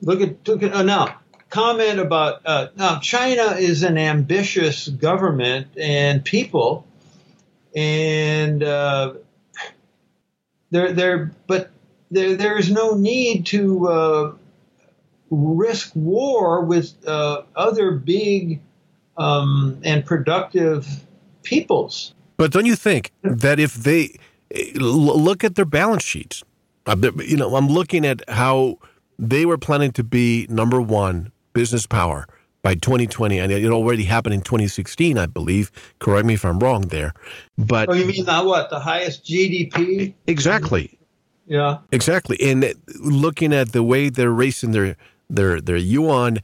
Look 0.00 0.20
at, 0.20 0.46
look 0.46 0.62
at 0.62 0.74
oh, 0.74 0.82
now 0.82 1.18
comment 1.50 1.98
about 1.98 2.42
uh, 2.44 2.68
now 2.76 2.98
China 2.98 3.56
is 3.58 3.82
an 3.82 3.98
ambitious 3.98 4.88
government 4.88 5.68
and 5.76 6.24
people, 6.24 6.86
and 7.74 8.62
uh, 8.62 9.14
there 10.70 10.92
there 10.92 11.32
but 11.46 11.70
there 12.10 12.36
there 12.36 12.58
is 12.58 12.70
no 12.70 12.94
need 12.94 13.46
to 13.46 13.88
uh, 13.88 14.32
risk 15.30 15.92
war 15.94 16.64
with 16.64 16.94
uh, 17.06 17.42
other 17.56 17.92
big 17.92 18.60
um, 19.16 19.80
and 19.84 20.04
productive 20.04 20.86
peoples. 21.42 22.14
But 22.36 22.52
don't 22.52 22.66
you 22.66 22.76
think 22.76 23.12
that 23.22 23.58
if 23.58 23.74
they 23.74 24.16
look 24.76 25.42
at 25.42 25.56
their 25.56 25.64
balance 25.64 26.04
sheets, 26.04 26.44
you 26.96 27.36
know, 27.36 27.56
I'm 27.56 27.68
looking 27.68 28.06
at 28.06 28.22
how 28.28 28.78
they 29.18 29.46
were 29.46 29.58
planning 29.58 29.92
to 29.92 30.04
be 30.04 30.46
number 30.48 30.80
one 30.80 31.32
business 31.52 31.86
power 31.86 32.26
by 32.62 32.74
2020, 32.74 33.38
and 33.38 33.52
it 33.52 33.70
already 33.70 34.04
happened 34.04 34.34
in 34.34 34.40
2016, 34.42 35.16
I 35.16 35.26
believe. 35.26 35.70
Correct 35.98 36.26
me 36.26 36.34
if 36.34 36.44
I'm 36.44 36.58
wrong 36.58 36.82
there. 36.88 37.14
But 37.56 37.88
oh, 37.88 37.92
you 37.92 38.04
mean 38.04 38.24
that 38.24 38.44
what 38.44 38.70
the 38.70 38.80
highest 38.80 39.24
GDP? 39.24 40.14
Exactly. 40.26 40.98
Yeah. 41.46 41.78
Exactly. 41.92 42.36
And 42.42 42.74
looking 43.00 43.54
at 43.54 43.72
the 43.72 43.82
way 43.82 44.10
they're 44.10 44.30
racing 44.30 44.72
their 44.72 44.96
their 45.30 45.60
their 45.60 45.76
yuan, 45.76 46.38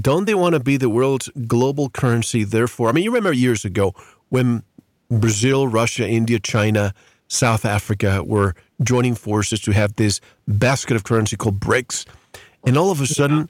don't 0.00 0.26
they 0.26 0.34
want 0.34 0.54
to 0.54 0.60
be 0.60 0.76
the 0.76 0.90
world's 0.90 1.28
global 1.46 1.90
currency? 1.90 2.44
Therefore, 2.44 2.88
I 2.88 2.92
mean, 2.92 3.04
you 3.04 3.10
remember 3.10 3.32
years 3.32 3.64
ago 3.64 3.94
when 4.28 4.62
Brazil, 5.10 5.68
Russia, 5.68 6.08
India, 6.08 6.38
China 6.38 6.94
South 7.28 7.64
Africa 7.64 8.22
were 8.24 8.54
joining 8.82 9.14
forces 9.14 9.60
to 9.60 9.72
have 9.72 9.96
this 9.96 10.20
basket 10.46 10.96
of 10.96 11.04
currency 11.04 11.36
called 11.36 11.60
BRICS. 11.60 12.06
And 12.66 12.76
all 12.76 12.90
of 12.90 13.00
a 13.00 13.06
sudden, 13.06 13.48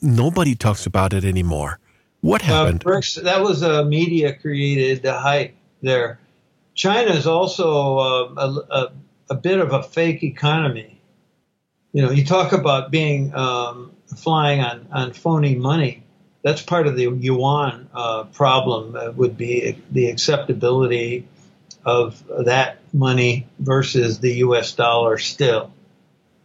nobody 0.00 0.54
talks 0.54 0.86
about 0.86 1.12
it 1.12 1.24
anymore. 1.24 1.78
What 2.20 2.42
happened? 2.42 2.82
Uh, 2.86 2.90
BRICS, 2.90 3.22
that 3.22 3.42
was 3.42 3.62
a 3.62 3.84
media 3.84 4.34
created 4.34 5.04
hype 5.04 5.54
there. 5.82 6.20
China 6.74 7.12
is 7.12 7.26
also 7.26 7.98
uh, 7.98 8.34
a, 8.36 8.74
a, 8.74 8.92
a, 9.30 9.34
bit 9.34 9.58
of 9.58 9.72
a 9.72 9.82
fake 9.82 10.22
economy. 10.22 11.00
You 11.92 12.02
know, 12.02 12.10
you 12.10 12.24
talk 12.24 12.52
about 12.52 12.90
being 12.90 13.34
um, 13.34 13.92
flying 14.16 14.60
on, 14.60 14.86
on 14.90 15.12
phony 15.12 15.54
money. 15.54 16.04
That's 16.42 16.62
part 16.62 16.86
of 16.86 16.96
the 16.96 17.10
yuan 17.10 17.88
uh, 17.92 18.24
problem. 18.24 18.96
Uh, 18.96 19.12
would 19.12 19.36
be 19.36 19.76
the 19.90 20.08
acceptability 20.08 21.28
of 21.84 22.22
that 22.44 22.78
money 22.92 23.46
versus 23.58 24.20
the 24.20 24.34
U.S. 24.34 24.72
dollar 24.72 25.18
still. 25.18 25.72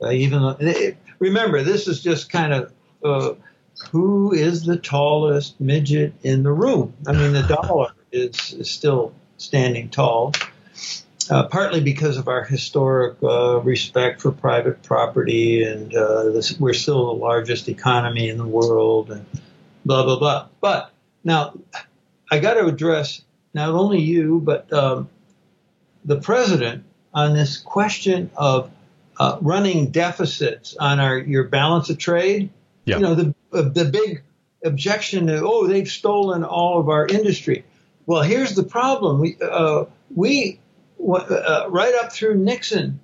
Uh, 0.02 0.12
even 0.12 0.42
though, 0.42 0.58
remember, 1.20 1.64
this 1.64 1.88
is 1.88 2.02
just 2.02 2.30
kind 2.30 2.54
of 2.54 2.74
uh, 3.04 3.34
who 3.92 4.34
is 4.34 4.64
the 4.64 4.78
tallest 4.78 5.60
midget 5.60 6.14
in 6.24 6.44
the 6.44 6.52
room. 6.52 6.94
I 7.08 7.14
mean, 7.14 7.34
the 7.34 7.44
dollar 7.44 7.94
is, 8.12 8.54
is 8.54 8.70
still 8.70 9.14
standing 9.38 9.90
tall. 9.90 10.34
Uh, 11.30 11.46
partly 11.48 11.82
because 11.82 12.16
of 12.16 12.30
our 12.30 12.46
historic 12.46 13.18
uh, 13.22 13.60
respect 13.60 14.22
for 14.22 14.32
private 14.32 14.82
property, 14.84 15.62
and 15.62 15.94
uh, 15.94 16.24
this, 16.32 16.58
we're 16.58 16.74
still 16.74 17.08
the 17.08 17.22
largest 17.22 17.68
economy 17.68 18.30
in 18.30 18.38
the 18.38 18.48
world, 18.48 19.12
and 19.12 19.26
blah 19.84 20.04
blah 20.06 20.18
blah. 20.18 20.48
But 20.62 20.92
now, 21.26 21.54
I 22.32 22.40
got 22.40 22.54
to 22.54 22.66
address 22.66 23.22
not 23.54 23.68
only 23.70 24.00
you, 24.00 24.40
but 24.40 24.72
um, 24.72 25.10
the 26.08 26.20
president 26.20 26.86
on 27.14 27.36
this 27.36 27.58
question 27.58 28.32
of 28.36 28.72
uh, 29.20 29.38
running 29.42 29.92
deficits 29.92 30.76
on 30.76 31.00
our 31.00 31.18
your 31.18 31.44
balance 31.44 31.90
of 31.90 32.00
trade. 32.00 32.50
You 32.86 33.00
know 33.00 33.16
the 33.16 33.36
uh, 33.54 33.64
the 33.64 33.86
big 33.86 34.24
objection 34.64 35.28
to 35.28 35.42
oh 35.46 35.68
they've 35.68 35.88
stolen 35.88 36.44
all 36.44 36.80
of 36.80 36.90
our 36.90 37.06
industry. 37.06 37.66
Well, 38.06 38.22
here's 38.22 38.56
the 38.56 38.64
problem. 38.64 39.20
We 39.20 39.38
uh, 39.42 39.86
we 40.16 40.60
uh, 41.00 41.66
right 41.70 41.94
up 41.96 42.14
through 42.14 42.36
Nixon, 42.36 43.02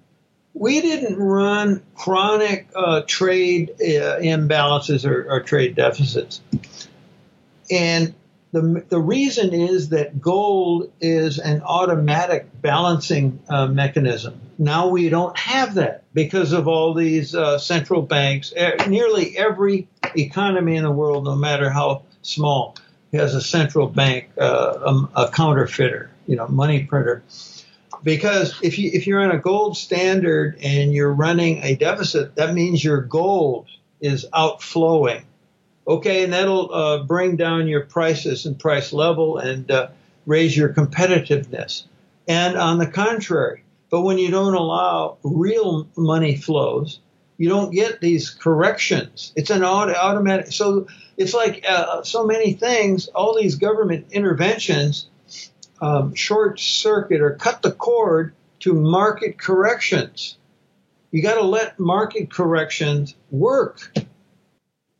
we 0.53 0.79
didn't 0.79 1.17
run 1.17 1.83
chronic 1.95 2.69
uh, 2.73 3.01
trade 3.05 3.71
uh, 3.81 4.19
imbalances 4.19 5.05
or, 5.05 5.29
or 5.29 5.41
trade 5.41 5.75
deficits, 5.75 6.39
and 7.69 8.13
the, 8.53 8.85
the 8.87 8.99
reason 8.99 9.51
is 9.51 9.89
that 9.89 10.21
gold 10.21 10.91
is 11.01 11.39
an 11.39 11.63
automatic 11.63 12.47
balancing 12.61 13.39
uh, 13.49 13.65
mechanism. 13.65 14.39
Now 14.59 14.89
we 14.89 15.09
don't 15.09 15.35
have 15.37 15.73
that 15.73 16.03
because 16.13 16.53
of 16.53 16.67
all 16.67 16.93
these 16.93 17.33
uh, 17.33 17.57
central 17.57 18.03
banks. 18.03 18.53
nearly 18.87 19.35
every 19.35 19.87
economy 20.15 20.75
in 20.75 20.83
the 20.83 20.91
world, 20.91 21.25
no 21.25 21.35
matter 21.35 21.71
how 21.71 22.03
small, 22.21 22.75
has 23.11 23.33
a 23.33 23.41
central 23.41 23.87
bank, 23.87 24.29
uh, 24.39 24.73
um, 24.85 25.09
a 25.15 25.29
counterfeiter, 25.29 26.11
you 26.27 26.35
know, 26.35 26.47
money 26.47 26.83
printer. 26.83 27.23
Because 28.03 28.55
if 28.61 28.77
you 28.77 28.91
if 28.93 29.07
you're 29.07 29.21
on 29.21 29.31
a 29.31 29.39
gold 29.39 29.77
standard 29.77 30.59
and 30.61 30.93
you're 30.93 31.13
running 31.13 31.63
a 31.63 31.75
deficit, 31.75 32.35
that 32.35 32.53
means 32.53 32.83
your 32.83 33.01
gold 33.01 33.67
is 33.99 34.27
outflowing 34.31 35.25
Okay, 35.87 36.23
and 36.23 36.33
that'll 36.33 36.73
uh, 36.73 37.03
bring 37.03 37.35
down 37.35 37.67
your 37.67 37.81
prices 37.81 38.45
and 38.45 38.57
price 38.57 38.93
level 38.93 39.37
and 39.37 39.69
uh, 39.69 39.89
raise 40.25 40.55
your 40.55 40.69
competitiveness. 40.69 41.83
And 42.27 42.55
on 42.55 42.77
the 42.77 42.87
contrary, 42.87 43.63
but 43.89 44.01
when 44.01 44.17
you 44.17 44.31
don't 44.31 44.53
allow 44.53 45.17
real 45.23 45.87
money 45.97 46.37
flows, 46.37 46.99
you 47.37 47.49
don't 47.49 47.71
get 47.71 47.99
these 47.99 48.29
corrections. 48.29 49.33
It's 49.35 49.49
an 49.49 49.63
auto- 49.63 49.93
automatic. 49.93 50.51
So 50.53 50.87
it's 51.17 51.33
like 51.33 51.65
uh, 51.67 52.03
so 52.03 52.25
many 52.25 52.53
things. 52.53 53.07
All 53.09 53.37
these 53.37 53.55
government 53.55 54.07
interventions 54.11 55.07
um, 55.81 56.15
short 56.15 56.59
circuit 56.59 57.19
or 57.19 57.31
cut 57.35 57.61
the 57.61 57.71
cord 57.71 58.33
to 58.61 58.73
market 58.73 59.37
corrections. 59.37 60.37
You 61.11 61.21
got 61.21 61.35
to 61.35 61.43
let 61.43 61.77
market 61.77 62.31
corrections 62.31 63.15
work. 63.29 63.91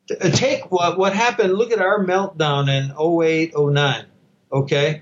Take 0.07 0.71
what 0.71 0.97
what 0.97 1.13
happened. 1.13 1.53
Look 1.53 1.71
at 1.71 1.79
our 1.79 2.03
meltdown 2.03 2.67
in 2.67 2.91
08, 2.99 3.53
09. 3.57 4.05
Okay. 4.51 5.01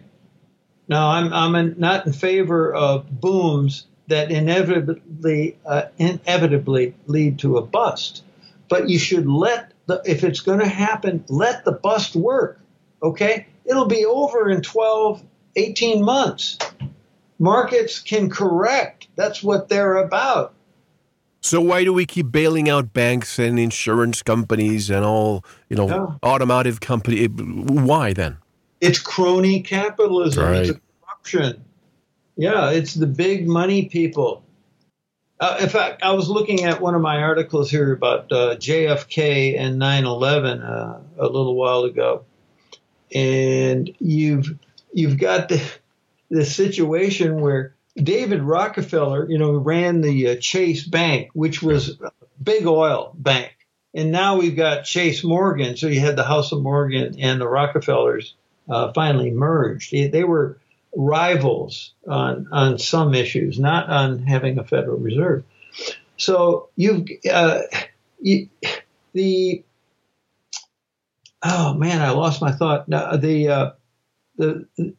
Now 0.88 1.10
I'm 1.10 1.34
I'm 1.34 1.56
in, 1.56 1.76
not 1.78 2.06
in 2.06 2.14
favor 2.14 2.74
of 2.74 3.10
booms 3.10 3.88
that 4.08 4.30
inevitably 4.30 5.58
uh, 5.66 5.84
inevitably 5.98 6.94
lead 7.08 7.40
to 7.40 7.58
a 7.58 7.62
bust, 7.62 8.24
but 8.68 8.90
you 8.90 9.00
should 9.00 9.26
let 9.26 9.72
the 9.86 10.02
if 10.06 10.24
it's 10.24 10.42
going 10.42 10.60
to 10.60 10.68
happen, 10.68 11.24
let 11.30 11.66
the 11.66 11.72
bust 11.72 12.16
work. 12.16 12.60
Okay, 13.02 13.48
it'll 13.66 13.86
be 13.86 14.06
over 14.06 14.50
in 14.50 14.62
12, 14.62 15.24
18 15.56 16.04
months. 16.04 16.58
Markets 17.40 18.00
can 18.00 18.30
correct. 18.30 19.08
That's 19.16 19.42
what 19.42 19.70
they're 19.70 19.96
about. 19.96 20.54
So 21.42 21.60
why 21.60 21.84
do 21.84 21.92
we 21.92 22.06
keep 22.06 22.32
bailing 22.32 22.70
out 22.70 22.94
banks 22.94 23.40
and 23.40 23.60
insurance 23.60 24.22
companies 24.22 24.92
and 24.92 25.04
all, 25.04 25.44
you 25.70 25.76
know, 25.76 26.18
automotive 26.24 26.80
company? 26.80 27.26
Why 27.26 28.14
then? 28.14 28.38
It's 28.80 29.00
crony 29.00 29.62
capitalism. 29.62 30.44
Right. 30.44 30.66
It's 30.68 30.80
corruption. 31.04 31.64
Yeah, 32.36 32.70
it's 32.72 32.94
the 32.94 33.08
big 33.08 33.48
money 33.48 33.86
people. 33.86 34.44
Uh, 35.40 35.58
in 35.60 35.70
fact, 35.70 36.04
I 36.04 36.12
was 36.12 36.30
looking 36.30 36.66
at 36.66 36.80
one 36.80 36.94
of 36.94 37.02
my 37.02 37.18
articles 37.18 37.72
here 37.72 37.92
about 37.92 38.32
uh, 38.32 38.56
JFK 38.58 39.60
and 39.60 39.82
9/11 39.82 40.64
uh, 40.64 41.00
a 41.18 41.26
little 41.26 41.56
while 41.56 41.84
ago, 41.84 42.24
and 43.14 43.92
you've 44.00 44.56
you've 44.94 45.18
got 45.18 45.50
the 45.50 45.62
the 46.30 46.46
situation 46.46 47.42
where 47.42 47.76
David 47.96 48.42
Rockefeller, 48.42 49.30
you 49.30 49.38
know, 49.38 49.52
ran 49.52 50.02
the 50.02 50.30
uh, 50.30 50.36
Chase 50.40 50.86
Bank, 50.88 51.30
which 51.34 51.62
was 51.62 52.00
a 52.02 52.12
big 52.42 52.66
oil 52.66 53.14
bank. 53.18 53.54
And 53.94 54.12
now 54.12 54.38
we've 54.38 54.56
got 54.56 54.86
Chase 54.86 55.24
Morgan. 55.24 55.76
So 55.76 55.88
you 55.88 56.00
had 56.00 56.16
the 56.16 56.24
House 56.24 56.52
of 56.54 56.62
Morgan 56.62 57.20
and 57.20 57.42
the 57.42 57.48
Rockefellers 57.48 58.36
uh, 58.70 58.94
finally 58.94 59.32
merged. 59.32 59.92
They, 59.92 60.08
they, 60.08 60.24
were 60.24 60.58
rivals 60.96 61.94
on, 62.08 62.48
on 62.52 62.80
some 62.80 63.14
issues, 63.14 63.60
not 63.60 63.90
on 63.90 64.24
having 64.24 64.58
a 64.58 64.64
Federal 64.64 64.98
Reserve. 64.98 65.44
So 66.16 66.70
you've, 66.78 67.08
uh, 67.30 67.64
you, 68.22 68.50
the, 69.14 69.64
oh 71.44 71.74
man, 71.74 72.02
I 72.02 72.12
lost 72.12 72.42
my 72.42 72.54
thought. 72.54 72.90
the, 72.90 73.50
uh, 73.50 73.72
the, 74.38 74.96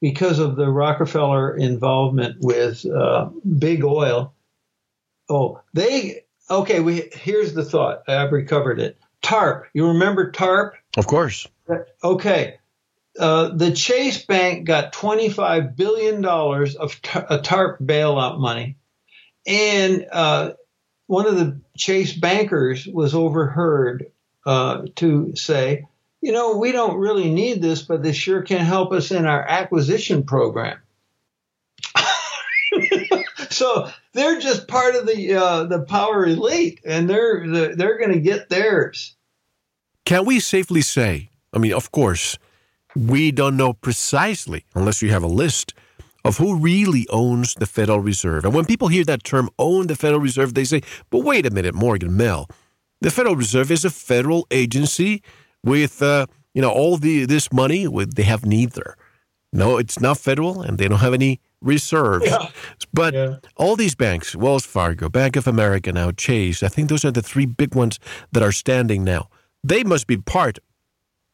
because 0.00 0.38
of 0.38 0.56
the 0.56 0.68
Rockefeller 0.68 1.56
involvement 1.56 2.36
with 2.40 2.84
uh, 2.86 3.30
big 3.58 3.84
oil. 3.84 4.34
Oh, 5.28 5.60
they 5.74 6.24
okay. 6.50 6.80
We 6.80 7.10
here's 7.12 7.52
the 7.52 7.64
thought. 7.64 8.04
I've 8.08 8.32
recovered 8.32 8.80
it. 8.80 8.98
TARP. 9.22 9.66
You 9.74 9.88
remember 9.88 10.30
TARP? 10.30 10.74
Of 10.96 11.06
course. 11.06 11.46
Okay. 12.02 12.56
Uh, 13.18 13.48
the 13.48 13.72
Chase 13.72 14.24
Bank 14.24 14.66
got 14.66 14.92
$25 14.92 15.76
billion 15.76 16.24
of 16.24 17.02
TARP 17.02 17.80
bailout 17.80 18.40
money. 18.40 18.76
And 19.46 20.06
uh, 20.10 20.52
one 21.06 21.26
of 21.26 21.36
the 21.36 21.60
Chase 21.76 22.12
bankers 22.12 22.86
was 22.86 23.14
overheard 23.14 24.06
uh, 24.46 24.86
to 24.96 25.34
say, 25.36 25.84
you 26.20 26.32
know, 26.32 26.56
we 26.56 26.72
don't 26.72 26.98
really 26.98 27.30
need 27.30 27.62
this, 27.62 27.82
but 27.82 28.02
this 28.02 28.16
sure 28.16 28.42
can 28.42 28.60
help 28.60 28.92
us 28.92 29.10
in 29.10 29.26
our 29.26 29.42
acquisition 29.42 30.22
program. 30.22 30.78
so 33.50 33.88
they're 34.12 34.38
just 34.38 34.68
part 34.68 34.94
of 34.94 35.06
the 35.06 35.34
uh, 35.34 35.64
the 35.64 35.80
power 35.82 36.26
elite, 36.26 36.80
and 36.84 37.08
they're 37.08 37.74
they're 37.74 37.98
going 37.98 38.12
to 38.12 38.20
get 38.20 38.48
theirs. 38.48 39.16
Can 40.04 40.24
we 40.24 40.40
safely 40.40 40.82
say? 40.82 41.30
I 41.52 41.58
mean, 41.58 41.72
of 41.72 41.90
course, 41.90 42.38
we 42.94 43.32
don't 43.32 43.56
know 43.56 43.72
precisely 43.72 44.64
unless 44.74 45.02
you 45.02 45.10
have 45.10 45.22
a 45.22 45.28
list 45.28 45.74
of 46.24 46.36
who 46.36 46.56
really 46.56 47.06
owns 47.08 47.54
the 47.54 47.66
Federal 47.66 48.00
Reserve. 48.00 48.44
And 48.44 48.54
when 48.54 48.66
people 48.66 48.88
hear 48.88 49.04
that 49.04 49.24
term 49.24 49.48
"own 49.58 49.86
the 49.86 49.96
Federal 49.96 50.20
Reserve," 50.20 50.54
they 50.54 50.64
say, 50.64 50.82
"But 51.08 51.24
wait 51.24 51.46
a 51.46 51.50
minute, 51.50 51.74
Morgan 51.74 52.16
Mel." 52.16 52.48
The 53.00 53.10
Federal 53.10 53.36
Reserve 53.36 53.70
is 53.70 53.86
a 53.86 53.90
federal 53.90 54.46
agency 54.50 55.22
with 55.64 56.02
uh, 56.02 56.26
you 56.54 56.62
know 56.62 56.70
all 56.70 56.96
the 56.96 57.26
this 57.26 57.52
money. 57.52 57.86
With 57.86 58.14
they 58.14 58.24
have 58.24 58.44
neither. 58.44 58.96
No, 59.52 59.78
it's 59.78 60.00
not 60.00 60.18
federal, 60.18 60.62
and 60.62 60.78
they 60.78 60.86
don't 60.86 61.00
have 61.00 61.14
any 61.14 61.40
reserves. 61.60 62.26
Yeah. 62.26 62.50
But 62.92 63.14
yeah. 63.14 63.36
all 63.56 63.76
these 63.76 63.94
banks, 63.94 64.34
Wells 64.36 64.64
Fargo, 64.64 65.08
Bank 65.08 65.36
of 65.36 65.46
America, 65.46 65.92
now 65.92 66.12
Chase, 66.12 66.62
I 66.62 66.68
think 66.68 66.88
those 66.88 67.04
are 67.04 67.10
the 67.10 67.22
three 67.22 67.46
big 67.46 67.74
ones 67.74 67.98
that 68.32 68.42
are 68.42 68.52
standing 68.52 69.04
now. 69.04 69.28
They 69.62 69.82
must 69.82 70.06
be 70.06 70.16
part 70.16 70.58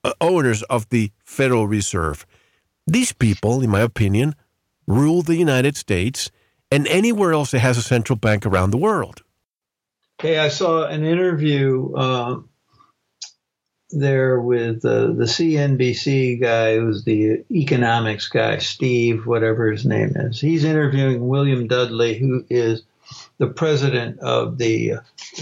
uh, 0.03 0.13
owners 0.21 0.63
of 0.65 0.89
the 0.89 1.13
Federal 1.25 1.67
Reserve. 1.69 2.27
These 2.87 3.13
people, 3.13 3.61
in 3.61 3.71
my 3.71 3.81
opinion, 3.81 4.35
rule 4.87 5.23
the 5.23 5.37
United 5.37 5.77
States 5.77 6.31
and 6.71 6.87
anywhere 6.89 7.33
else 7.33 7.51
that 7.51 7.61
has 7.61 7.79
a 7.79 7.83
central 7.83 8.17
bank 8.17 8.47
around 8.47 8.71
the 8.71 8.79
world. 8.79 9.23
Hey, 10.21 10.39
I 10.39 10.49
saw 10.49 10.87
an 10.87 11.05
interview 11.05 11.93
uh, 11.95 12.41
there 13.91 14.41
with 14.41 14.85
uh, 14.85 15.07
the 15.13 15.25
CNBC 15.25 16.41
guy 16.41 16.77
who's 16.77 17.05
the 17.05 17.45
economics 17.51 18.29
guy, 18.29 18.59
Steve, 18.59 19.27
whatever 19.27 19.71
his 19.71 19.85
name 19.87 20.13
is. 20.17 20.41
He's 20.41 20.65
interviewing 20.65 21.29
William 21.29 21.69
Dudley, 21.69 22.19
who 22.19 22.45
is 22.51 22.83
the 23.39 23.47
president 23.47 24.19
of 24.21 24.59
the 24.59 24.95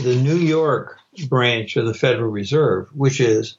the 0.03 0.16
New 0.16 0.36
York 0.36 0.99
branch 1.28 1.76
of 1.76 1.86
the 1.86 1.95
Federal 1.95 2.30
Reserve, 2.30 2.88
which 2.95 3.20
is, 3.20 3.57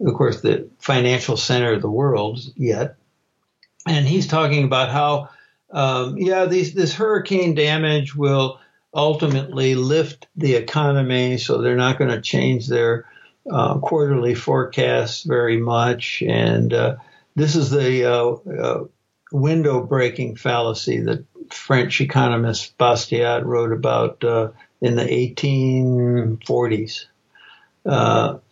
of 0.00 0.14
course, 0.14 0.40
the 0.40 0.68
financial 0.78 1.36
center 1.36 1.72
of 1.72 1.82
the 1.82 1.90
world 1.90 2.40
yet. 2.56 2.96
And 3.86 4.06
he's 4.06 4.26
talking 4.26 4.64
about 4.64 4.90
how, 4.90 5.30
um, 5.70 6.18
yeah, 6.18 6.44
these, 6.44 6.74
this 6.74 6.94
hurricane 6.94 7.54
damage 7.54 8.14
will 8.14 8.60
ultimately 8.92 9.74
lift 9.74 10.26
the 10.36 10.54
economy, 10.54 11.38
so 11.38 11.58
they're 11.58 11.76
not 11.76 11.98
going 11.98 12.10
to 12.10 12.20
change 12.20 12.66
their 12.66 13.06
uh, 13.48 13.78
quarterly 13.78 14.34
forecasts 14.34 15.22
very 15.22 15.58
much. 15.58 16.22
And 16.26 16.72
uh, 16.72 16.96
this 17.34 17.54
is 17.56 17.70
the 17.70 18.04
uh, 18.04 18.30
uh, 18.50 18.84
window 19.32 19.82
breaking 19.82 20.36
fallacy 20.36 21.00
that 21.00 21.24
French 21.50 22.00
economist 22.00 22.78
Bastiat 22.78 23.44
wrote 23.44 23.72
about 23.72 24.22
uh, 24.24 24.50
in 24.80 24.96
the 24.96 25.04
1840s. 25.04 27.06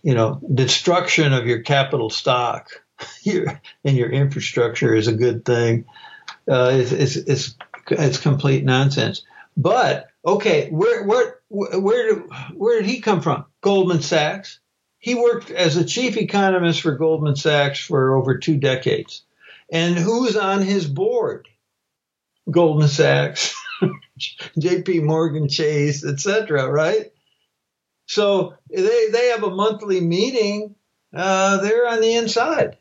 you 0.03 0.15
know, 0.15 0.41
destruction 0.55 1.33
of 1.33 1.47
your 1.47 1.63
capital 1.63 2.11
stock 2.11 2.69
and 3.27 3.97
your 3.97 4.11
infrastructure 4.11 4.95
is 4.95 5.09
a 5.09 5.13
good 5.13 5.45
thing. 5.45 5.85
It's, 6.47 6.93
it's, 6.93 7.17
it's, 7.17 7.57
it's 7.91 8.19
complete 8.19 8.65
nonsense. 8.65 9.23
But 9.57 10.07
okay, 10.25 10.71
where 10.71 11.03
where 11.03 11.41
where 11.49 12.15
did, 12.15 12.23
where 12.55 12.81
did 12.81 12.89
he 12.89 13.01
come 13.01 13.21
from? 13.21 13.45
Goldman 13.61 14.03
Sachs 14.03 14.61
he 14.99 15.15
worked 15.15 15.51
as 15.51 15.77
a 15.77 15.85
chief 15.85 16.17
economist 16.17 16.83
for 16.83 16.97
Goldman 16.97 17.37
Sachs 17.37 17.79
for 17.79 18.17
over 18.17 18.39
two 18.39 18.57
decades. 18.57 19.23
And 19.71 19.97
who's 19.97 20.37
on 20.37 20.63
his 20.63 20.87
board? 20.87 21.49
Goldman 22.51 22.89
Sachs, 22.89 23.55
JP 24.59 25.05
Morgan 25.05 25.49
Chase, 25.49 26.05
etc. 26.05 26.69
right? 26.69 27.13
So 28.07 28.55
they, 28.71 29.09
they 29.11 29.29
have 29.29 29.45
a 29.45 29.51
monthly 29.51 30.01
meeting. 30.01 30.75
Uh, 31.15 31.59
they're 31.59 31.87
on 31.87 32.01
the 32.01 32.15
inside. 32.15 32.79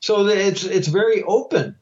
So 0.00 0.26
it's, 0.26 0.64
it's 0.64 0.88
very 0.88 1.22
open. 1.22 1.76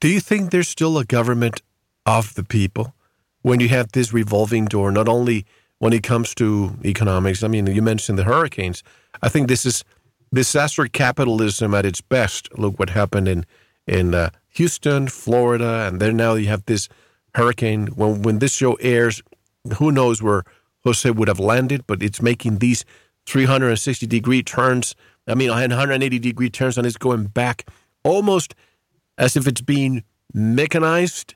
Do 0.00 0.08
you 0.08 0.20
think 0.20 0.50
there's 0.50 0.68
still 0.68 0.98
a 0.98 1.04
government 1.04 1.62
of 2.04 2.34
the 2.34 2.44
people 2.44 2.94
when 3.42 3.60
you 3.60 3.68
have 3.68 3.92
this 3.92 4.12
revolving 4.12 4.66
door, 4.66 4.92
not 4.92 5.08
only– 5.08 5.46
when 5.78 5.92
it 5.92 6.02
comes 6.02 6.34
to 6.36 6.76
economics. 6.84 7.42
I 7.42 7.48
mean, 7.48 7.66
you 7.66 7.82
mentioned 7.82 8.18
the 8.18 8.24
hurricanes. 8.24 8.82
I 9.22 9.28
think 9.28 9.48
this 9.48 9.66
is 9.66 9.84
disaster 10.32 10.86
capitalism 10.86 11.74
at 11.74 11.86
its 11.86 12.00
best. 12.00 12.56
Look 12.58 12.78
what 12.78 12.90
happened 12.90 13.28
in 13.28 13.46
in 13.86 14.14
uh, 14.14 14.30
Houston, 14.50 15.08
Florida, 15.08 15.86
and 15.86 16.00
then 16.00 16.16
now 16.16 16.34
you 16.34 16.48
have 16.48 16.64
this 16.66 16.88
hurricane. 17.34 17.88
When 17.88 18.22
when 18.22 18.38
this 18.38 18.54
show 18.54 18.74
airs, 18.74 19.22
who 19.78 19.92
knows 19.92 20.22
where 20.22 20.44
Jose 20.84 21.10
would 21.10 21.28
have 21.28 21.40
landed? 21.40 21.86
But 21.86 22.02
it's 22.02 22.22
making 22.22 22.58
these 22.58 22.84
360 23.26 24.06
degree 24.06 24.42
turns. 24.42 24.94
I 25.26 25.34
mean, 25.34 25.48
180 25.48 26.18
degree 26.18 26.50
turns, 26.50 26.76
and 26.76 26.86
it's 26.86 26.96
going 26.96 27.26
back 27.26 27.66
almost 28.02 28.54
as 29.16 29.36
if 29.36 29.46
it's 29.46 29.62
being 29.62 30.04
mechanized, 30.32 31.34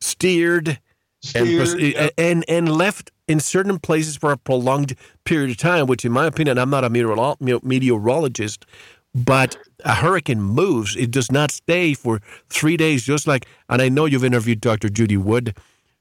steered, 0.00 0.80
steered 1.20 1.68
and, 1.68 1.80
yeah. 1.80 2.08
and 2.18 2.44
and 2.48 2.70
left 2.70 3.10
in 3.28 3.40
certain 3.40 3.78
places 3.78 4.16
for 4.16 4.32
a 4.32 4.36
prolonged 4.36 4.96
period 5.24 5.50
of 5.50 5.56
time, 5.56 5.86
which, 5.86 6.04
in 6.04 6.12
my 6.12 6.26
opinion, 6.26 6.58
I'm 6.58 6.70
not 6.70 6.84
a 6.84 6.90
meteorologist, 6.90 8.66
but 9.14 9.56
a 9.84 9.94
hurricane 9.94 10.42
moves. 10.42 10.96
It 10.96 11.10
does 11.10 11.30
not 11.30 11.52
stay 11.52 11.94
for 11.94 12.20
three 12.48 12.76
days, 12.76 13.04
just 13.04 13.26
like, 13.26 13.46
and 13.68 13.80
I 13.80 13.88
know 13.88 14.06
you've 14.06 14.24
interviewed 14.24 14.60
Dr. 14.60 14.88
Judy 14.88 15.16
Wood. 15.16 15.56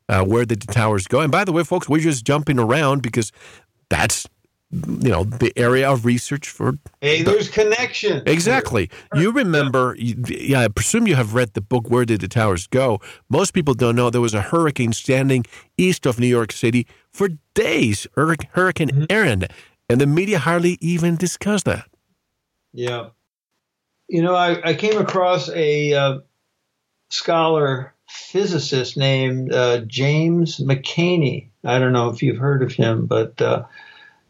Uh, 0.08 0.24
where 0.24 0.44
did 0.44 0.62
the 0.62 0.74
towers 0.74 1.06
go? 1.06 1.20
And 1.20 1.32
by 1.32 1.44
the 1.46 1.52
way, 1.52 1.64
folks, 1.64 1.88
we're 1.88 2.00
just 2.00 2.26
jumping 2.26 2.58
around 2.58 3.04
because 3.04 3.32
that's 3.90 4.28
you 4.72 5.10
know 5.10 5.24
the 5.24 5.52
area 5.56 5.90
of 5.90 6.06
research 6.06 6.48
for 6.48 6.78
hey 7.02 7.24
there's 7.24 7.50
connection. 7.50 8.22
Exactly. 8.28 8.90
You 9.16 9.32
remember 9.32 9.96
yeah 9.98 10.62
i 10.62 10.68
presume 10.68 11.08
you 11.08 11.16
have 11.16 11.34
read 11.34 11.54
the 11.54 11.62
book 11.62 11.90
where 11.90 12.06
did 12.06 12.22
the 12.22 12.28
towers 12.28 12.68
go? 12.68 13.00
Most 13.30 13.54
people 13.54 13.74
don't 13.74 13.96
know 13.96 14.10
there 14.10 14.22
was 14.22 14.36
a 14.36 14.42
hurricane 14.42 14.94
standing 14.94 15.46
east 15.78 16.06
of 16.06 16.20
new 16.20 16.28
york 16.28 16.52
city 16.52 16.86
for 17.12 17.30
days 17.56 18.06
hurricane 18.16 18.90
mm-hmm. 18.90 19.06
Erin 19.10 19.46
and 19.90 20.00
the 20.00 20.06
media 20.06 20.38
hardly 20.38 20.78
even 20.82 21.16
discussed 21.16 21.66
that. 21.66 21.86
Yeah. 22.72 23.10
You 24.08 24.22
know 24.22 24.36
i, 24.36 24.70
I 24.70 24.74
came 24.76 25.00
across 25.00 25.50
a 25.50 25.94
uh, 25.94 26.20
scholar 27.10 27.96
physicist 28.08 28.98
named 28.98 29.52
uh, 29.52 29.82
james 29.82 30.58
mccanney 30.58 31.50
i 31.64 31.78
don't 31.80 31.94
know 31.94 32.10
if 32.10 32.24
you've 32.24 32.38
heard 32.38 32.64
of 32.64 32.72
him 32.72 33.06
but 33.06 33.40
uh, 33.42 33.64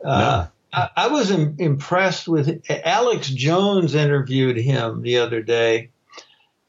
uh, 0.03 0.47
I, 0.71 0.89
I, 0.95 1.07
was 1.07 1.31
Im- 1.31 1.55
impressed 1.59 2.27
with 2.27 2.63
Alex 2.69 3.29
Jones 3.29 3.95
interviewed 3.95 4.57
him 4.57 5.01
the 5.01 5.17
other 5.17 5.41
day, 5.41 5.89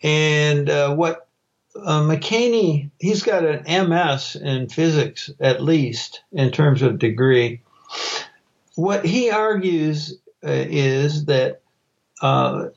and 0.02 0.68
uh, 0.68 0.94
what 0.94 1.28
uh, 1.76 2.02
McCanney 2.02 2.90
he's 2.98 3.22
got 3.22 3.44
an 3.44 3.88
MS 3.88 4.36
in 4.36 4.68
physics 4.68 5.30
at 5.40 5.62
least 5.62 6.22
in 6.32 6.50
terms 6.50 6.82
of 6.82 6.98
degree. 6.98 7.62
What 8.74 9.04
he 9.04 9.30
argues 9.30 10.18
uh, 10.44 10.50
is 10.50 11.26
that 11.26 11.60
uh, 12.22 12.68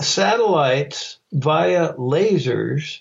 satellites 0.00 1.18
via 1.32 1.92
lasers 1.94 3.00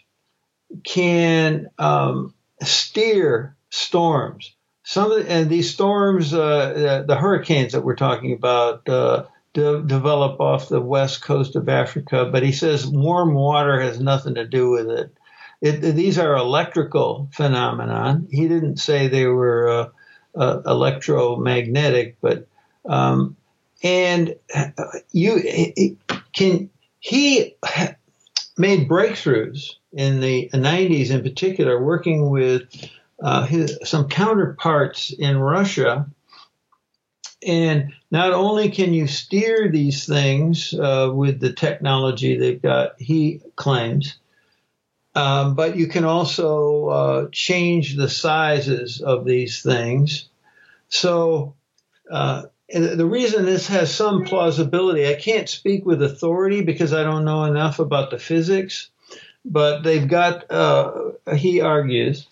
can 0.83 1.69
um, 1.77 2.33
steer 2.61 3.55
storms 3.69 4.54
some 4.85 5.11
of 5.11 5.17
the, 5.17 5.31
and 5.31 5.49
these 5.49 5.73
storms, 5.73 6.33
uh, 6.33 7.03
the 7.07 7.15
hurricanes 7.15 7.73
that 7.73 7.83
we're 7.83 7.95
talking 7.95 8.33
about, 8.33 8.87
uh, 8.87 9.25
de- 9.53 9.81
develop 9.81 10.39
off 10.39 10.69
the 10.69 10.79
west 10.79 11.23
coast 11.23 11.55
of 11.55 11.67
Africa. 11.67 12.29
But 12.31 12.43
he 12.43 12.51
says 12.51 12.85
warm 12.85 13.33
water 13.33 13.81
has 13.81 13.99
nothing 13.99 14.35
to 14.35 14.45
do 14.45 14.69
with 14.69 14.89
it. 14.89 15.17
it 15.59 15.81
these 15.95 16.19
are 16.19 16.35
electrical 16.35 17.27
phenomenon. 17.33 18.27
He 18.29 18.47
didn't 18.47 18.77
say 18.77 19.07
they 19.07 19.25
were 19.25 19.67
uh, 19.67 19.89
uh 20.39 20.61
electromagnetic, 20.67 22.17
but 22.21 22.47
um, 22.87 23.35
and 23.81 24.35
you 25.11 25.97
can 26.33 26.69
he 26.99 27.55
made 28.57 28.87
breakthroughs 28.87 29.71
in 29.93 30.19
the 30.19 30.49
90s 30.53 31.09
in 31.09 31.23
particular, 31.23 31.83
working 31.83 32.29
with 32.29 32.69
uh, 33.21 33.45
his, 33.45 33.77
some 33.83 34.07
counterparts 34.07 35.11
in 35.11 35.37
Russia. 35.37 36.07
And 37.45 37.93
not 38.09 38.33
only 38.33 38.69
can 38.69 38.93
you 38.93 39.07
steer 39.07 39.69
these 39.69 40.05
things 40.05 40.73
uh, 40.73 41.11
with 41.13 41.39
the 41.39 41.53
technology 41.53 42.37
they've 42.37 42.61
got, 42.61 42.99
he 42.99 43.41
claims, 43.55 44.17
um, 45.15 45.55
but 45.55 45.77
you 45.77 45.87
can 45.87 46.03
also 46.03 46.87
uh, 46.87 47.27
change 47.31 47.95
the 47.95 48.09
sizes 48.09 49.01
of 49.01 49.25
these 49.25 49.61
things. 49.61 50.27
So, 50.89 51.55
uh, 52.11 52.43
the 52.67 53.05
reason 53.05 53.45
this 53.45 53.67
has 53.67 53.93
some 53.93 54.25
plausibility, 54.25 55.07
I 55.07 55.13
can't 55.13 55.47
speak 55.47 55.85
with 55.85 56.01
authority 56.01 56.63
because 56.63 56.93
I 56.93 57.03
don't 57.03 57.25
know 57.25 57.43
enough 57.43 57.79
about 57.79 58.09
the 58.09 58.17
physics, 58.17 58.89
but 59.45 59.83
they've 59.83 60.07
got, 60.07 60.51
uh, 60.51 61.11
he 61.35 61.61
argues, 61.61 62.27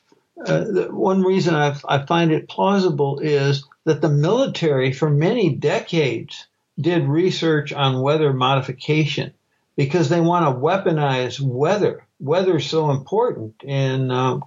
uh, 0.48 0.64
one 0.92 1.22
reason 1.22 1.56
I, 1.56 1.76
I 1.88 2.06
find 2.06 2.32
it 2.32 2.50
plausible 2.50 3.20
is 3.20 3.66
that 3.86 4.02
the 4.02 4.10
military, 4.10 4.92
for 4.92 5.10
many 5.10 5.56
decades, 5.56 6.48
did 6.80 7.08
research 7.08 7.72
on 7.72 8.02
weather 8.02 8.34
modification 8.34 9.34
because 9.76 10.10
they 10.10 10.22
want 10.22 10.46
to 10.46 10.62
weaponize 10.62 11.40
weather. 11.40 12.06
Weather 12.20 12.58
is 12.58 12.66
so 12.66 12.92
important 12.92 13.64
in 13.64 14.12
um, 14.12 14.44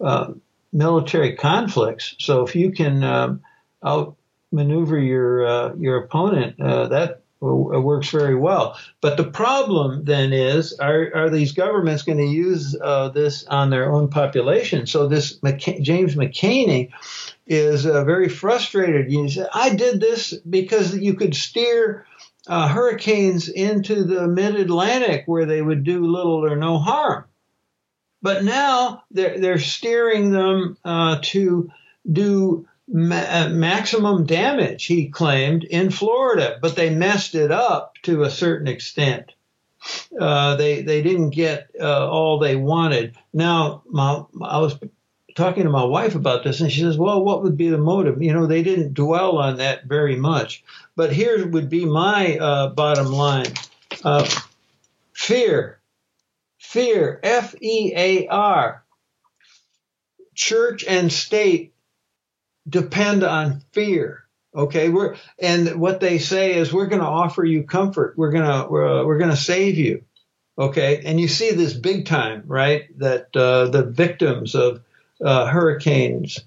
uh, 0.00 0.32
military 0.72 1.36
conflicts. 1.36 2.14
So 2.18 2.46
if 2.46 2.54
you 2.54 2.72
can 2.72 3.02
um, 3.02 3.42
outmaneuver 3.84 4.98
your 4.98 5.46
uh, 5.46 5.74
your 5.74 5.98
opponent, 5.98 6.60
uh, 6.60 6.88
that 6.88 7.23
works 7.44 8.10
very 8.10 8.34
well. 8.34 8.78
But 9.00 9.16
the 9.16 9.24
problem 9.24 10.04
then 10.04 10.32
is, 10.32 10.72
are, 10.74 11.10
are 11.14 11.30
these 11.30 11.52
governments 11.52 12.02
going 12.02 12.18
to 12.18 12.24
use 12.24 12.76
uh, 12.80 13.10
this 13.10 13.44
on 13.46 13.70
their 13.70 13.92
own 13.92 14.08
population? 14.08 14.86
So 14.86 15.08
this 15.08 15.38
James 15.58 16.14
McCanney 16.14 16.90
is 17.46 17.86
uh, 17.86 18.04
very 18.04 18.28
frustrated. 18.28 19.10
He 19.10 19.28
said, 19.28 19.48
I 19.52 19.74
did 19.74 20.00
this 20.00 20.34
because 20.48 20.96
you 20.96 21.14
could 21.14 21.34
steer 21.34 22.06
uh, 22.46 22.68
hurricanes 22.68 23.48
into 23.48 24.04
the 24.04 24.26
mid-Atlantic 24.26 25.24
where 25.26 25.46
they 25.46 25.62
would 25.62 25.84
do 25.84 26.06
little 26.06 26.44
or 26.44 26.56
no 26.56 26.78
harm. 26.78 27.24
But 28.22 28.44
now 28.44 29.02
they're, 29.10 29.38
they're 29.38 29.58
steering 29.58 30.30
them 30.30 30.78
uh, 30.84 31.18
to 31.22 31.70
do 32.10 32.66
ma- 32.88 33.26
uh, 33.28 33.48
maximum 33.50 34.26
damage, 34.26 34.84
he 34.84 35.08
claimed, 35.08 35.64
in 35.64 35.90
Florida, 35.90 36.58
but 36.60 36.76
they 36.76 36.90
messed 36.90 37.34
it 37.34 37.50
up 37.50 37.94
to 38.02 38.22
a 38.22 38.30
certain 38.30 38.68
extent. 38.68 39.32
Uh, 40.18 40.56
they 40.56 40.80
they 40.80 41.02
didn't 41.02 41.30
get 41.30 41.70
uh, 41.78 42.08
all 42.08 42.38
they 42.38 42.56
wanted. 42.56 43.16
Now, 43.34 43.82
my, 43.86 44.22
I 44.42 44.58
was 44.58 44.78
talking 45.34 45.64
to 45.64 45.70
my 45.70 45.84
wife 45.84 46.14
about 46.14 46.42
this, 46.42 46.60
and 46.60 46.72
she 46.72 46.80
says, 46.80 46.96
"Well, 46.96 47.22
what 47.22 47.42
would 47.42 47.56
be 47.56 47.68
the 47.68 47.76
motive?" 47.76 48.22
You 48.22 48.32
know, 48.32 48.46
they 48.46 48.62
didn't 48.62 48.94
dwell 48.94 49.36
on 49.36 49.58
that 49.58 49.84
very 49.84 50.16
much. 50.16 50.64
But 50.96 51.12
here 51.12 51.46
would 51.46 51.68
be 51.68 51.84
my 51.84 52.38
uh, 52.38 52.68
bottom 52.70 53.12
line: 53.12 53.52
uh, 54.04 54.26
fear, 55.12 55.80
fear, 56.58 57.20
F 57.22 57.54
E 57.60 57.92
A 57.94 58.28
R. 58.28 58.84
Church 60.34 60.84
and 60.84 61.12
state 61.12 61.73
depend 62.68 63.22
on 63.22 63.62
fear. 63.72 64.24
Okay, 64.56 64.88
we're 64.88 65.16
and 65.40 65.80
what 65.80 65.98
they 65.98 66.18
say 66.18 66.54
is 66.54 66.72
we're 66.72 66.86
going 66.86 67.02
to 67.02 67.08
offer 67.08 67.44
you 67.44 67.64
comfort. 67.64 68.14
We're 68.16 68.30
to 68.44 68.66
we're, 68.70 69.00
uh, 69.00 69.04
we're 69.04 69.18
to 69.30 69.36
save 69.36 69.76
you. 69.76 70.04
Okay, 70.56 71.02
and 71.04 71.20
you 71.20 71.26
see 71.26 71.50
this 71.50 71.74
big 71.74 72.06
time, 72.06 72.44
right? 72.46 72.96
That 72.98 73.34
uh, 73.34 73.66
the 73.70 73.82
victims 73.82 74.54
of 74.54 74.82
uh, 75.24 75.46
hurricanes 75.46 76.44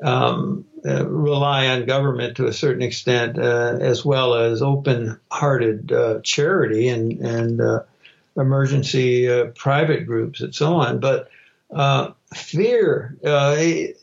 um, 0.00 0.66
uh, 0.86 1.04
rely 1.08 1.66
on 1.66 1.86
government 1.86 2.36
to 2.36 2.46
a 2.46 2.52
certain 2.52 2.82
extent, 2.82 3.36
uh, 3.36 3.78
as 3.80 4.04
well 4.04 4.34
as 4.34 4.62
open-hearted 4.62 5.90
uh, 5.90 6.20
charity 6.22 6.88
and 6.88 7.20
and 7.20 7.60
emergency 8.36 9.28
private 9.56 10.06
groups 10.06 10.40
and 10.40 10.54
so 10.54 10.74
on. 10.74 11.00
But 11.00 11.28
fear, 12.34 13.16
uh, 13.24 13.56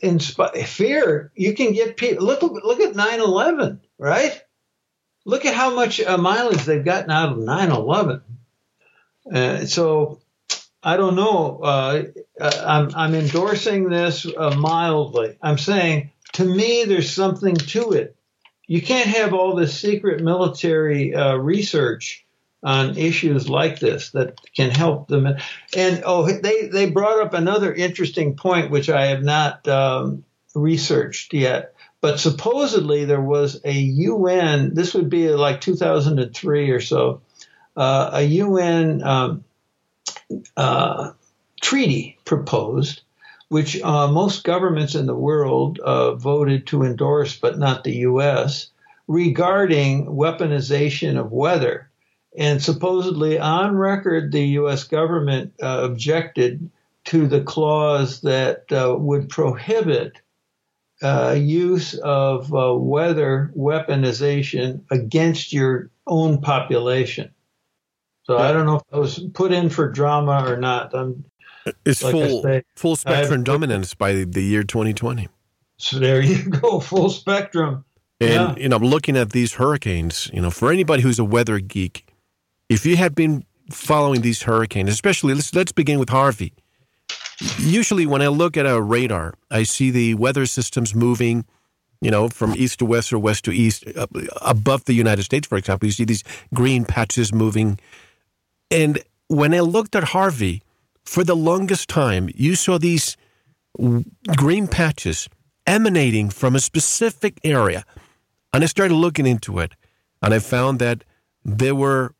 insp- 0.03 0.65
fear, 0.65 1.31
you 1.35 1.53
can 1.53 1.73
get 1.73 1.97
people. 1.97 2.25
Look, 2.25 2.41
look 2.41 2.79
at 2.79 2.93
9/11, 2.93 3.79
right? 3.97 4.41
Look 5.25 5.45
at 5.45 5.55
how 5.55 5.75
much 5.75 5.99
uh, 5.99 6.17
mileage 6.17 6.63
they've 6.65 6.83
gotten 6.83 7.11
out 7.11 7.33
of 7.33 7.37
9/11. 7.37 8.21
Uh, 9.31 9.65
so, 9.65 10.21
I 10.83 10.97
don't 10.97 11.15
know. 11.15 11.59
Uh, 11.63 12.03
uh, 12.39 12.63
I'm, 12.65 12.95
I'm 12.95 13.15
endorsing 13.15 13.89
this 13.89 14.25
uh, 14.25 14.55
mildly. 14.55 15.37
I'm 15.41 15.57
saying, 15.57 16.11
to 16.33 16.45
me, 16.45 16.85
there's 16.85 17.11
something 17.11 17.55
to 17.55 17.93
it. 17.93 18.15
You 18.67 18.81
can't 18.81 19.09
have 19.09 19.33
all 19.33 19.55
this 19.55 19.79
secret 19.79 20.23
military 20.23 21.13
research 21.37 22.24
on 22.65 22.97
issues 22.97 23.47
like 23.47 23.79
this 23.79 24.09
that 24.09 24.41
can 24.55 24.71
help 24.71 25.07
them. 25.07 25.27
And 25.77 26.03
oh, 26.03 26.25
they, 26.25 26.67
they 26.67 26.89
brought 26.89 27.21
up 27.21 27.35
another 27.35 27.71
interesting 27.71 28.35
point, 28.35 28.71
which 28.71 28.89
I 28.89 29.07
have 29.07 29.21
not 29.23 29.67
um, 29.67 30.25
researched 30.55 31.33
yet. 31.33 31.75
But 32.01 32.19
supposedly 32.19 33.05
there 33.05 33.21
was 33.21 33.61
a 33.63 33.71
UN, 33.71 34.73
this 34.73 34.95
would 34.95 35.09
be 35.09 35.29
like 35.29 35.61
2003 35.61 36.71
or 36.71 36.81
so, 36.81 37.21
uh, 37.77 38.09
a 38.13 38.23
UN 38.23 39.03
um, 39.03 39.43
uh, 40.57 41.11
treaty 41.61 42.17
proposed, 42.25 43.01
which 43.49 43.79
uh, 43.81 44.07
most 44.07 44.43
governments 44.43 44.95
in 44.95 45.05
the 45.05 45.15
world 45.15 45.79
uh, 45.79 46.15
voted 46.15 46.65
to 46.67 46.83
endorse, 46.83 47.37
but 47.37 47.59
not 47.59 47.83
the 47.83 47.97
U.S., 47.97 48.69
regarding 49.07 50.07
weaponization 50.07 51.19
of 51.19 51.31
weather. 51.31 51.89
And 52.37 52.61
supposedly 52.61 53.39
on 53.39 53.75
record, 53.75 54.31
the 54.31 54.45
U.S. 54.59 54.83
government 54.83 55.53
uh, 55.61 55.81
objected 55.83 56.69
to 57.05 57.27
the 57.27 57.41
clause 57.41 58.21
that 58.21 58.71
uh, 58.71 58.95
would 58.97 59.29
prohibit 59.29 60.19
uh, 61.01 61.35
use 61.37 61.93
of 61.93 62.53
uh, 62.53 62.73
weather 62.75 63.51
weaponization 63.55 64.81
against 64.91 65.53
your 65.53 65.91
own 66.07 66.41
population. 66.41 67.31
So 68.23 68.37
I 68.37 68.51
don't 68.51 68.65
know 68.65 68.77
if 68.77 68.83
it 68.91 68.99
was 68.99 69.19
put 69.33 69.51
in 69.51 69.69
for 69.69 69.91
drama 69.91 70.43
or 70.47 70.57
not. 70.57 70.95
I'm 70.95 71.25
It's 71.85 72.01
like 72.01 72.11
full 72.11 72.41
say, 72.41 72.63
full 72.75 72.95
spectrum 72.95 73.43
dominance 73.43 73.93
by 73.93 74.13
the 74.13 74.41
year 74.41 74.63
2020. 74.63 75.29
So 75.77 75.99
there 75.99 76.21
you 76.21 76.49
go, 76.49 76.79
full 76.79 77.09
spectrum. 77.09 77.85
And 78.19 78.31
yeah. 78.31 78.55
you 78.57 78.69
know, 78.69 78.77
looking 78.77 79.15
at 79.15 79.31
these 79.31 79.53
hurricanes, 79.53 80.31
you 80.33 80.41
know, 80.41 80.49
for 80.49 80.71
anybody 80.71 81.03
who's 81.03 81.19
a 81.19 81.25
weather 81.25 81.59
geek, 81.59 82.07
if 82.69 82.85
you 82.85 82.97
had 82.97 83.15
been 83.15 83.45
following 83.71 84.21
these 84.21 84.43
hurricanes, 84.43 84.89
especially 84.89 85.33
let's 85.33 85.53
let's 85.53 85.71
begin 85.71 85.99
with 85.99 86.09
Harvey. 86.09 86.53
Usually, 87.59 88.05
when 88.05 88.21
I 88.21 88.27
look 88.27 88.57
at 88.57 88.65
a 88.65 88.81
radar, 88.81 89.33
I 89.51 89.63
see 89.63 89.91
the 89.91 90.13
weather 90.13 90.45
systems 90.45 90.95
moving, 90.95 91.45
you 92.01 92.09
know, 92.09 92.29
from 92.29 92.53
east 92.55 92.79
to 92.79 92.85
west 92.85 93.11
or 93.11 93.19
west 93.19 93.45
to 93.45 93.51
east, 93.51 93.83
uh, 93.95 94.07
above 94.41 94.85
the 94.85 94.93
United 94.93 95.23
States, 95.23 95.47
for 95.47 95.57
example. 95.57 95.87
You 95.87 95.91
see 95.91 96.05
these 96.05 96.23
green 96.53 96.85
patches 96.85 97.33
moving, 97.33 97.79
and 98.71 99.03
when 99.27 99.53
I 99.53 99.59
looked 99.59 99.95
at 99.95 100.05
Harvey, 100.05 100.61
for 101.03 101.23
the 101.23 101.35
longest 101.35 101.89
time, 101.89 102.29
you 102.33 102.55
saw 102.55 102.77
these 102.77 103.17
green 104.35 104.67
patches 104.67 105.29
emanating 105.67 106.29
from 106.29 106.55
a 106.55 106.59
specific 106.59 107.39
area. 107.43 107.83
And 108.53 108.63
I 108.63 108.67
started 108.67 108.95
looking 108.95 109.27
into 109.27 109.59
it, 109.59 109.73
and 110.21 110.33
I 110.33 110.39
found 110.39 110.79
that 110.79 111.03
there 111.43 111.75
were 111.75 112.14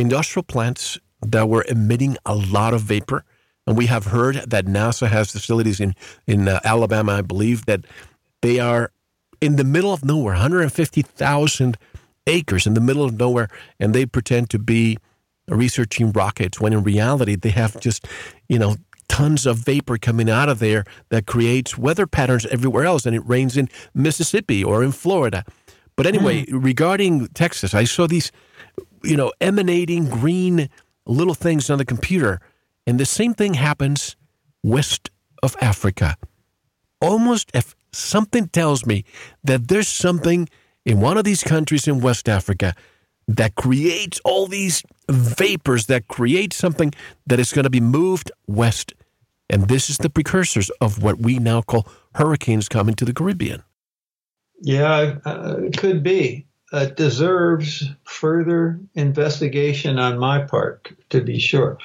industrial 0.00 0.44
plants 0.44 0.98
that 1.22 1.48
were 1.48 1.64
emitting 1.68 2.16
a 2.26 2.34
lot 2.34 2.74
of 2.74 2.82
vapor. 2.82 3.24
And 3.66 3.76
we 3.76 3.86
have 3.86 4.06
heard 4.06 4.36
that 4.36 4.64
NASA 4.66 5.08
has 5.08 5.30
facilities 5.30 5.80
in, 5.80 5.94
in 6.26 6.48
uh, 6.48 6.60
Alabama, 6.64 7.12
I 7.12 7.22
believe, 7.22 7.66
that 7.66 7.84
they 8.42 8.58
are 8.58 8.90
in 9.40 9.56
the 9.56 9.64
middle 9.64 9.92
of 9.92 10.04
nowhere, 10.04 10.34
150,000 10.34 11.78
acres 12.26 12.66
in 12.66 12.74
the 12.74 12.80
middle 12.80 13.04
of 13.04 13.18
nowhere, 13.18 13.48
and 13.78 13.94
they 13.94 14.06
pretend 14.06 14.50
to 14.50 14.58
be 14.58 14.96
researching 15.48 16.12
rockets 16.12 16.60
when 16.60 16.72
in 16.72 16.82
reality 16.82 17.36
they 17.36 17.50
have 17.50 17.78
just, 17.80 18.06
you 18.48 18.58
know, 18.58 18.76
tons 19.08 19.44
of 19.44 19.58
vapor 19.58 19.98
coming 19.98 20.30
out 20.30 20.48
of 20.48 20.60
there 20.60 20.84
that 21.08 21.26
creates 21.26 21.76
weather 21.76 22.06
patterns 22.06 22.46
everywhere 22.46 22.84
else, 22.84 23.06
and 23.06 23.16
it 23.16 23.26
rains 23.26 23.56
in 23.56 23.68
Mississippi 23.94 24.62
or 24.62 24.84
in 24.84 24.92
Florida. 24.92 25.44
But 25.96 26.06
anyway, 26.06 26.46
mm. 26.46 26.64
regarding 26.64 27.26
Texas, 27.28 27.74
I 27.74 27.84
saw 27.84 28.06
these, 28.06 28.30
you 29.02 29.16
know, 29.16 29.32
emanating 29.40 30.08
green 30.08 30.68
little 31.06 31.34
things 31.34 31.70
on 31.70 31.78
the 31.78 31.84
computer, 31.84 32.40
and 32.86 32.98
the 32.98 33.06
same 33.06 33.34
thing 33.34 33.54
happens 33.54 34.16
west 34.62 35.10
of 35.42 35.56
Africa. 35.60 36.16
Almost 37.00 37.50
if 37.54 37.74
something 37.92 38.48
tells 38.48 38.86
me 38.86 39.04
that 39.42 39.68
there's 39.68 39.88
something 39.88 40.48
in 40.84 41.00
one 41.00 41.16
of 41.16 41.24
these 41.24 41.42
countries 41.42 41.88
in 41.88 42.00
West 42.00 42.28
Africa 42.28 42.74
that 43.26 43.54
creates 43.54 44.20
all 44.24 44.46
these 44.46 44.82
vapors 45.08 45.86
that 45.86 46.08
create 46.08 46.52
something 46.52 46.92
that 47.26 47.40
is 47.40 47.52
going 47.52 47.64
to 47.64 47.70
be 47.70 47.80
moved 47.80 48.30
west 48.46 48.94
and 49.50 49.66
this 49.66 49.90
is 49.90 49.98
the 49.98 50.08
precursors 50.08 50.70
of 50.80 51.02
what 51.02 51.18
we 51.18 51.38
now 51.38 51.60
call 51.60 51.86
hurricanes 52.14 52.68
coming 52.68 52.94
to 52.94 53.04
the 53.04 53.12
Caribbean. 53.12 53.62
Yeah, 54.62 55.18
uh, 55.24 55.56
it 55.58 55.76
could 55.76 56.02
be. 56.02 56.46
It 56.72 56.96
deserves 56.96 57.88
further 58.04 58.80
investigation 58.94 59.98
on 59.98 60.18
my 60.18 60.42
part, 60.42 60.92
to 61.10 61.20
be 61.20 61.40
sure. 61.40 61.78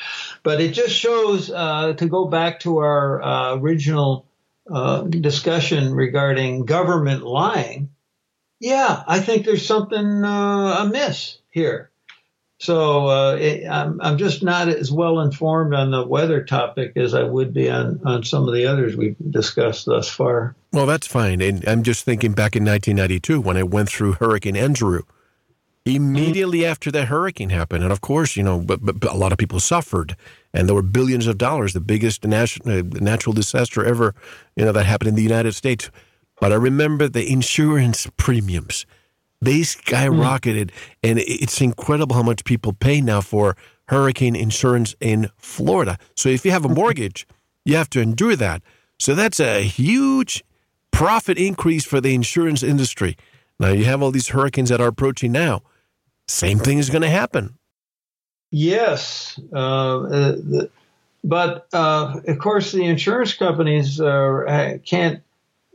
But 0.43 0.61
it 0.61 0.73
just 0.73 0.95
shows, 0.95 1.49
uh, 1.49 1.93
to 1.93 2.05
go 2.07 2.25
back 2.25 2.59
to 2.61 2.77
our 2.77 3.21
uh, 3.21 3.55
original 3.55 4.27
uh, 4.71 5.01
discussion 5.01 5.93
regarding 5.93 6.65
government 6.65 7.23
lying, 7.23 7.89
yeah, 8.59 9.03
I 9.07 9.19
think 9.19 9.45
there's 9.45 9.65
something 9.65 10.23
uh, 10.23 10.77
amiss 10.79 11.39
here. 11.49 11.89
So 12.65 13.07
uh, 13.07 13.35
it, 13.35 13.67
I'm, 13.67 14.01
I'm 14.01 14.17
just 14.17 14.41
not 14.41 14.67
as 14.67 14.91
well 14.91 15.19
informed 15.19 15.75
on 15.75 15.91
the 15.91 16.03
weather 16.05 16.43
topic 16.43 16.93
as 16.95 17.13
I 17.13 17.21
would 17.21 17.53
be 17.53 17.69
on, 17.69 18.01
on 18.03 18.23
some 18.23 18.47
of 18.47 18.55
the 18.55 18.65
others 18.65 18.95
we've 18.95 19.15
discussed 19.29 19.85
thus 19.85 20.09
far. 20.09 20.55
Well, 20.73 20.87
that's 20.87 21.05
fine. 21.05 21.41
And 21.41 21.63
I'm 21.67 21.83
just 21.83 22.05
thinking 22.05 22.31
back 22.31 22.55
in 22.55 22.65
1992 22.65 23.39
when 23.39 23.55
I 23.55 23.61
went 23.61 23.89
through 23.89 24.13
Hurricane 24.13 24.55
Andrew. 24.55 25.03
Immediately 25.85 26.61
mm-hmm. 26.61 26.71
after 26.71 26.89
that 26.89 27.09
hurricane 27.09 27.51
happened, 27.51 27.83
and 27.83 27.93
of 27.93 28.01
course, 28.01 28.35
you 28.35 28.41
know, 28.41 28.59
but, 28.59 28.83
but, 28.83 28.99
but, 28.99 29.11
a 29.11 29.15
lot 29.15 29.31
of 29.31 29.37
people 29.37 29.59
suffered, 29.59 30.15
and 30.51 30.67
there 30.67 30.73
were 30.73 30.81
billions 30.81 31.27
of 31.27 31.37
dollars, 31.37 31.73
the 31.73 31.79
biggest 31.79 32.25
uh, 32.25 32.47
natural 32.65 33.33
disaster 33.33 33.85
ever, 33.85 34.15
you 34.55 34.65
know, 34.65 34.71
that 34.71 34.87
happened 34.87 35.09
in 35.09 35.15
the 35.15 35.21
United 35.21 35.53
States. 35.53 35.91
But 36.41 36.51
I 36.51 36.55
remember 36.55 37.07
the 37.07 37.31
insurance 37.31 38.07
premiums 38.17 38.87
they 39.41 39.59
skyrocketed, 39.59 40.67
mm. 40.67 40.71
and 41.03 41.19
it's 41.19 41.61
incredible 41.61 42.15
how 42.15 42.23
much 42.23 42.43
people 42.43 42.73
pay 42.73 43.01
now 43.01 43.21
for 43.21 43.55
hurricane 43.89 44.35
insurance 44.35 44.95
in 44.99 45.29
Florida. 45.37 45.97
So 46.15 46.29
if 46.29 46.45
you 46.45 46.51
have 46.51 46.65
a 46.65 46.69
mortgage, 46.69 47.27
you 47.63 47.75
have 47.75 47.89
to 47.91 48.01
endure 48.01 48.35
that. 48.35 48.61
So 48.99 49.13
that's 49.13 49.39
a 49.39 49.61
huge 49.61 50.43
profit 50.91 51.37
increase 51.37 51.85
for 51.85 52.01
the 52.01 52.15
insurance 52.15 52.63
industry. 52.63 53.17
Now 53.59 53.69
you 53.69 53.85
have 53.85 54.01
all 54.01 54.11
these 54.11 54.29
hurricanes 54.29 54.69
that 54.69 54.81
are 54.81 54.87
approaching 54.87 55.31
now. 55.31 55.61
Same 56.27 56.57
thing 56.57 56.79
is 56.79 56.89
going 56.89 57.03
to 57.03 57.09
happen. 57.09 57.57
Yes, 58.51 59.39
uh, 59.53 59.99
the, 59.99 60.69
but 61.23 61.67
uh, 61.73 62.21
of 62.27 62.39
course 62.39 62.71
the 62.71 62.85
insurance 62.85 63.33
companies 63.33 63.99
uh, 63.99 64.77
can't 64.85 65.21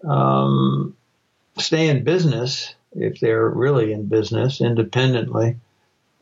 um, 0.04 0.96
stay 1.58 1.88
in 1.88 2.04
business 2.04 2.74
if 2.93 3.20
they're 3.20 3.49
really 3.49 3.93
in 3.93 4.07
business 4.07 4.61
independently, 4.61 5.57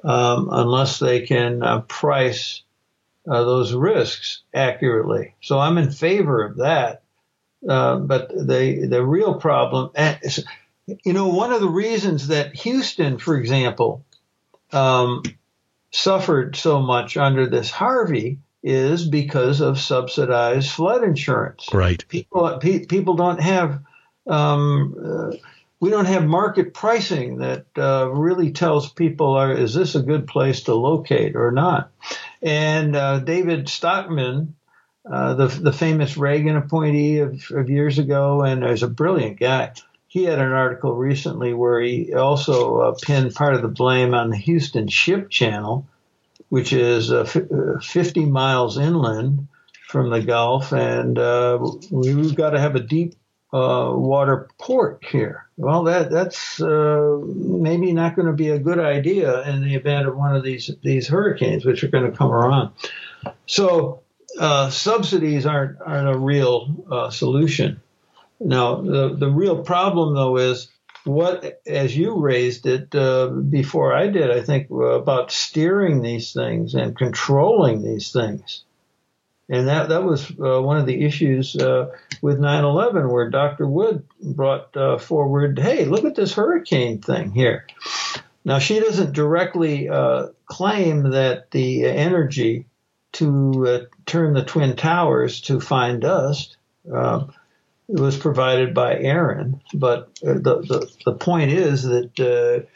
um, 0.05 0.49
unless 0.51 0.99
they 0.99 1.27
can 1.27 1.63
uh, 1.63 1.81
price 1.83 2.63
uh, 3.29 3.45
those 3.45 3.73
risks 3.75 4.43
accurately. 4.55 5.35
So 5.41 5.59
I'm 5.59 5.79
in 5.79 5.91
favor 5.91 6.43
of 6.43 6.57
that. 6.59 7.03
Uh, 7.69 7.97
but 7.97 8.29
the 8.29 8.87
the 8.89 9.05
real 9.05 9.35
problem, 9.35 9.91
you 11.05 11.13
know, 11.13 11.29
one 11.29 11.53
of 11.53 11.61
the 11.61 11.69
reasons 11.69 12.29
that 12.29 12.55
Houston, 12.55 13.19
for 13.19 13.37
example, 13.37 14.05
um, 14.73 15.23
suffered 15.91 16.55
so 16.55 16.81
much 16.81 17.17
under 17.17 17.49
this 17.49 17.71
Harvey 17.71 18.39
is 18.63 19.07
because 19.07 19.61
of 19.61 19.81
subsidized 19.81 20.71
flood 20.71 21.03
insurance. 21.03 21.69
Right. 21.73 22.05
People 22.09 22.59
pe- 22.59 22.87
people 22.87 23.15
don't 23.15 23.41
have 23.41 23.81
um, 24.27 24.95
uh, 25.05 25.37
we 25.81 25.91
don't 25.91 26.07
have 26.07 26.25
market 26.27 26.75
pricing 26.75 27.39
that 27.39 27.67
uh, 27.77 28.09
really 28.11 28.53
tells 28.53 28.93
people 28.93 29.35
are, 29.35 29.53
is 29.53 29.75
this 29.75 29.95
a 29.95 30.03
good 30.03 30.27
place 30.27 30.63
to 30.63 30.75
locate 30.75 31.37
or 31.37 31.53
not. 31.53 31.93
And 32.43 32.97
uh, 32.97 33.21
David 33.21 33.69
Stockman, 33.69 34.57
uh, 35.11 35.35
the 35.35 35.47
the 35.47 35.73
famous 35.73 36.17
Reagan 36.17 36.57
appointee 36.57 37.19
of, 37.19 37.51
of 37.51 37.71
years 37.71 37.99
ago, 37.99 38.43
and 38.43 38.65
is 38.65 38.83
a 38.83 38.89
brilliant 38.89 39.39
guy. 39.39 39.73
He 40.09 40.25
had 40.25 40.39
an 40.39 40.53
article 40.53 40.95
recently 40.95 41.55
where 41.55 41.81
he 41.81 42.15
also 42.15 42.79
uh, 42.79 42.95
pinned 43.01 43.35
part 43.35 43.55
of 43.55 43.63
the 43.63 43.69
blame 43.69 44.15
on 44.15 44.31
the 44.31 44.37
Houston 44.37 44.89
Ship 44.89 45.29
Channel, 45.31 45.87
which 46.49 46.73
is 46.73 47.13
uh, 47.13 47.21
f- 47.23 47.37
uh, 47.37 47.81
50 47.81 48.27
miles 48.27 48.79
inland 48.79 49.49
from 49.87 50.11
the 50.11 50.21
Gulf, 50.21 50.73
and 50.73 51.17
we've 51.91 52.35
got 52.35 52.51
to 52.51 52.61
have 52.61 52.77
a 52.77 52.81
deep 52.81 53.15
uh, 53.53 53.93
water 53.95 54.49
port 54.59 55.05
here. 55.05 55.47
Well, 55.57 55.85
that 55.85 56.11
that's 56.11 56.61
uh, 56.61 57.19
maybe 57.25 57.93
not 57.93 58.15
going 58.15 58.27
to 58.27 58.35
be 58.35 58.51
a 58.51 58.59
good 58.59 58.79
idea 58.79 59.49
in 59.49 59.63
the 59.63 59.75
event 59.75 60.07
of 60.07 60.17
one 60.17 60.37
of 60.37 60.43
these 60.43 60.71
these 60.83 61.09
hurricanes, 61.09 61.65
which 61.65 61.83
are 61.83 61.89
going 61.89 62.11
to 62.11 62.17
come 62.17 62.31
around. 62.31 62.73
So 63.47 64.03
uh, 64.39 64.71
subsidies 64.71 65.47
aren't 65.47 65.81
aren't 65.81 66.15
a 66.15 66.19
real 66.19 66.85
uh, 66.91 67.11
solution. 67.11 67.81
Now, 68.41 68.83
the 68.83 69.17
the 69.19 69.31
real 69.31 69.63
problem 69.63 70.15
though 70.15 70.37
is 70.37 70.69
what, 71.05 71.61
as 71.67 71.97
you 71.97 72.19
raised 72.19 72.67
it 72.67 72.95
uh, 72.95 73.29
before 73.29 73.95
I 73.95 74.09
did, 74.09 74.31
I 74.31 74.43
think 74.43 74.71
about 74.71 75.33
steering 75.33 76.03
these 76.03 76.33
things 76.33 76.75
and 76.75 76.97
controlling 76.97 77.83
these 77.83 78.13
things. 78.13 78.65
And 79.51 79.69
that, 79.69 79.89
that 79.89 80.05
was 80.05 80.31
uh, 80.31 80.61
one 80.61 80.77
of 80.77 80.87
the 80.87 81.05
issues 81.05 81.57
uh, 81.57 81.91
with 82.21 82.39
9 82.39 82.65
11, 82.65 83.11
where 83.11 83.31
Dr. 83.31 83.67
Wood 83.67 84.07
brought 84.21 84.77
uh, 84.77 84.99
forward 84.99 85.59
hey, 85.59 85.87
look 85.87 86.05
at 86.05 86.15
this 86.15 86.35
hurricane 86.35 87.01
thing 87.01 87.33
here. 87.33 87.67
Now, 88.45 88.59
she 88.59 88.81
doesn't 88.81 89.13
directly 89.13 89.89
uh, 89.89 90.29
claim 90.47 91.11
that 91.11 91.51
the 91.51 91.87
energy 91.87 92.67
to 93.13 93.67
uh, 93.67 93.79
turn 94.07 94.35
the 94.35 94.45
Twin 94.45 94.77
Towers 94.77 95.41
to 95.43 95.61
fine 95.61 96.01
dust 96.01 96.57
um, 96.93 97.33
was 97.89 98.19
provided 98.19 98.75
by 98.75 98.99
Erin, 98.99 99.63
but 99.73 100.11
uh, 100.27 100.35
the, 100.35 100.61
the, 100.61 100.93
the 101.07 101.15
point 101.15 101.53
is 101.53 101.85
that 101.85 102.67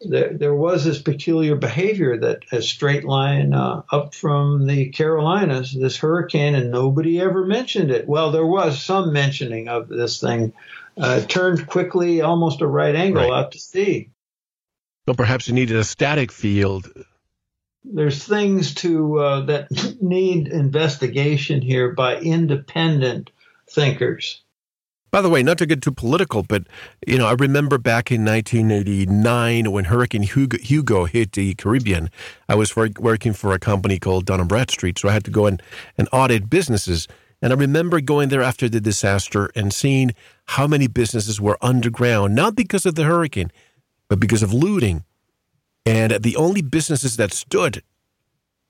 there, 0.00 0.32
there 0.32 0.54
was 0.54 0.84
this 0.84 1.00
peculiar 1.00 1.56
behavior 1.56 2.18
that 2.18 2.44
a 2.52 2.62
straight 2.62 3.04
line 3.04 3.52
uh, 3.52 3.82
up 3.90 4.14
from 4.14 4.66
the 4.66 4.88
Carolinas, 4.90 5.72
this 5.72 5.96
hurricane, 5.96 6.54
and 6.54 6.70
nobody 6.70 7.20
ever 7.20 7.44
mentioned 7.44 7.90
it. 7.90 8.08
Well, 8.08 8.32
there 8.32 8.46
was 8.46 8.82
some 8.82 9.12
mentioning 9.12 9.68
of 9.68 9.88
this 9.88 10.20
thing. 10.20 10.52
Uh, 10.96 11.20
turned 11.20 11.66
quickly, 11.66 12.20
almost 12.20 12.60
a 12.60 12.66
right 12.66 12.94
angle 12.94 13.22
right. 13.22 13.44
out 13.44 13.52
to 13.52 13.58
sea. 13.58 14.10
Well, 15.06 15.14
perhaps 15.14 15.48
it 15.48 15.52
needed 15.52 15.76
a 15.76 15.84
static 15.84 16.30
field 16.30 16.90
there's 17.84 18.24
things 18.24 18.74
to 18.74 19.18
uh, 19.18 19.40
that 19.42 19.70
need 20.00 20.48
investigation 20.48 21.62
here 21.62 21.92
by 21.92 22.18
independent 22.18 23.30
thinkers. 23.68 24.42
By 25.10 25.22
the 25.22 25.28
way, 25.28 25.42
not 25.42 25.58
to 25.58 25.66
get 25.66 25.82
too 25.82 25.90
political, 25.90 26.42
but 26.42 26.64
you 27.06 27.18
know, 27.18 27.26
I 27.26 27.32
remember 27.32 27.78
back 27.78 28.12
in 28.12 28.24
1989 28.24 29.72
when 29.72 29.86
Hurricane 29.86 30.22
Hugo, 30.22 30.58
Hugo 30.58 31.04
hit 31.04 31.32
the 31.32 31.54
Caribbean. 31.54 32.10
I 32.48 32.54
was 32.54 32.70
for, 32.70 32.88
working 32.98 33.32
for 33.32 33.52
a 33.52 33.58
company 33.58 33.98
called 33.98 34.26
Dun 34.26 34.46
Bradstreet, 34.46 34.98
so 34.98 35.08
I 35.08 35.12
had 35.12 35.24
to 35.24 35.30
go 35.30 35.46
and 35.46 35.60
audit 36.12 36.48
businesses. 36.48 37.08
And 37.42 37.52
I 37.52 37.56
remember 37.56 38.00
going 38.00 38.28
there 38.28 38.42
after 38.42 38.68
the 38.68 38.80
disaster 38.80 39.50
and 39.56 39.72
seeing 39.72 40.12
how 40.46 40.66
many 40.66 40.86
businesses 40.86 41.40
were 41.40 41.58
underground, 41.62 42.34
not 42.34 42.54
because 42.54 42.86
of 42.86 42.94
the 42.94 43.04
hurricane, 43.04 43.50
but 44.08 44.20
because 44.20 44.42
of 44.42 44.52
looting. 44.52 45.04
And 45.86 46.12
the 46.22 46.36
only 46.36 46.62
businesses 46.62 47.16
that 47.16 47.32
stood 47.32 47.82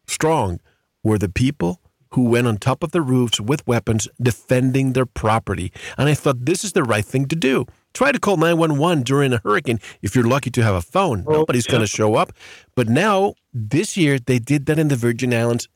strong 0.06 0.60
were 1.02 1.18
the 1.18 1.28
people 1.28 1.80
who 2.12 2.24
went 2.24 2.46
on 2.46 2.56
top 2.58 2.82
of 2.82 2.92
the 2.92 3.00
roofs 3.00 3.40
with 3.40 3.66
weapons 3.66 4.08
defending 4.20 4.92
their 4.92 5.06
property. 5.06 5.72
And 5.96 6.08
I 6.08 6.14
thought 6.14 6.44
this 6.44 6.64
is 6.64 6.72
the 6.72 6.82
right 6.82 7.04
thing 7.04 7.26
to 7.26 7.36
do. 7.36 7.66
Try 7.94 8.12
to 8.12 8.18
call 8.18 8.36
911 8.36 9.04
during 9.04 9.32
a 9.32 9.38
hurricane 9.38 9.80
if 10.02 10.14
you're 10.14 10.26
lucky 10.26 10.50
to 10.50 10.62
have 10.62 10.74
a 10.74 10.82
phone. 10.82 11.24
Oh, 11.26 11.32
Nobody's 11.32 11.66
yeah. 11.66 11.72
going 11.72 11.82
to 11.82 11.86
show 11.86 12.14
up. 12.14 12.32
But 12.74 12.88
now, 12.88 13.34
this 13.52 13.96
year, 13.96 14.18
they 14.18 14.38
did 14.38 14.66
that 14.66 14.78
in 14.78 14.88
the 14.88 14.96
Virgin 14.96 15.32
Islands. 15.34 15.68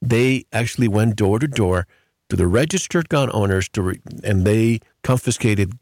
They 0.00 0.44
actually 0.52 0.88
went 0.88 1.16
door 1.16 1.38
to 1.38 1.48
door 1.48 1.86
to 2.28 2.36
the 2.36 2.46
registered 2.46 3.08
gun 3.08 3.30
owners 3.32 3.68
to 3.70 3.82
re- 3.82 4.00
and 4.22 4.44
they 4.44 4.80
confiscated 5.02 5.72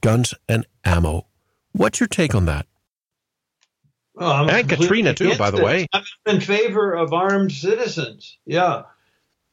guns 0.00 0.34
and 0.48 0.66
ammo. 0.84 1.26
What's 1.72 2.00
your 2.00 2.08
take 2.08 2.34
on 2.34 2.46
that? 2.46 2.66
Oh, 4.16 4.48
and 4.48 4.68
Katrina 4.68 5.14
too, 5.14 5.36
by 5.36 5.50
the 5.50 5.58
it. 5.58 5.64
way. 5.64 5.86
I'm 5.92 6.04
in 6.26 6.40
favor 6.40 6.92
of 6.92 7.12
armed 7.12 7.52
citizens. 7.52 8.36
Yeah, 8.44 8.82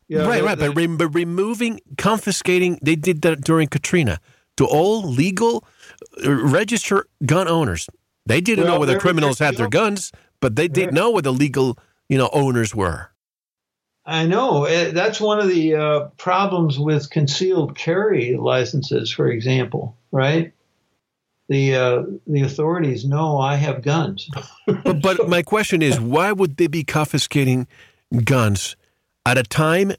yeah, 0.07 0.25
right, 0.25 0.43
right. 0.43 0.57
But, 0.57 0.75
re- 0.75 0.87
but 0.87 1.09
removing, 1.09 1.81
confiscating, 1.97 2.79
they 2.81 2.95
did 2.95 3.21
that 3.23 3.41
during 3.41 3.67
Katrina 3.67 4.19
to 4.57 4.65
all 4.65 5.03
legal 5.03 5.65
uh, 6.25 6.31
registered 6.31 7.07
gun 7.25 7.47
owners. 7.47 7.89
They 8.25 8.41
didn't 8.41 8.65
well, 8.65 8.75
know 8.75 8.79
whether 8.79 8.99
criminals 8.99 9.39
had 9.39 9.55
their 9.55 9.69
guns, 9.69 10.11
but 10.41 10.55
they 10.55 10.67
didn't 10.67 10.93
know 10.93 11.11
where 11.11 11.21
the 11.21 11.33
legal, 11.33 11.77
you 12.09 12.17
know, 12.17 12.29
owners 12.33 12.75
were. 12.75 13.11
I 14.05 14.25
know 14.25 14.63
eh, 14.63 14.91
that's 14.91 15.19
one 15.19 15.39
of 15.39 15.49
the 15.49 15.75
uh, 15.75 15.99
problems 16.17 16.79
with 16.79 17.09
concealed 17.09 17.77
carry 17.77 18.37
licenses, 18.37 19.11
for 19.11 19.29
example. 19.29 19.97
Right? 20.11 20.53
The 21.49 21.75
uh, 21.75 22.03
the 22.25 22.41
authorities 22.41 23.05
know 23.05 23.37
I 23.37 23.55
have 23.55 23.81
guns. 23.81 24.29
but, 24.65 25.01
but 25.01 25.27
my 25.29 25.41
question 25.41 25.81
is, 25.81 25.99
why 25.99 26.31
would 26.31 26.57
they 26.57 26.67
be 26.67 26.83
confiscating 26.83 27.67
guns 28.23 28.77
at 29.28 29.38
a 29.38 29.43
time 29.43 29.91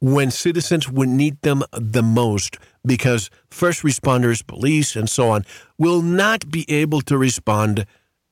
when 0.00 0.30
citizens 0.30 0.88
would 0.88 1.10
need 1.10 1.42
them 1.42 1.62
the 1.72 2.02
most 2.02 2.56
because 2.82 3.28
first 3.50 3.82
responders, 3.82 4.46
police, 4.46 4.96
and 4.96 5.10
so 5.10 5.28
on 5.28 5.44
will 5.76 6.00
not 6.00 6.50
be 6.50 6.64
able 6.70 7.02
to 7.02 7.18
respond 7.18 7.84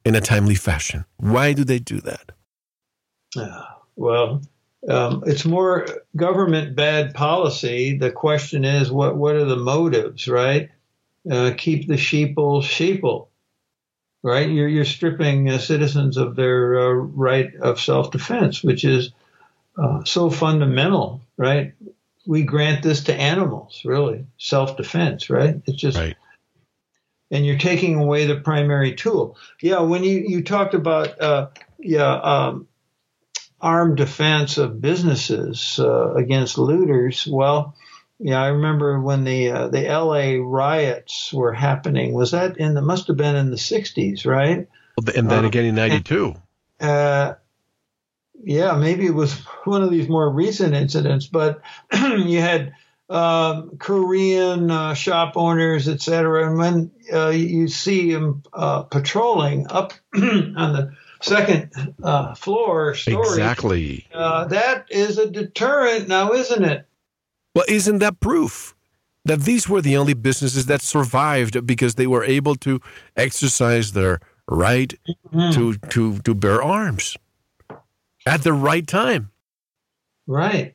in 0.06 0.14
a 0.14 0.22
timely 0.22 0.54
fashion. 0.54 1.04
Why 1.18 1.52
do 1.52 1.64
they 1.64 1.78
do 1.78 2.00
that? 2.00 2.32
Uh, 3.36 3.62
well, 3.94 4.40
um, 4.88 5.22
it's 5.26 5.44
more 5.44 5.86
government 6.16 6.74
bad 6.74 7.12
policy. 7.12 7.98
The 7.98 8.10
question 8.10 8.64
is, 8.64 8.90
what 8.90 9.18
what 9.18 9.36
are 9.36 9.44
the 9.44 9.56
motives, 9.56 10.28
right? 10.28 10.70
Uh, 11.30 11.52
keep 11.58 11.88
the 11.88 11.96
sheeple 11.96 12.62
sheeple, 12.62 13.28
right? 14.22 14.48
You're 14.48 14.68
you're 14.68 14.86
stripping 14.86 15.50
uh, 15.50 15.58
citizens 15.58 16.16
of 16.16 16.36
their 16.36 16.80
uh, 16.80 16.92
right 16.92 17.54
of 17.56 17.78
self 17.78 18.12
defense, 18.12 18.64
which 18.64 18.82
is 18.82 19.12
uh, 19.78 20.04
so 20.04 20.30
fundamental, 20.30 21.22
right? 21.36 21.74
We 22.26 22.42
grant 22.42 22.82
this 22.82 23.04
to 23.04 23.14
animals, 23.14 23.82
really, 23.84 24.26
self 24.38 24.76
defense, 24.76 25.30
right? 25.30 25.60
It's 25.66 25.80
just, 25.80 25.96
right. 25.96 26.16
and 27.30 27.46
you're 27.46 27.58
taking 27.58 27.94
away 27.94 28.26
the 28.26 28.36
primary 28.36 28.94
tool. 28.94 29.38
Yeah, 29.62 29.80
when 29.80 30.04
you, 30.04 30.24
you 30.26 30.42
talked 30.42 30.74
about, 30.74 31.20
uh, 31.20 31.48
yeah, 31.78 32.12
um, 32.12 32.68
armed 33.60 33.96
defense 33.96 34.58
of 34.58 34.80
businesses 34.80 35.78
uh, 35.78 36.14
against 36.14 36.58
looters, 36.58 37.26
well, 37.26 37.74
yeah, 38.20 38.42
I 38.42 38.48
remember 38.48 39.00
when 39.00 39.22
the 39.22 39.50
uh, 39.50 39.68
the 39.68 39.86
L.A. 39.86 40.38
riots 40.38 41.32
were 41.32 41.52
happening. 41.52 42.12
Was 42.14 42.32
that 42.32 42.56
in 42.56 42.74
the 42.74 42.82
must 42.82 43.06
have 43.06 43.16
been 43.16 43.36
in 43.36 43.50
the 43.50 43.56
'60s, 43.56 44.26
right? 44.26 44.66
And 45.14 45.30
then 45.30 45.44
uh, 45.44 45.48
again 45.48 45.66
in 45.66 45.76
'92. 45.76 46.34
Uh, 46.80 47.34
yeah, 48.42 48.76
maybe 48.76 49.06
it 49.06 49.14
was 49.14 49.34
one 49.64 49.82
of 49.82 49.90
these 49.90 50.08
more 50.08 50.30
recent 50.30 50.74
incidents, 50.74 51.26
but 51.26 51.60
you 51.92 52.40
had 52.40 52.74
um, 53.08 53.76
Korean 53.78 54.70
uh, 54.70 54.94
shop 54.94 55.32
owners, 55.36 55.88
et 55.88 56.00
cetera. 56.00 56.48
And 56.48 56.58
when 56.58 56.90
uh, 57.12 57.30
you 57.30 57.68
see 57.68 58.12
them 58.12 58.42
uh, 58.52 58.82
patrolling 58.82 59.66
up 59.70 59.92
on 60.14 60.72
the 60.72 60.96
second 61.20 61.70
uh, 62.02 62.34
floor 62.34 62.94
story, 62.94 63.28
exactly, 63.28 64.06
uh, 64.12 64.44
that 64.46 64.86
is 64.90 65.18
a 65.18 65.30
deterrent 65.30 66.08
now, 66.08 66.32
isn't 66.32 66.64
it? 66.64 66.86
Well, 67.54 67.64
isn't 67.68 67.98
that 67.98 68.20
proof? 68.20 68.74
That 69.24 69.40
these 69.40 69.68
were 69.68 69.82
the 69.82 69.96
only 69.96 70.14
businesses 70.14 70.66
that 70.66 70.80
survived 70.80 71.66
because 71.66 71.96
they 71.96 72.06
were 72.06 72.24
able 72.24 72.54
to 72.56 72.80
exercise 73.14 73.92
their 73.92 74.20
right 74.48 74.94
mm-hmm. 75.06 75.50
to, 75.52 75.76
to, 75.90 76.18
to 76.20 76.34
bear 76.34 76.62
arms 76.62 77.18
at 78.28 78.42
the 78.42 78.52
right 78.52 78.86
time. 78.86 79.30
Right. 80.26 80.74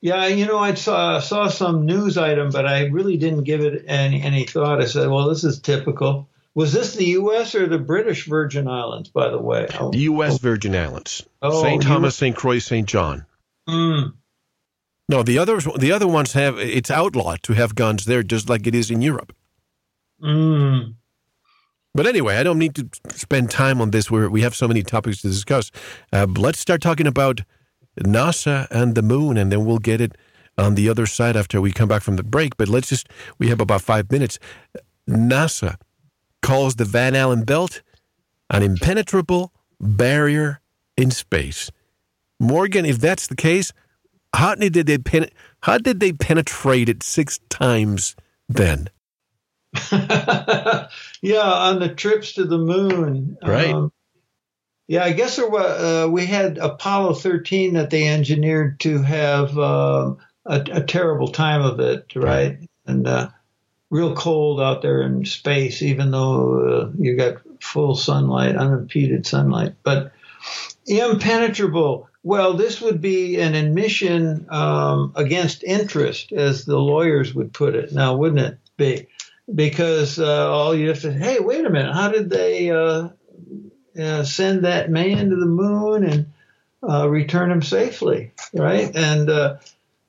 Yeah, 0.00 0.26
you 0.26 0.44
know, 0.44 0.58
I 0.58 0.74
saw 0.74 1.20
saw 1.20 1.48
some 1.48 1.86
news 1.86 2.18
item, 2.18 2.50
but 2.50 2.66
I 2.66 2.86
really 2.86 3.16
didn't 3.16 3.44
give 3.44 3.62
it 3.62 3.84
any 3.86 4.20
any 4.20 4.44
thought. 4.44 4.82
I 4.82 4.84
said, 4.84 5.08
"Well, 5.08 5.28
this 5.30 5.44
is 5.44 5.60
typical." 5.60 6.28
Was 6.54 6.72
this 6.72 6.94
the 6.94 7.06
U.S. 7.06 7.54
or 7.54 7.66
the 7.66 7.78
British 7.78 8.26
Virgin 8.26 8.68
Islands, 8.68 9.08
by 9.08 9.28
the 9.28 9.38
way? 9.38 9.66
Oh, 9.80 9.90
the 9.90 9.98
U.S. 10.00 10.38
Virgin 10.38 10.76
Islands, 10.76 11.26
oh, 11.42 11.62
St. 11.62 11.82
Thomas, 11.82 12.14
St. 12.14 12.36
Croix, 12.36 12.60
St. 12.60 12.86
John. 12.86 13.26
Mm. 13.68 14.12
No, 15.08 15.22
the 15.22 15.38
others, 15.38 15.66
the 15.78 15.90
other 15.90 16.06
ones 16.06 16.34
have 16.34 16.58
it's 16.58 16.90
outlawed 16.90 17.42
to 17.44 17.54
have 17.54 17.74
guns 17.74 18.04
there, 18.04 18.22
just 18.22 18.48
like 18.48 18.66
it 18.66 18.74
is 18.74 18.90
in 18.90 19.00
Europe. 19.02 19.34
Mm. 20.22 20.94
But 21.94 22.06
anyway, 22.06 22.36
I 22.36 22.42
don't 22.42 22.58
need 22.58 22.74
to 22.74 22.88
spend 23.10 23.50
time 23.50 23.80
on 23.80 23.90
this. 23.90 24.10
Where 24.10 24.28
we 24.28 24.42
have 24.42 24.54
so 24.54 24.66
many 24.66 24.82
topics 24.82 25.20
to 25.22 25.28
discuss. 25.28 25.70
Uh, 26.12 26.26
let's 26.36 26.58
start 26.58 26.82
talking 26.82 27.06
about 27.06 27.42
NASA 28.00 28.66
and 28.70 28.94
the 28.94 29.02
moon, 29.02 29.36
and 29.36 29.52
then 29.52 29.64
we'll 29.64 29.78
get 29.78 30.00
it 30.00 30.16
on 30.58 30.74
the 30.74 30.88
other 30.88 31.06
side 31.06 31.36
after 31.36 31.60
we 31.60 31.72
come 31.72 31.88
back 31.88 32.02
from 32.02 32.16
the 32.16 32.22
break. 32.22 32.56
But 32.56 32.68
let's 32.68 32.88
just, 32.88 33.08
we 33.38 33.48
have 33.48 33.60
about 33.60 33.82
five 33.82 34.10
minutes. 34.10 34.38
NASA 35.08 35.76
calls 36.42 36.76
the 36.76 36.84
Van 36.84 37.14
Allen 37.14 37.44
belt 37.44 37.82
an 38.50 38.62
impenetrable 38.62 39.52
barrier 39.80 40.60
in 40.96 41.10
space. 41.10 41.70
Morgan, 42.40 42.84
if 42.84 42.98
that's 42.98 43.26
the 43.26 43.36
case, 43.36 43.72
how 44.34 44.54
did 44.54 44.74
they 44.74 44.98
pen- 44.98 45.30
how 45.60 45.78
did 45.78 46.00
they 46.00 46.12
penetrate 46.12 46.88
it 46.88 47.02
six 47.02 47.38
times 47.48 48.16
then? 48.48 48.88
yeah, 49.92 51.42
on 51.42 51.80
the 51.80 51.92
trips 51.94 52.34
to 52.34 52.44
the 52.44 52.58
moon. 52.58 53.36
Right. 53.42 53.74
Um, 53.74 53.92
yeah, 54.86 55.04
I 55.04 55.12
guess 55.12 55.36
there 55.36 55.48
was, 55.48 55.64
uh, 55.64 56.10
we 56.10 56.26
had 56.26 56.58
Apollo 56.58 57.14
13 57.14 57.74
that 57.74 57.90
they 57.90 58.06
engineered 58.06 58.80
to 58.80 59.00
have 59.00 59.58
uh, 59.58 60.14
a, 60.44 60.60
a, 60.72 60.82
terrible 60.82 61.28
time 61.28 61.62
of 61.62 61.80
it, 61.80 62.12
right? 62.14 62.24
right. 62.24 62.68
And 62.86 63.06
uh, 63.06 63.30
real 63.88 64.14
cold 64.14 64.60
out 64.60 64.82
there 64.82 65.00
in 65.02 65.24
space, 65.24 65.80
even 65.80 66.10
though 66.10 66.60
uh, 66.60 66.90
you 66.98 67.16
got 67.16 67.36
full 67.60 67.94
sunlight, 67.94 68.56
unimpeded 68.56 69.26
sunlight. 69.26 69.74
But 69.82 70.12
impenetrable. 70.86 72.08
Well, 72.22 72.54
this 72.54 72.80
would 72.80 73.00
be 73.00 73.40
an 73.40 73.54
admission 73.54 74.46
um, 74.50 75.12
against 75.14 75.62
interest, 75.62 76.32
as 76.32 76.64
the 76.64 76.78
lawyers 76.78 77.34
would 77.34 77.52
put 77.52 77.74
it. 77.74 77.92
Now, 77.92 78.16
wouldn't 78.16 78.40
it 78.40 78.58
be? 78.76 79.06
Because 79.52 80.18
uh, 80.18 80.50
all 80.50 80.74
you 80.74 80.88
have 80.88 81.00
to 81.00 81.12
hey 81.12 81.38
wait 81.40 81.64
a 81.64 81.70
minute 81.70 81.92
how 81.92 82.08
did 82.08 82.30
they 82.30 82.70
uh, 82.70 83.08
uh, 84.00 84.22
send 84.24 84.64
that 84.64 84.90
man 84.90 85.30
to 85.30 85.36
the 85.36 85.46
moon 85.46 86.04
and 86.04 86.32
uh, 86.88 87.08
return 87.08 87.50
him 87.50 87.62
safely 87.62 88.32
right? 88.52 88.94
And 88.94 89.30
uh, 89.30 89.56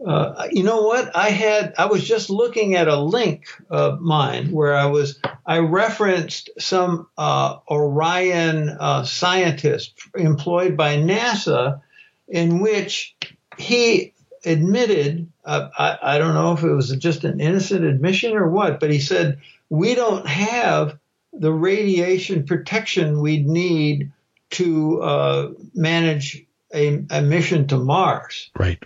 uh, 0.06 0.48
you 0.52 0.64
know 0.64 0.84
what? 0.84 1.16
I 1.16 1.30
had 1.30 1.74
i 1.78 1.86
was 1.86 2.04
just 2.04 2.30
looking 2.30 2.76
at 2.76 2.88
a 2.88 3.00
link 3.00 3.48
of 3.70 4.02
mine 4.02 4.52
where 4.52 4.76
i 4.76 4.86
was 4.86 5.20
i 5.46 5.60
referenced 5.60 6.50
some 6.60 7.08
orion 7.18 8.78
scientist 9.06 9.94
employed 10.16 10.76
by 10.76 10.98
nasa 10.98 11.82
in 12.28 12.60
which 12.60 13.16
he 13.58 14.14
admitted, 14.46 15.32
uh, 15.46 15.70
I, 15.78 16.16
I 16.16 16.18
don't 16.18 16.34
know 16.34 16.54
if 16.54 16.64
it 16.64 16.74
was 16.74 16.96
just 16.98 17.24
an 17.24 17.40
innocent 17.40 17.86
admission 17.86 18.36
or 18.36 18.50
what, 18.50 18.80
but 18.80 18.92
he 18.92 19.00
said, 19.00 19.40
we 19.70 19.96
don't 19.96 20.28
have 20.28 20.98
the 21.34 21.54
radiation 21.54 22.46
protection 22.46 23.22
we'd 23.22 23.48
need 23.48 24.12
to 24.52 25.02
uh, 25.02 25.52
manage 25.74 26.46
a, 26.74 27.04
a 27.10 27.22
mission 27.22 27.68
to 27.68 27.78
Mars. 27.78 28.50
Right. 28.58 28.82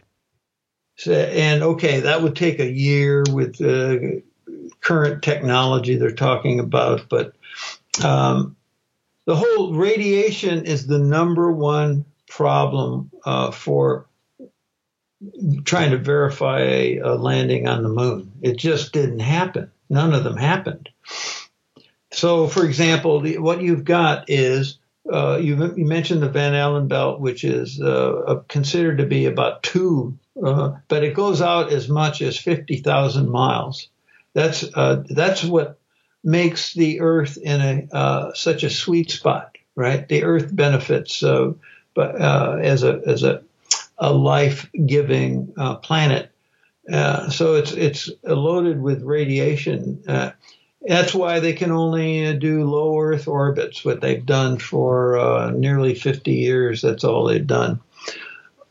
So, 0.97 1.13
and 1.13 1.63
okay, 1.63 2.01
that 2.01 2.21
would 2.21 2.35
take 2.35 2.59
a 2.59 2.69
year 2.69 3.23
with 3.31 3.57
the 3.57 4.21
current 4.81 5.23
technology 5.23 5.95
they're 5.95 6.11
talking 6.11 6.59
about, 6.59 7.07
but 7.09 7.35
um, 8.03 8.57
the 9.25 9.35
whole 9.35 9.73
radiation 9.73 10.65
is 10.65 10.87
the 10.87 10.99
number 10.99 11.51
one 11.51 12.05
problem 12.27 13.11
uh, 13.25 13.51
for 13.51 14.07
trying 15.65 15.91
to 15.91 15.97
verify 15.97 16.59
a, 16.61 16.99
landing 17.15 17.67
on 17.67 17.83
the 17.83 17.89
moon. 17.89 18.31
It 18.41 18.57
just 18.57 18.93
didn't 18.93 19.19
happen. 19.19 19.71
None 19.89 20.13
of 20.13 20.23
them 20.23 20.37
happened. 20.37 20.89
So, 22.11 22.47
for 22.47 22.65
example, 22.65 23.21
the, 23.21 23.37
what 23.37 23.61
you've 23.61 23.83
got 23.83 24.29
is 24.29 24.79
uh, 25.11 25.37
you, 25.41 25.73
you, 25.75 25.85
mentioned 25.85 26.21
the 26.21 26.29
Van 26.29 26.53
Allen 26.53 26.87
belt, 26.87 27.19
which 27.19 27.43
is 27.43 27.81
uh, 27.81 28.41
considered 28.47 28.99
to 28.99 29.05
be 29.05 29.25
about 29.25 29.63
two, 29.63 30.17
uh, 30.43 30.73
but 30.87 31.03
it 31.03 31.15
goes 31.15 31.41
out 31.41 31.71
as 31.71 31.89
much 31.89 32.21
as 32.21 32.37
50,000 32.37 33.29
miles. 33.29 33.89
That's 34.33 34.63
uh, 34.75 35.03
that's 35.09 35.43
what 35.43 35.79
makes 36.23 36.73
the 36.73 37.01
Earth 37.01 37.37
in 37.37 37.61
a 37.61 37.95
uh, 37.95 38.33
such 38.33 38.63
a 38.63 38.69
sweet 38.69 39.09
spot, 39.09 39.57
right? 39.75 40.07
The 40.07 40.23
Earth 40.23 40.55
benefits, 40.55 41.23
uh, 41.23 41.53
but 41.95 42.15
as 42.15 42.83
a 42.83 43.01
as 43.07 43.23
a 43.23 43.41
a 43.99 44.11
life 44.13 44.69
giving 44.85 45.53
planet. 45.83 46.31
so 46.89 47.55
it's 47.55 47.71
it's 47.71 48.09
loaded 48.23 48.81
with 48.81 49.03
radiation 49.03 50.03
that's 50.81 51.13
why 51.13 51.39
they 51.39 51.53
can 51.53 51.71
only 51.71 52.27
uh, 52.27 52.33
do 52.33 52.63
low 52.63 52.99
Earth 52.99 53.27
orbits, 53.27 53.83
what 53.83 54.01
they've 54.01 54.25
done 54.25 54.59
for 54.59 55.17
uh, 55.17 55.51
nearly 55.51 55.93
50 55.93 56.31
years. 56.31 56.81
That's 56.81 57.03
all 57.03 57.25
they've 57.25 57.45
done. 57.45 57.81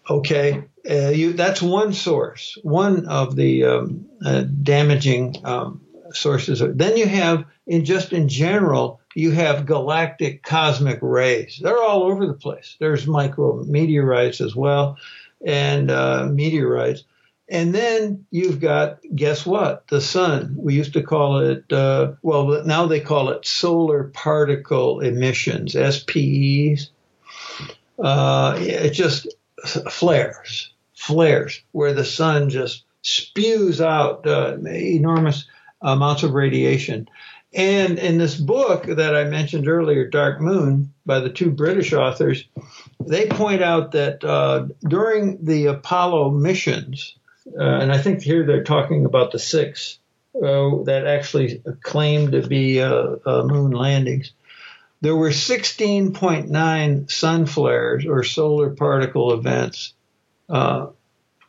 Okay, 0.08 0.64
uh, 0.90 1.08
you, 1.08 1.34
that's 1.34 1.60
one 1.60 1.92
source, 1.92 2.56
one 2.62 3.06
of 3.06 3.36
the 3.36 3.64
um, 3.64 4.06
uh, 4.24 4.42
damaging 4.42 5.36
um, 5.44 5.82
sources. 6.12 6.62
Then 6.64 6.96
you 6.96 7.06
have, 7.06 7.44
in 7.66 7.84
just 7.84 8.14
in 8.14 8.28
general, 8.28 9.00
you 9.14 9.30
have 9.32 9.66
galactic 9.66 10.42
cosmic 10.42 10.98
rays. 11.02 11.60
They're 11.62 11.82
all 11.82 12.04
over 12.04 12.26
the 12.26 12.34
place. 12.34 12.76
There's 12.78 13.06
micro 13.06 13.62
meteorites 13.64 14.40
as 14.40 14.54
well, 14.54 14.96
and 15.44 15.90
uh, 15.90 16.26
meteorites. 16.26 17.04
And 17.50 17.74
then 17.74 18.26
you've 18.30 18.60
got, 18.60 18.98
guess 19.14 19.46
what? 19.46 19.88
The 19.88 20.02
sun. 20.02 20.54
We 20.58 20.74
used 20.74 20.92
to 20.92 21.02
call 21.02 21.38
it, 21.38 21.72
uh, 21.72 22.12
well, 22.22 22.62
now 22.64 22.86
they 22.86 23.00
call 23.00 23.30
it 23.30 23.46
solar 23.46 24.04
particle 24.04 25.00
emissions, 25.00 25.72
SPEs. 25.72 26.90
Uh, 27.98 28.56
it 28.58 28.90
just 28.90 29.28
flares, 29.88 30.72
flares, 30.94 31.62
where 31.72 31.94
the 31.94 32.04
sun 32.04 32.50
just 32.50 32.84
spews 33.00 33.80
out 33.80 34.26
uh, 34.26 34.58
enormous 34.66 35.46
amounts 35.80 36.22
of 36.22 36.32
radiation. 36.32 37.08
And 37.54 37.98
in 37.98 38.18
this 38.18 38.36
book 38.36 38.84
that 38.84 39.16
I 39.16 39.24
mentioned 39.24 39.68
earlier, 39.68 40.06
Dark 40.08 40.40
Moon, 40.40 40.92
by 41.06 41.20
the 41.20 41.30
two 41.30 41.50
British 41.50 41.92
authors, 41.92 42.44
they 43.00 43.26
point 43.26 43.62
out 43.62 43.92
that 43.92 44.22
uh, 44.22 44.66
during 44.86 45.44
the 45.44 45.66
Apollo 45.66 46.30
missions, 46.32 47.16
uh, 47.58 47.62
and 47.62 47.90
I 47.90 47.98
think 47.98 48.22
here 48.22 48.44
they're 48.44 48.64
talking 48.64 49.06
about 49.06 49.32
the 49.32 49.38
six 49.38 49.98
uh, 50.34 50.84
that 50.84 51.04
actually 51.06 51.62
claimed 51.82 52.32
to 52.32 52.46
be 52.46 52.82
uh, 52.82 53.16
uh 53.24 53.42
moon 53.44 53.72
landings. 53.72 54.32
There 55.00 55.16
were 55.16 55.30
16.9 55.30 57.10
sun 57.10 57.46
flares 57.46 58.04
or 58.04 58.24
solar 58.24 58.70
particle 58.70 59.32
events 59.32 59.94
uh, 60.48 60.88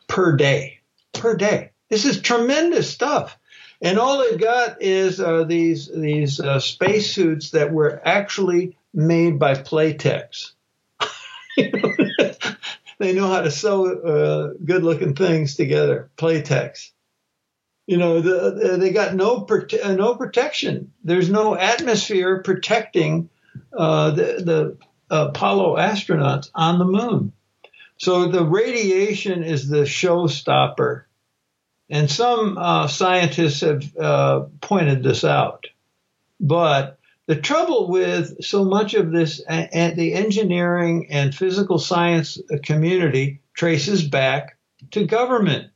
per 0.06 0.36
day. 0.36 0.78
Per 1.12 1.36
day. 1.36 1.72
This 1.88 2.04
is 2.04 2.22
tremendous 2.22 2.88
stuff. 2.90 3.36
And 3.82 3.98
all 3.98 4.18
they've 4.18 4.40
got 4.40 4.82
is 4.82 5.20
uh, 5.20 5.44
these 5.44 5.88
these 5.88 6.40
spacesuits 6.58 7.50
that 7.50 7.72
were 7.72 8.00
actually 8.04 8.76
made 8.92 9.38
by 9.38 9.54
Playtex. 9.54 10.52
they 12.98 13.14
know 13.14 13.28
how 13.28 13.40
to 13.40 13.50
sew 13.50 13.86
uh, 13.86 14.54
good 14.64 14.84
looking 14.84 15.14
things 15.14 15.56
together. 15.56 16.10
Playtex. 16.16 16.90
You 17.86 17.96
know, 17.96 18.20
the, 18.20 18.76
they 18.78 18.92
got 18.92 19.14
no 19.14 19.40
prote- 19.40 19.84
uh, 19.84 19.94
no 19.94 20.14
protection. 20.14 20.92
There's 21.02 21.28
no 21.28 21.56
atmosphere 21.56 22.42
protecting 22.42 23.30
uh, 23.76 24.12
the, 24.12 24.22
the 24.44 24.76
Apollo 25.10 25.76
astronauts 25.76 26.50
on 26.54 26.78
the 26.78 26.84
moon. 26.84 27.32
So 27.96 28.28
the 28.28 28.44
radiation 28.44 29.42
is 29.42 29.68
the 29.68 29.82
showstopper. 29.82 31.04
And 31.90 32.08
some 32.08 32.56
uh, 32.56 32.86
scientists 32.86 33.60
have 33.62 33.96
uh, 33.96 34.40
pointed 34.60 35.02
this 35.02 35.24
out. 35.24 35.66
But 36.38 36.98
the 37.26 37.36
trouble 37.36 37.88
with 37.88 38.42
so 38.44 38.64
much 38.64 38.94
of 38.94 39.10
this, 39.12 39.40
and 39.40 39.96
the 39.98 40.14
engineering 40.14 41.08
and 41.10 41.34
physical 41.34 41.78
science 41.78 42.38
community 42.62 43.40
traces 43.54 44.06
back 44.06 44.56
to 44.92 45.06
government. 45.06 45.70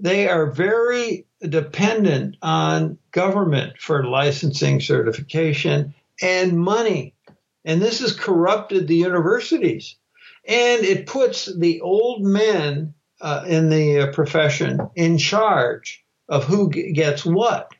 They 0.00 0.28
are 0.28 0.50
very 0.50 1.26
dependent 1.42 2.36
on 2.42 2.98
government 3.12 3.78
for 3.78 4.06
licensing, 4.06 4.80
certification, 4.80 5.94
and 6.20 6.58
money. 6.58 7.14
And 7.64 7.80
this 7.80 8.00
has 8.00 8.14
corrupted 8.14 8.88
the 8.88 8.96
universities. 8.96 9.96
And 10.46 10.84
it 10.84 11.06
puts 11.06 11.46
the 11.46 11.82
old 11.82 12.22
men 12.22 12.94
uh, 13.20 13.44
in 13.46 13.68
the 13.68 14.00
uh, 14.00 14.12
profession 14.12 14.80
in 14.96 15.18
charge 15.18 16.04
of 16.28 16.44
who 16.44 16.70
g- 16.70 16.92
gets 16.92 17.24
what. 17.24 17.72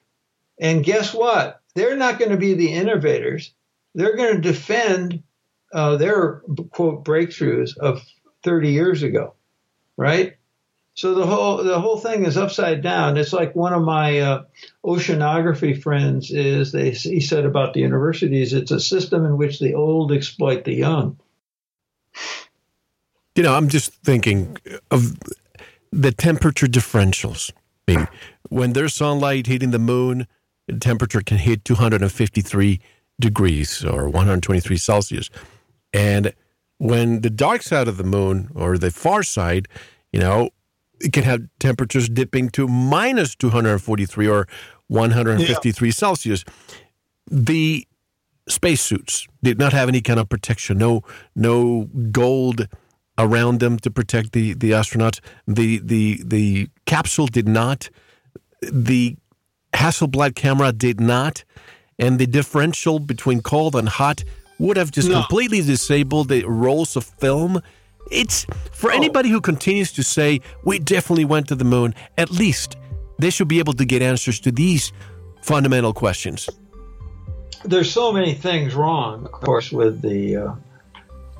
And 0.58 0.84
guess 0.84 1.14
what? 1.14 1.60
they're 1.74 1.96
not 1.96 2.18
going 2.18 2.30
to 2.30 2.36
be 2.36 2.54
the 2.54 2.72
innovators. 2.72 3.52
They're 3.94 4.16
going 4.16 4.36
to 4.36 4.40
defend 4.40 5.22
uh, 5.72 5.96
their 5.96 6.42
quote 6.70 7.04
breakthroughs 7.04 7.76
of 7.76 8.04
30 8.42 8.70
years 8.70 9.02
ago, 9.02 9.34
right? 9.96 10.36
So 10.94 11.14
the 11.14 11.26
whole 11.26 11.62
the 11.62 11.80
whole 11.80 11.98
thing 11.98 12.26
is 12.26 12.36
upside 12.36 12.82
down. 12.82 13.16
It's 13.16 13.32
like 13.32 13.54
one 13.54 13.72
of 13.72 13.82
my 13.82 14.18
uh, 14.18 14.44
oceanography 14.84 15.80
friends 15.80 16.30
is 16.30 16.72
they 16.72 16.90
he 16.90 17.20
said 17.20 17.46
about 17.46 17.72
the 17.72 17.80
universities. 17.80 18.52
It's 18.52 18.72
a 18.72 18.80
system 18.80 19.24
in 19.24 19.36
which 19.36 19.60
the 19.60 19.74
old 19.74 20.12
exploit 20.12 20.64
the 20.64 20.74
young. 20.74 21.18
You 23.40 23.44
know, 23.44 23.54
I'm 23.54 23.70
just 23.70 23.94
thinking 24.04 24.58
of 24.90 25.16
the 25.90 26.12
temperature 26.12 26.66
differentials. 26.66 27.50
I 27.88 27.94
mean, 27.94 28.08
when 28.50 28.74
there's 28.74 28.92
sunlight 28.92 29.46
hitting 29.46 29.70
the 29.70 29.78
moon, 29.78 30.26
the 30.66 30.78
temperature 30.78 31.22
can 31.22 31.38
hit 31.38 31.64
253 31.64 32.80
degrees 33.18 33.82
or 33.82 34.10
123 34.10 34.76
Celsius. 34.76 35.30
And 35.94 36.34
when 36.76 37.22
the 37.22 37.30
dark 37.30 37.62
side 37.62 37.88
of 37.88 37.96
the 37.96 38.04
moon 38.04 38.50
or 38.54 38.76
the 38.76 38.90
far 38.90 39.22
side, 39.22 39.68
you 40.12 40.20
know, 40.20 40.50
it 41.00 41.14
can 41.14 41.24
have 41.24 41.40
temperatures 41.60 42.10
dipping 42.10 42.50
to 42.50 42.68
minus 42.68 43.34
243 43.36 44.28
or 44.28 44.48
153 44.88 45.88
yeah. 45.88 45.92
Celsius. 45.92 46.44
The 47.30 47.88
spacesuits 48.46 49.26
did 49.42 49.58
not 49.58 49.72
have 49.72 49.88
any 49.88 50.02
kind 50.02 50.20
of 50.20 50.28
protection, 50.28 50.76
no 50.76 51.04
no 51.34 51.88
gold 52.12 52.68
around 53.18 53.60
them 53.60 53.78
to 53.78 53.90
protect 53.90 54.32
the, 54.32 54.54
the 54.54 54.72
astronauts. 54.72 55.20
The 55.46 55.78
the 55.78 56.22
the 56.24 56.68
capsule 56.86 57.26
did 57.26 57.48
not. 57.48 57.90
The 58.62 59.16
Hasselblad 59.72 60.34
camera 60.34 60.72
did 60.72 61.00
not, 61.00 61.44
and 61.98 62.18
the 62.18 62.26
differential 62.26 62.98
between 62.98 63.40
cold 63.40 63.76
and 63.76 63.88
hot 63.88 64.24
would 64.58 64.76
have 64.76 64.90
just 64.90 65.08
no. 65.08 65.20
completely 65.20 65.62
disabled 65.62 66.28
the 66.28 66.44
rolls 66.44 66.96
of 66.96 67.04
film. 67.04 67.62
It's 68.10 68.46
for 68.72 68.92
oh. 68.92 68.94
anybody 68.94 69.30
who 69.30 69.40
continues 69.40 69.92
to 69.92 70.02
say 70.02 70.40
we 70.64 70.78
definitely 70.78 71.24
went 71.24 71.48
to 71.48 71.54
the 71.54 71.64
moon. 71.64 71.94
At 72.18 72.30
least 72.30 72.76
they 73.18 73.30
should 73.30 73.48
be 73.48 73.58
able 73.58 73.74
to 73.74 73.84
get 73.84 74.02
answers 74.02 74.40
to 74.40 74.52
these 74.52 74.92
fundamental 75.42 75.92
questions. 75.92 76.48
There's 77.64 77.92
so 77.92 78.12
many 78.12 78.34
things 78.34 78.74
wrong, 78.74 79.26
of 79.26 79.32
course, 79.32 79.70
with 79.70 80.00
the 80.00 80.36
uh, 80.36 80.54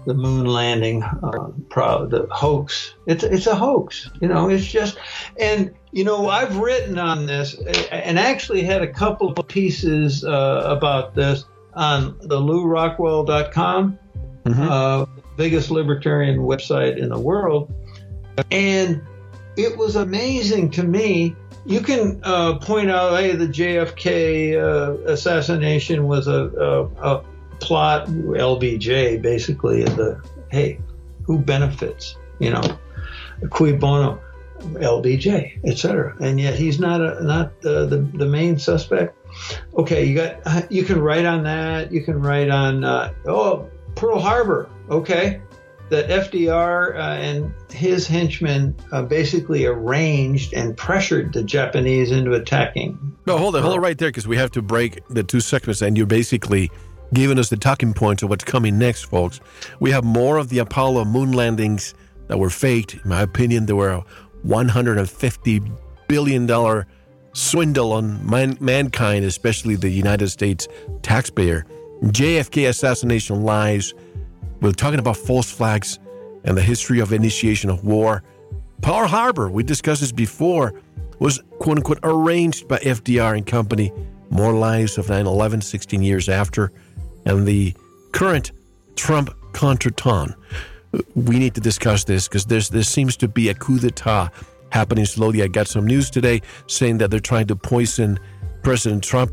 the 0.06 0.14
moon 0.14 0.46
landing 0.46 1.02
uh, 1.02 1.50
pro, 1.68 2.06
the 2.06 2.26
hoax. 2.30 2.94
It's 3.06 3.22
it's 3.22 3.46
a 3.46 3.54
hoax. 3.54 4.08
You 4.20 4.28
know, 4.28 4.48
it's 4.48 4.66
just 4.66 4.98
and 5.38 5.74
you 5.92 6.04
know 6.04 6.28
I've 6.28 6.56
written 6.56 6.98
on 6.98 7.26
this 7.26 7.54
and 7.90 8.18
actually 8.18 8.62
had 8.62 8.82
a 8.82 8.92
couple 8.92 9.32
of 9.32 9.48
pieces 9.48 10.24
uh, 10.24 10.62
about 10.64 11.14
this 11.14 11.44
on 11.74 12.18
the 12.22 12.40
LewRockwell.com, 12.40 13.98
mm-hmm. 14.44 14.62
uh, 14.62 15.06
biggest 15.36 15.70
libertarian 15.70 16.40
website 16.40 16.96
in 16.96 17.08
the 17.08 17.18
world, 17.18 17.72
and 18.50 19.02
it 19.56 19.76
was 19.76 19.96
amazing 19.96 20.70
to 20.72 20.82
me. 20.82 21.36
You 21.66 21.80
can 21.80 22.20
uh, 22.24 22.58
point 22.58 22.90
out, 22.90 23.20
hey, 23.20 23.32
the 23.32 23.46
JFK 23.46 24.56
uh, 24.56 24.94
assassination 25.12 26.06
was 26.06 26.26
a, 26.26 26.46
a, 26.46 27.16
a 27.18 27.24
plot 27.60 28.06
LBJ 28.08 29.20
basically 29.22 29.84
the 29.84 30.22
hey 30.50 30.78
who 31.24 31.38
benefits? 31.38 32.16
You 32.38 32.50
know, 32.50 32.62
cui 33.50 33.72
bono, 33.72 34.20
LBJ, 34.58 35.64
etc. 35.64 36.16
And 36.20 36.40
yet 36.40 36.54
he's 36.54 36.80
not 36.80 37.00
a, 37.00 37.22
not 37.22 37.46
uh, 37.64 37.86
the 37.86 37.98
the 38.14 38.26
main 38.26 38.58
suspect. 38.58 39.16
Okay, 39.76 40.04
you 40.04 40.14
got 40.14 40.72
you 40.72 40.84
can 40.84 41.00
write 41.00 41.24
on 41.24 41.44
that. 41.44 41.92
You 41.92 42.02
can 42.02 42.20
write 42.20 42.50
on 42.50 42.84
uh, 42.84 43.12
oh 43.26 43.68
Pearl 43.94 44.18
Harbor. 44.18 44.68
Okay, 44.90 45.40
that 45.90 46.08
FDR 46.08 46.94
uh, 46.94 46.98
and 46.98 47.52
his 47.70 48.06
henchmen 48.06 48.74
uh, 48.92 49.02
basically 49.02 49.66
arranged 49.66 50.54
and 50.54 50.76
pressured 50.76 51.32
the 51.32 51.42
Japanese 51.42 52.10
into 52.10 52.32
attacking. 52.32 53.16
No, 53.26 53.38
hold 53.38 53.56
it, 53.56 53.62
hold 53.62 53.76
it 53.76 53.80
right 53.80 53.98
there 53.98 54.08
because 54.08 54.26
we 54.26 54.36
have 54.36 54.50
to 54.52 54.62
break 54.62 55.06
the 55.08 55.22
two 55.22 55.40
segments, 55.40 55.82
and 55.82 55.96
you're 55.96 56.06
basically 56.06 56.70
giving 57.12 57.38
us 57.38 57.48
the 57.48 57.56
talking 57.56 57.94
points 57.94 58.22
of 58.22 58.30
what's 58.30 58.44
coming 58.44 58.78
next, 58.78 59.04
folks. 59.04 59.40
We 59.80 59.90
have 59.90 60.04
more 60.04 60.38
of 60.38 60.48
the 60.48 60.58
Apollo 60.58 61.06
moon 61.06 61.32
landings 61.32 61.94
that 62.28 62.38
were 62.38 62.50
faked. 62.50 62.94
In 62.94 63.08
my 63.08 63.22
opinion, 63.22 63.66
there 63.66 63.76
were 63.76 63.90
a 63.90 64.04
150 64.42 65.62
billion 66.08 66.46
dollar 66.46 66.86
swindle 67.32 67.92
on 67.92 68.28
man- 68.28 68.58
mankind, 68.60 69.24
especially 69.24 69.76
the 69.76 69.90
United 69.90 70.28
States 70.28 70.68
taxpayer. 71.02 71.66
JFK 72.02 72.68
assassination 72.68 73.42
lies 73.42 73.94
we're 74.60 74.72
talking 74.72 74.98
about 74.98 75.16
false 75.16 75.50
flags 75.50 75.98
and 76.44 76.56
the 76.56 76.62
history 76.62 77.00
of 77.00 77.12
initiation 77.12 77.70
of 77.70 77.82
war. 77.82 78.22
Pearl 78.82 79.06
Harbor, 79.06 79.50
we 79.50 79.62
discussed 79.62 80.02
this 80.02 80.12
before, 80.12 80.74
was 81.18 81.42
quote 81.58 81.78
unquote 81.78 82.00
arranged 82.02 82.68
by 82.68 82.78
FDR 82.78 83.36
and 83.36 83.46
company. 83.46 83.92
More 84.28 84.52
lies 84.52 84.98
of 84.98 85.08
9 85.08 85.26
11, 85.26 85.60
16 85.62 86.02
years 86.02 86.28
after. 86.28 86.72
And 87.24 87.46
the 87.46 87.74
current 88.12 88.52
Trump 88.96 89.30
contretemps. 89.52 90.34
We 91.14 91.38
need 91.38 91.54
to 91.54 91.60
discuss 91.60 92.04
this 92.04 92.26
because 92.26 92.46
there's 92.46 92.68
there 92.68 92.82
seems 92.82 93.16
to 93.18 93.28
be 93.28 93.48
a 93.48 93.54
coup 93.54 93.78
d'etat 93.78 94.30
happening 94.70 95.04
slowly. 95.04 95.42
I 95.42 95.46
got 95.46 95.68
some 95.68 95.86
news 95.86 96.10
today 96.10 96.42
saying 96.66 96.98
that 96.98 97.10
they're 97.10 97.20
trying 97.20 97.46
to 97.46 97.56
poison 97.56 98.18
President 98.62 99.04
Trump 99.04 99.32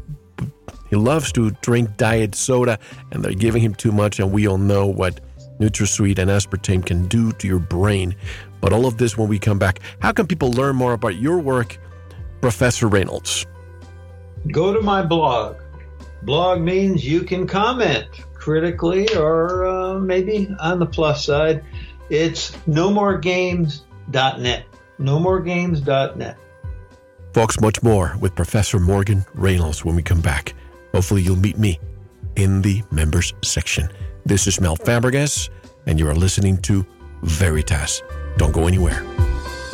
he 0.90 0.96
loves 0.96 1.32
to 1.34 1.52
drink 1.62 1.98
diet 1.98 2.36
soda, 2.36 2.80
and 3.12 3.24
they're 3.24 3.34
giving 3.34 3.62
him 3.62 3.76
too 3.76 3.92
much, 3.92 4.20
and 4.20 4.32
we 4.32 4.48
all 4.48 4.58
know 4.58 4.86
what 4.86 5.20
NutraSweet 5.60 6.18
and 6.18 6.30
aspartame 6.30 6.86
can 6.86 7.08
do 7.08 7.32
to 7.34 7.48
your 7.48 7.60
brain. 7.60 8.16
But 8.62 8.74
all 8.74 8.86
of 8.86 8.98
this 8.98 9.18
when 9.18 9.28
we 9.28 9.40
come 9.40 9.60
back. 9.60 9.80
How 10.00 10.12
can 10.12 10.28
people 10.28 10.52
learn 10.52 10.76
more 10.76 10.94
about 10.94 11.16
your 11.16 11.40
work, 11.40 11.78
Professor 12.42 12.88
Reynolds? 12.88 13.46
Go 14.52 14.74
to 14.74 14.82
my 14.82 15.02
blog. 15.02 15.58
Blog 16.24 16.62
means 16.62 17.06
you 17.06 17.22
can 17.22 17.48
comment 17.48 18.08
critically 18.34 19.08
or 19.16 19.66
uh, 19.66 20.00
maybe 20.00 20.50
on 20.60 20.80
the 20.80 20.86
plus 20.86 21.26
side. 21.26 21.64
It's 22.10 22.52
nomoregames.net. 22.68 24.66
Nomoregames.net. 25.00 26.38
Folks, 27.34 27.60
much 27.62 27.84
more 27.84 28.16
with 28.20 28.36
Professor 28.36 28.80
Morgan 28.80 29.26
Reynolds 29.34 29.86
when 29.86 29.96
we 29.96 30.02
come 30.02 30.22
back. 30.22 30.54
Hopefully, 30.94 31.22
you'll 31.22 31.36
meet 31.36 31.58
me 31.58 31.80
in 32.36 32.62
the 32.62 32.82
members 32.90 33.34
section. 33.44 33.90
This 34.26 34.48
is 34.48 34.60
Mel 34.60 34.76
Fabregas, 34.76 35.50
and 35.86 36.00
you 36.00 36.08
are 36.08 36.16
listening 36.16 36.58
to 36.64 36.86
Veritas. 37.22 38.02
Don't 38.38 38.54
go 38.54 38.68
anywhere. 38.68 39.04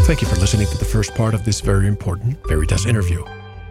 Thank 0.02 0.22
you 0.22 0.28
for 0.28 0.36
listening 0.36 0.68
to 0.68 0.78
the 0.78 0.86
first 0.86 1.16
part 1.16 1.34
of 1.34 1.46
this 1.46 1.62
very 1.62 1.88
important 1.88 2.38
Veritas 2.48 2.86
interview. 2.86 3.24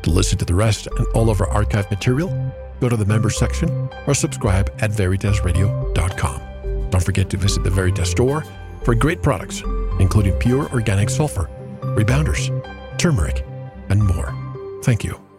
To 0.02 0.10
listen 0.10 0.38
to 0.38 0.44
the 0.44 0.54
rest 0.54 0.86
and 0.86 1.06
all 1.14 1.28
of 1.28 1.40
our 1.40 1.48
archive 1.48 1.90
material, 1.90 2.30
go 2.82 2.88
to 2.88 2.96
the 2.96 3.06
members 3.06 3.38
section 3.38 3.88
or 4.06 4.12
subscribe 4.12 4.70
at 4.80 4.90
veritasradio.com. 4.90 6.90
Don't 6.90 7.04
forget 7.04 7.30
to 7.30 7.38
visit 7.38 7.62
the 7.62 7.70
Veritas 7.70 8.10
store 8.10 8.44
for 8.82 8.94
great 8.94 9.22
products, 9.22 9.62
including 10.00 10.34
pure 10.34 10.68
organic 10.72 11.08
sulfur, 11.08 11.48
rebounders, 11.96 12.50
turmeric, 12.98 13.46
and 13.88 14.04
more. 14.04 14.34
Thank 14.82 15.04
you. 15.04 15.31